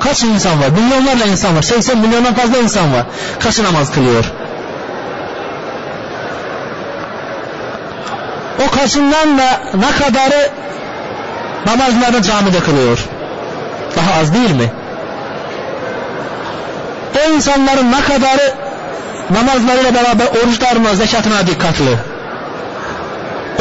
kaç 0.00 0.22
insan 0.22 0.60
var? 0.60 0.68
Milyonlarla 0.68 1.24
insan 1.24 1.56
var. 1.56 1.62
80 1.62 1.98
milyondan 1.98 2.34
fazla 2.34 2.58
insan 2.58 2.92
var. 2.92 3.02
Kaçı 3.40 3.64
namaz 3.64 3.92
kılıyor? 3.92 4.24
O 8.66 8.70
kaçından 8.70 9.38
da 9.38 9.60
ne 9.74 10.04
kadarı 10.04 10.50
namazlarını 11.66 12.22
camide 12.22 12.60
kılıyor? 12.60 12.98
Daha 13.98 14.20
az 14.20 14.34
değil 14.34 14.50
mi? 14.50 14.70
O 17.16 17.32
insanların 17.32 17.92
ne 17.92 18.00
kadarı 18.00 18.54
namazlarıyla 19.30 19.94
beraber 19.94 20.26
oruçlarına, 20.26 20.94
zekatına 20.94 21.46
dikkatli. 21.46 21.96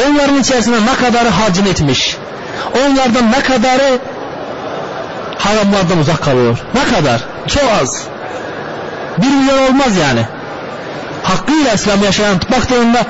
Onların 0.07 0.39
içerisinde 0.39 0.75
ne 0.75 0.95
kadarı 1.05 1.29
hacin 1.29 1.65
etmiş. 1.65 2.17
Onlardan 2.75 3.31
ne 3.31 3.39
kadarı 3.39 3.99
haramlardan 5.37 5.97
uzak 5.99 6.23
kalıyor. 6.23 6.57
Ne 6.73 6.95
kadar? 6.95 7.21
Çok 7.47 7.63
az. 7.81 8.03
Bir 9.17 9.27
milyon 9.27 9.67
olmaz 9.67 9.97
yani. 9.97 10.25
Hakkıyla 11.23 11.73
İslam 11.73 12.03
yaşayan 12.03 12.35
baktığında 12.51 13.05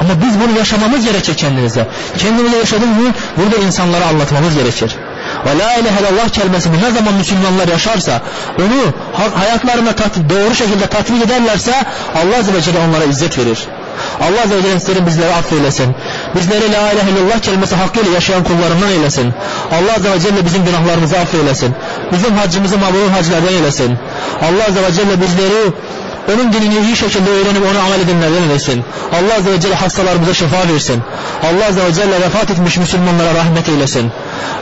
ama 0.00 0.10
biz 0.26 0.40
bunu 0.40 0.58
yaşamamız 0.58 1.04
gerekir 1.04 1.36
kendimize. 1.36 1.86
Kendimize 2.18 2.56
yaşadığımız 2.56 3.06
mı 3.06 3.12
burada 3.36 3.56
insanlara 3.56 4.06
anlatmamız 4.06 4.54
gerekir. 4.54 4.96
Ve 5.46 5.58
la 5.58 5.74
ilahe 5.74 6.00
illallah 6.00 6.28
kelimesini 6.28 6.82
ne 6.82 6.90
zaman 6.90 7.14
Müslümanlar 7.14 7.68
yaşarsa 7.68 8.20
onu 8.58 8.92
hayatlarında 9.34 9.90
doğru 10.30 10.54
şekilde 10.54 10.86
tatbik 10.86 11.22
ederlerse 11.22 11.72
Allah 12.14 12.38
Azze 12.38 12.54
ve 12.54 12.62
Celle 12.62 12.78
onlara 12.88 13.04
izzet 13.04 13.38
verir. 13.38 13.58
Allah 14.20 14.42
Azze 14.42 14.56
ve 14.56 14.80
Celle 14.86 15.06
bizleri 15.06 15.34
affeylesin. 15.34 15.94
Bizleri 16.34 16.72
la 16.72 16.92
ilahe 16.92 17.10
illallah 17.10 17.40
kelimesi 17.42 17.74
hakkıyla 17.74 18.12
yaşayan 18.12 18.44
kullarından 18.44 18.88
eylesin. 18.88 19.34
Allah 19.72 19.94
Azze 19.96 20.10
ve 20.12 20.20
Celle 20.20 20.44
bizim 20.44 20.64
günahlarımızı 20.64 21.18
affeylesin. 21.18 21.74
Bizim 22.12 22.36
haccımızı 22.36 22.78
mabrur 22.78 23.10
haclardan 23.10 23.54
eylesin. 23.54 23.98
Allah 24.42 24.64
Azze 24.68 24.82
ve 24.82 24.92
Celle 24.92 25.20
bizleri 25.20 25.72
onun 26.28 26.52
dinini 26.52 26.78
iyi 26.86 26.96
şekilde 26.96 27.30
öğrenip 27.30 27.62
onu 27.70 27.78
amel 27.86 28.00
edenlerden 28.00 28.42
eylesin. 28.42 28.84
Allah 29.12 29.34
Azze 29.38 29.52
ve 29.52 29.60
Celle 29.60 29.74
hastalarımıza 29.74 30.34
şifa 30.34 30.68
versin. 30.72 31.02
Allah 31.42 31.66
Azze 31.68 31.84
ve 31.84 31.92
Celle 31.92 32.20
vefat 32.20 32.50
etmiş 32.50 32.76
Müslümanlara 32.76 33.34
rahmet 33.34 33.68
eylesin. 33.68 34.10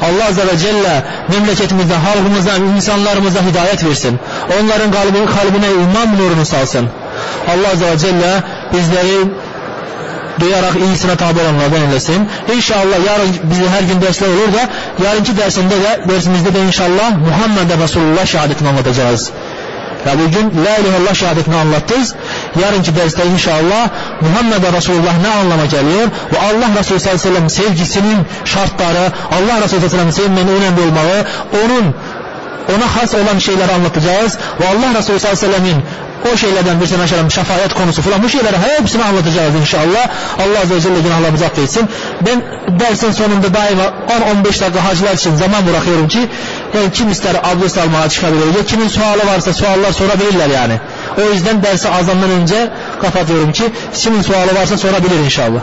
Allah 0.02 0.28
Azze 0.28 0.46
ve 0.46 0.58
Celle 0.58 1.04
memleketimize, 1.28 1.94
halkımıza, 1.94 2.56
insanlarımıza 2.56 3.40
hidayet 3.42 3.84
versin. 3.84 4.18
Onların 4.60 4.92
kalbine, 4.92 5.26
kalbine 5.26 5.70
iman 5.70 6.18
nurunu 6.18 6.46
salsın. 6.46 6.88
Allah 7.48 7.68
Azze 7.72 7.86
ve 7.86 7.98
Celle 7.98 8.42
bizleri 8.72 9.30
duyarak 10.40 10.76
iyisine 10.76 11.16
tabi 11.16 11.40
olanlardan 11.40 11.82
eylesin. 11.82 12.28
İnşallah 12.56 13.06
yarın 13.06 13.50
bize 13.50 13.68
her 13.68 13.82
gün 13.82 14.02
dersler 14.02 14.28
olur 14.28 14.52
da 14.52 14.68
yarınki 15.04 15.36
dersinde 15.36 15.74
de 15.74 16.08
dersimizde 16.08 16.54
de 16.54 16.60
inşallah 16.60 17.10
Muhammed 17.26 17.82
Resulullah 17.82 18.26
şehadetini 18.26 18.68
anlatacağız. 18.68 19.30
Ya 20.06 20.12
bugün 20.18 20.64
La 20.64 20.76
ilahe 20.76 20.98
illallah 20.98 21.14
şehadetini 21.14 21.56
anlattık. 21.56 22.06
Yarınki 22.62 22.96
derste 22.96 23.26
inşallah 23.26 23.88
Muhammed 24.20 24.76
Resulullah 24.76 25.18
ne 25.22 25.28
anlama 25.28 25.64
geliyor 25.64 26.08
ve 26.32 26.38
Allah 26.38 26.78
Resulü 26.78 27.00
sallallahu 27.00 27.28
aleyhi 27.28 27.44
ve 27.44 27.48
sevgisinin 27.48 28.18
şartları, 28.44 29.12
Allah 29.32 29.64
Resulü 29.64 29.88
sallallahu 29.88 30.22
aleyhi 30.22 30.46
ve 30.48 30.56
önemli 30.56 30.80
olmağı, 30.80 31.24
onun 31.64 31.94
ona 32.76 32.96
has 32.96 33.14
olan 33.14 33.38
şeyleri 33.38 33.72
anlatacağız 33.72 34.38
ve 34.60 34.68
Allah 34.68 34.98
Resulü 34.98 35.18
sallallahu 35.18 35.64
ve 35.64 36.30
o 36.32 36.36
şeylerden 36.36 36.80
birisine 36.80 36.98
mesela 36.98 37.30
şefaat 37.30 37.74
konusu 37.74 38.02
falan 38.02 38.22
bu 38.22 38.28
şeyleri 38.28 38.56
hepsini 38.78 39.04
anlatacağız 39.04 39.54
inşallah. 39.54 40.08
Allah 40.38 40.60
Azze 40.62 40.74
ve 40.74 40.80
Celle 40.80 41.00
günahlarımızı 41.00 41.44
affetsin. 41.44 41.88
Ben 42.26 42.42
dersin 42.80 43.12
sonunda 43.12 43.54
daima 43.54 43.82
10-15 44.44 44.44
dakika 44.44 44.84
hacılar 44.84 45.14
için 45.14 45.36
zaman 45.36 45.66
bırakıyorum 45.66 46.08
ki 46.08 46.28
yani 46.74 46.92
kim 46.92 47.10
ister 47.10 47.34
abdest 47.34 47.78
almaya 47.78 48.08
çıkabilir. 48.08 48.46
Ya 48.46 48.66
kimin 48.66 48.88
sualı 48.88 49.26
varsa 49.34 49.52
suallar 49.52 49.92
sorabilirler 49.92 50.48
yani. 50.48 50.80
O 51.18 51.32
yüzden 51.32 51.62
dersi 51.62 51.88
azamdan 51.88 52.30
önce 52.30 52.70
kapatıyorum 53.02 53.52
ki 53.52 53.64
kimin 53.94 54.22
sualı 54.22 54.54
varsa 54.54 54.78
sorabilir 54.78 55.18
inşallah. 55.24 55.60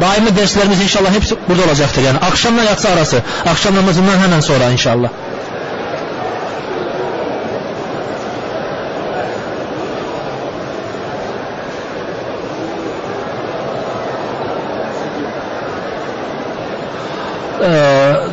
Daimi 0.00 0.36
derslerimiz 0.36 0.80
inşallah 0.80 1.10
hepsi 1.14 1.36
burada 1.48 1.64
olacaktır 1.64 2.02
yani. 2.02 2.18
Akşamla 2.18 2.62
yatsı 2.62 2.88
arası. 2.88 3.22
Akşam 3.46 3.76
namazından 3.76 4.18
hemen 4.18 4.40
sonra 4.40 4.70
inşallah. 4.70 5.08
Ee, 17.64 18.31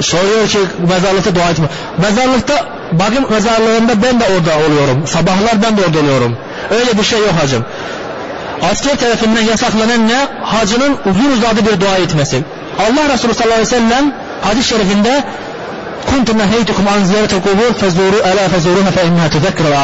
soruyor 0.00 0.48
ki 0.48 0.58
mezarlıkta 0.88 1.34
dua 1.34 1.50
etme. 1.50 1.66
Mezarlıkta 1.98 2.66
bakın 2.92 3.30
mezarlığında 3.30 4.02
ben 4.02 4.20
de 4.20 4.24
orada 4.24 4.66
oluyorum. 4.66 5.06
Sabahlar 5.06 5.62
ben 5.62 5.76
de 5.76 5.80
orada 5.86 5.98
oluyorum. 5.98 6.36
Öyle 6.70 6.98
bir 6.98 7.02
şey 7.02 7.18
yok 7.18 7.34
hacım. 7.42 7.64
Asker 8.70 8.96
tarafından 8.96 9.40
yasaklanan 9.40 10.08
ne? 10.08 10.28
Hacının 10.42 10.98
uzun 11.10 11.30
uzadı 11.30 11.66
bir 11.66 11.80
dua 11.80 11.96
etmesi. 11.96 12.42
Allah 12.78 13.14
Resulü 13.14 13.34
sallallahu 13.34 13.60
aleyhi 13.60 13.72
ve 13.72 13.76
sellem 13.76 14.14
hadis-i 14.42 14.68
şerifinde 14.68 15.24
kuntu 16.10 16.38
neheytukum 16.38 16.88
an 16.88 17.04
ziyaretel 17.04 17.40
kubur 17.40 17.74
fezuru 17.80 18.16
ela 18.16 18.48
fezuruha 18.48 18.90
fe 18.90 19.06
inneha 19.06 19.26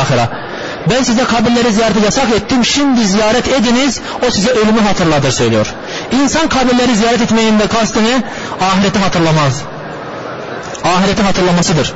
ahire. 0.00 0.28
Ben 0.90 1.02
size 1.02 1.24
kabirleri 1.24 1.72
ziyareti 1.72 2.04
yasak 2.04 2.30
ettim. 2.36 2.64
Şimdi 2.64 3.04
ziyaret 3.04 3.48
ediniz. 3.48 4.00
O 4.28 4.30
size 4.30 4.50
ölümü 4.50 4.80
hatırladır 4.80 5.30
söylüyor. 5.30 5.74
İnsan 6.22 6.48
kabirleri 6.48 6.96
ziyaret 6.96 7.20
etmeyin 7.20 7.58
de 7.58 7.66
kastı 7.66 8.04
ne? 8.04 8.22
Ahireti 8.60 8.98
hatırlamaz. 8.98 9.62
Ahireti 10.84 11.22
hatırlamasıdır. 11.22 11.94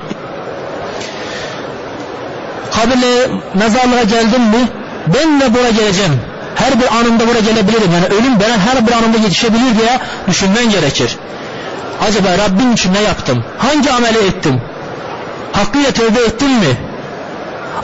Kabirle 2.71 3.31
mezarlığa 3.55 4.03
geldim 4.03 4.43
mi? 4.43 4.69
Ben 5.07 5.41
de 5.41 5.55
buraya 5.55 5.71
geleceğim. 5.71 6.21
Her 6.55 6.81
bir 6.81 6.87
anımda 6.97 7.29
buraya 7.29 7.41
gelebilirim. 7.41 7.93
Yani 7.93 8.07
ölüm 8.07 8.41
bana 8.41 8.59
her 8.59 8.87
bir 8.87 8.93
anımda 8.93 9.19
yetişebilir 9.19 9.79
diye 9.79 9.99
düşünmen 10.29 10.71
gerekir. 10.71 11.17
Acaba 12.09 12.29
Rabbim 12.39 12.73
için 12.73 12.95
ne 12.95 13.01
yaptım? 13.01 13.45
Hangi 13.59 13.91
ameli 13.91 14.19
ettim? 14.19 14.61
Hakkıyla 15.53 15.91
tövbe 15.91 16.21
ettim 16.21 16.51
mi? 16.51 16.77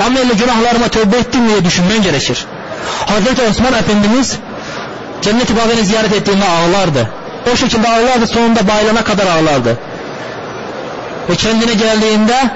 Amelle 0.06 0.34
günahlarıma 0.34 0.88
tövbe 0.88 1.16
ettim 1.16 1.42
mi 1.42 1.48
diye 1.48 1.64
düşünmen 1.64 2.02
gerekir. 2.02 2.46
Hazreti 3.06 3.42
Osman 3.42 3.72
Efendimiz 3.72 4.38
Cennet-i 5.22 5.84
ziyaret 5.84 6.12
ettiğinde 6.12 6.44
ağlardı. 6.44 7.10
O 7.52 7.56
şekilde 7.56 7.88
ağlardı 7.88 8.26
sonunda 8.26 8.68
bayılana 8.68 9.04
kadar 9.04 9.26
ağlardı. 9.26 9.78
Ve 11.30 11.36
kendine 11.36 11.74
geldiğinde 11.74 12.50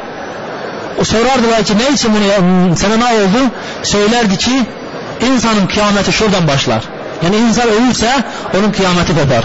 sorardılar 1.05 1.65
ki 1.65 1.79
ne 1.79 1.95
için 1.95 2.11
bunu 2.15 2.77
sana 2.77 2.97
ne 2.97 3.05
oldu? 3.05 3.51
Söylerdi 3.83 4.39
ki 4.39 4.63
insanın 5.33 5.67
kıyameti 5.67 6.13
şuradan 6.13 6.49
başlar. 6.49 6.83
Yani 7.25 7.37
insan 7.37 7.69
ölürse 7.69 8.11
onun 8.59 8.73
kıyameti 8.73 9.13
kopar. 9.15 9.45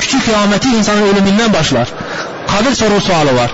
Küçük 0.00 0.24
kıyameti 0.24 0.68
insanın 0.68 1.02
ölümünden 1.02 1.52
başlar. 1.52 1.88
Kabir 2.46 2.74
soru 2.74 3.00
sualı 3.00 3.36
var. 3.36 3.50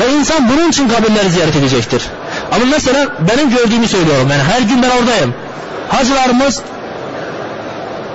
Ve 0.00 0.12
insan 0.12 0.48
bunun 0.48 0.68
için 0.68 0.88
kabirleri 0.88 1.30
ziyaret 1.30 1.56
edecektir. 1.56 2.02
Ama 2.52 2.64
mesela 2.70 3.08
benim 3.20 3.50
gördüğümü 3.50 3.88
söylüyorum. 3.88 4.28
Yani 4.30 4.42
her 4.42 4.60
gün 4.60 4.82
ben 4.82 4.90
oradayım. 4.90 5.34
Hacılarımız 5.88 6.62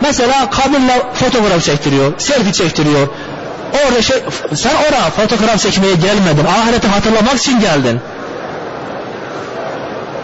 mesela 0.02 0.50
kabirle 0.50 1.04
fotoğraf 1.14 1.64
çektiriyor, 1.64 2.14
selfie 2.18 2.54
çektiriyor. 2.54 3.08
Orada 3.86 4.02
şey, 4.02 4.24
sen 4.56 4.76
oraya 4.76 5.10
fotoğraf 5.10 5.60
çekmeye 5.60 5.96
gelmedin. 5.96 6.46
Ahireti 6.46 6.88
hatırlamak 6.88 7.36
için 7.36 7.60
geldin. 7.60 8.02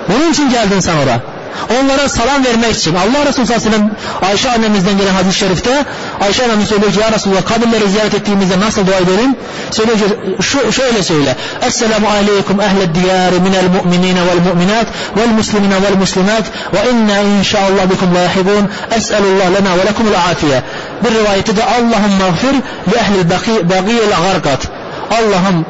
Bunun 0.10 0.32
için 0.32 0.50
geldin 0.50 0.80
sen 0.80 0.98
oraya. 0.98 1.33
Onlara 1.80 2.10
salam 2.10 2.46
vermek 2.46 2.76
için. 2.76 2.96
Allah 2.96 3.26
Resulü 3.26 3.46
sallallahu 3.46 3.68
aleyhi 3.68 3.72
ve 3.72 3.78
sellem 3.78 3.92
Ayşe 4.30 4.52
annemizden 4.52 4.98
gelen 4.98 5.14
hadis-i 5.14 5.40
şerifte 5.40 5.86
Ayşe 6.22 6.44
annemiz 6.44 6.68
söylüyor 6.68 6.92
ki 6.92 7.00
ya 7.00 7.12
Resulullah 7.12 7.46
kabirleri 7.46 7.90
ziyaret 7.90 8.14
ettiğimizde 8.14 8.60
nasıl 8.60 8.88
dua 8.88 8.96
edelim? 8.96 9.36
Söylüyor 9.72 9.98
ki 9.98 10.04
şu, 10.42 10.72
şöyle 10.72 11.04
söyle. 11.04 11.36
Esselamu 11.62 12.08
aleykum 12.08 12.62
ehled 12.62 12.96
diyari 12.96 13.40
minel 13.40 13.68
mu'minine 13.76 14.22
vel 14.22 14.54
mu'minat 14.54 14.88
vel 15.18 15.28
muslimine 15.28 15.76
vel 15.76 15.98
muslimat 15.98 16.44
ve 16.74 16.92
inna 16.92 17.20
inşaallah 17.20 17.90
bikum 17.90 18.16
lahibun 18.16 18.70
es'elullah 18.98 19.46
lena 19.46 19.78
ve 19.78 19.86
lekumul 19.86 20.14
afiye. 20.32 20.64
Bir 21.04 21.12
rivayeti 21.12 21.58
de 21.58 21.64
Allah'ım 21.64 22.14
mağfir 22.22 22.54
li 22.92 22.98
ehlil 22.98 23.70
bagiyel 23.70 24.10
garkat. 24.10 24.68
Allah'ım 25.12 25.66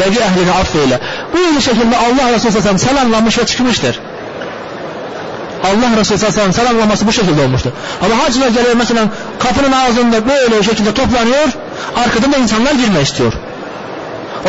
bagi 0.00 0.18
ehlini 0.18 0.50
affeyle. 0.50 1.00
Bu 1.32 1.60
şekilde 1.60 1.96
Allah 1.96 2.32
Resulü 2.32 2.52
sallallahu 2.52 2.58
aleyhi 2.58 2.58
ve 2.58 2.60
sellem 2.60 2.78
selamlanmış 2.78 3.38
ve 3.38 3.46
çıkmıştır. 3.46 4.00
Allah 5.64 6.00
Resulü 6.00 6.18
sallallahu 6.18 6.40
aleyhi 6.40 6.88
ve 6.88 6.96
sellem 6.96 7.08
bu 7.08 7.12
şekilde 7.12 7.42
olmuştur. 7.42 7.70
Ama 8.04 8.24
hacılar 8.24 8.48
geliyor 8.48 8.74
mesela 8.78 9.04
kapının 9.38 9.72
ağzında 9.72 10.28
böyle 10.28 10.62
şekilde 10.62 10.94
toplanıyor. 10.94 11.48
Arkadan 11.96 12.32
da 12.32 12.36
insanlar 12.36 12.72
girmek 12.72 13.06
istiyor. 13.06 13.32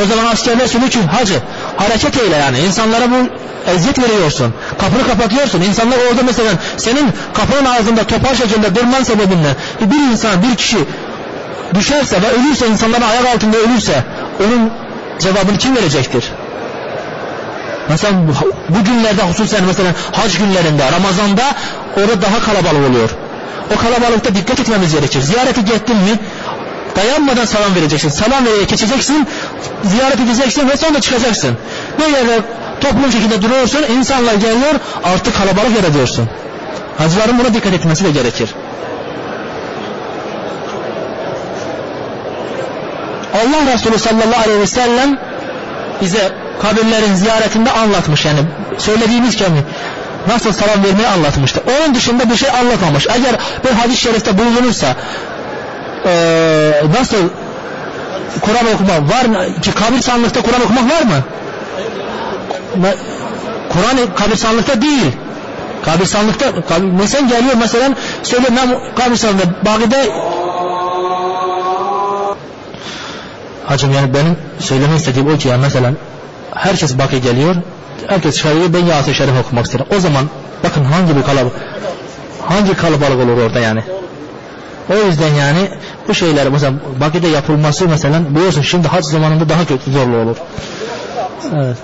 O 0.03 0.05
zaman 0.05 0.25
askerler 0.25 0.67
söylüyor 0.67 0.91
ki 0.91 0.99
hacı 1.01 1.41
hareket 1.77 2.17
eyle 2.17 2.35
yani 2.35 2.59
insanlara 2.59 3.11
bu 3.11 3.15
eziyet 3.71 3.99
veriyorsun. 3.99 4.53
Kapını 4.79 5.07
kapatıyorsun. 5.07 5.61
İnsanlar 5.61 5.97
orada 5.97 6.23
mesela 6.25 6.51
senin 6.77 7.11
kapının 7.33 7.65
ağzında 7.65 8.03
topar 8.03 8.35
şekilde 8.35 8.75
durman 8.75 9.03
sebebinden 9.03 9.55
bir 9.81 10.11
insan 10.11 10.43
bir 10.43 10.55
kişi 10.55 10.77
düşerse 11.73 12.21
ve 12.21 12.27
ölürse 12.31 12.67
insanların 12.67 13.01
ayak 13.01 13.25
altında 13.35 13.57
ölürse 13.57 14.03
onun 14.39 14.71
cevabını 15.19 15.57
kim 15.57 15.75
verecektir? 15.75 16.31
Mesela 17.89 18.13
bu 18.69 18.83
günlerde 18.83 19.21
hususen 19.21 19.63
mesela 19.63 19.89
hac 20.11 20.37
günlerinde, 20.37 20.91
Ramazan'da 20.91 21.43
orada 21.97 22.21
daha 22.21 22.39
kalabalık 22.39 22.89
oluyor. 22.89 23.09
O 23.75 23.77
kalabalıkta 23.77 24.35
dikkat 24.35 24.59
etmemiz 24.59 24.93
gerekir. 24.93 25.21
Ziyarete 25.21 25.61
gittin 25.61 25.95
mi 25.95 26.19
dayanmadan 26.95 27.45
salam 27.45 27.75
vereceksin. 27.75 28.09
Salam 28.09 28.45
vererek 28.45 28.69
geçeceksin, 28.69 29.27
ziyaret 29.83 30.19
edeceksin 30.19 30.69
ve 30.69 30.77
sonra 30.77 31.01
çıkacaksın. 31.01 31.57
Böyle 31.99 32.39
toplum 32.81 33.11
şekilde 33.11 33.41
duruyorsun, 33.41 33.83
insanlar 33.83 34.33
geliyor, 34.33 34.73
artık 35.03 35.37
kalabalık 35.37 35.75
yaratıyorsun. 35.75 36.29
Hacıların 36.97 37.39
buna 37.39 37.53
dikkat 37.53 37.73
etmesi 37.73 38.03
de 38.03 38.11
gerekir. 38.11 38.49
Allah 43.33 43.73
Resulü 43.73 43.99
sallallahu 43.99 44.41
aleyhi 44.43 44.59
ve 44.59 44.67
sellem 44.67 45.17
bize 46.01 46.31
kabirlerin 46.61 47.15
ziyaretinde 47.15 47.71
anlatmış 47.71 48.25
yani 48.25 48.39
söylediğimiz 48.77 49.37
gibi 49.37 49.49
nasıl 50.27 50.53
salam 50.53 50.83
vermeyi 50.83 51.07
anlatmıştı. 51.07 51.61
Onun 51.67 51.95
dışında 51.95 52.29
bir 52.29 52.35
şey 52.35 52.49
anlatmamış. 52.49 53.07
Eğer 53.07 53.35
bir 53.65 53.71
hadis-i 53.71 54.01
şerifte 54.01 54.37
bulunursa 54.37 54.95
ee, 56.05 56.71
nasıl 56.99 57.29
Kur'an 58.41 58.73
okumak 58.73 59.15
var 59.17 59.25
mı? 59.25 59.61
Ki 59.61 59.71
kabirstanlıkta 59.71 60.41
Kur'an 60.41 60.61
okumak 60.61 60.83
var 60.83 61.01
mı? 61.01 61.23
Kur'an 63.69 64.15
kabirstanlıkta 64.15 64.81
değil. 64.81 65.11
Kabirstanlıkta 65.85 66.45
mesela 66.99 67.27
geliyor 67.27 67.55
mesela 67.59 67.89
söyle 68.23 68.47
ben 68.57 68.95
kabirstanlıkta 68.95 69.65
Bağide 69.65 70.09
Hacım 73.65 73.93
yani 73.93 74.13
benim 74.13 74.37
söylemek 74.59 74.99
istediğim 74.99 75.33
o 75.33 75.37
ki 75.37 75.47
ya 75.47 75.57
mesela 75.57 75.91
herkes 76.55 76.97
bakı 76.97 77.17
geliyor. 77.17 77.55
Herkes 78.07 78.37
çıkarıyor 78.37 78.73
ben 78.73 78.85
Yasin 78.85 79.13
Şerif 79.13 79.33
okumak 79.45 79.65
isterim. 79.65 79.85
O 79.97 79.99
zaman 79.99 80.29
bakın 80.63 80.83
hangi 80.83 81.15
bir 81.15 81.23
kalabalık 81.23 81.53
hangi 82.49 82.73
kalabalık 82.73 83.19
olur 83.19 83.37
orada 83.41 83.59
yani. 83.59 83.83
O 84.89 84.95
yüzden 85.07 85.33
yani 85.33 85.69
bu 86.07 86.13
şeyler 86.13 86.49
mesela 86.49 86.73
Bakı'da 86.99 87.27
yapılması 87.27 87.87
mesela 87.87 88.35
biliyorsun 88.35 88.61
şimdi 88.61 88.87
hac 88.87 89.05
zamanında 89.05 89.49
daha 89.49 89.65
kötü 89.65 89.91
zorlu 89.91 90.17
olur. 90.17 90.37
Evet. 91.55 91.77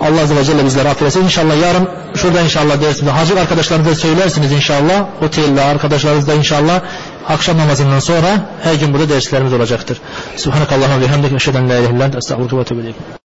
Allah 0.00 0.20
Azze 0.20 0.36
ve 0.36 0.44
Celle 0.44 0.64
bizleri 0.64 0.88
affetsin. 0.88 1.24
İnşallah 1.24 1.62
yarın 1.62 1.88
şurada 2.14 2.40
inşallah 2.40 2.80
dersinde 2.80 3.10
hacı 3.10 3.40
arkadaşlarınıza 3.40 3.94
söylersiniz 3.94 4.52
inşallah. 4.52 5.04
Otelde 5.22 5.62
arkadaşlarınızda 5.62 6.34
inşallah 6.34 6.80
akşam 7.28 7.58
namazından 7.58 7.98
sonra 7.98 8.28
her 8.62 8.74
gün 8.74 8.94
burada 8.94 9.08
derslerimiz 9.08 9.52
olacaktır. 9.52 10.00
Subhanakallahumma 10.36 11.00
ve 11.00 11.08
hamdike 11.08 11.36
eşheden 11.36 11.68
la 11.68 11.74
ilahe 11.74 11.94
illallah 11.94 12.16
estağfurullah 12.16 12.70
ve 12.70 13.25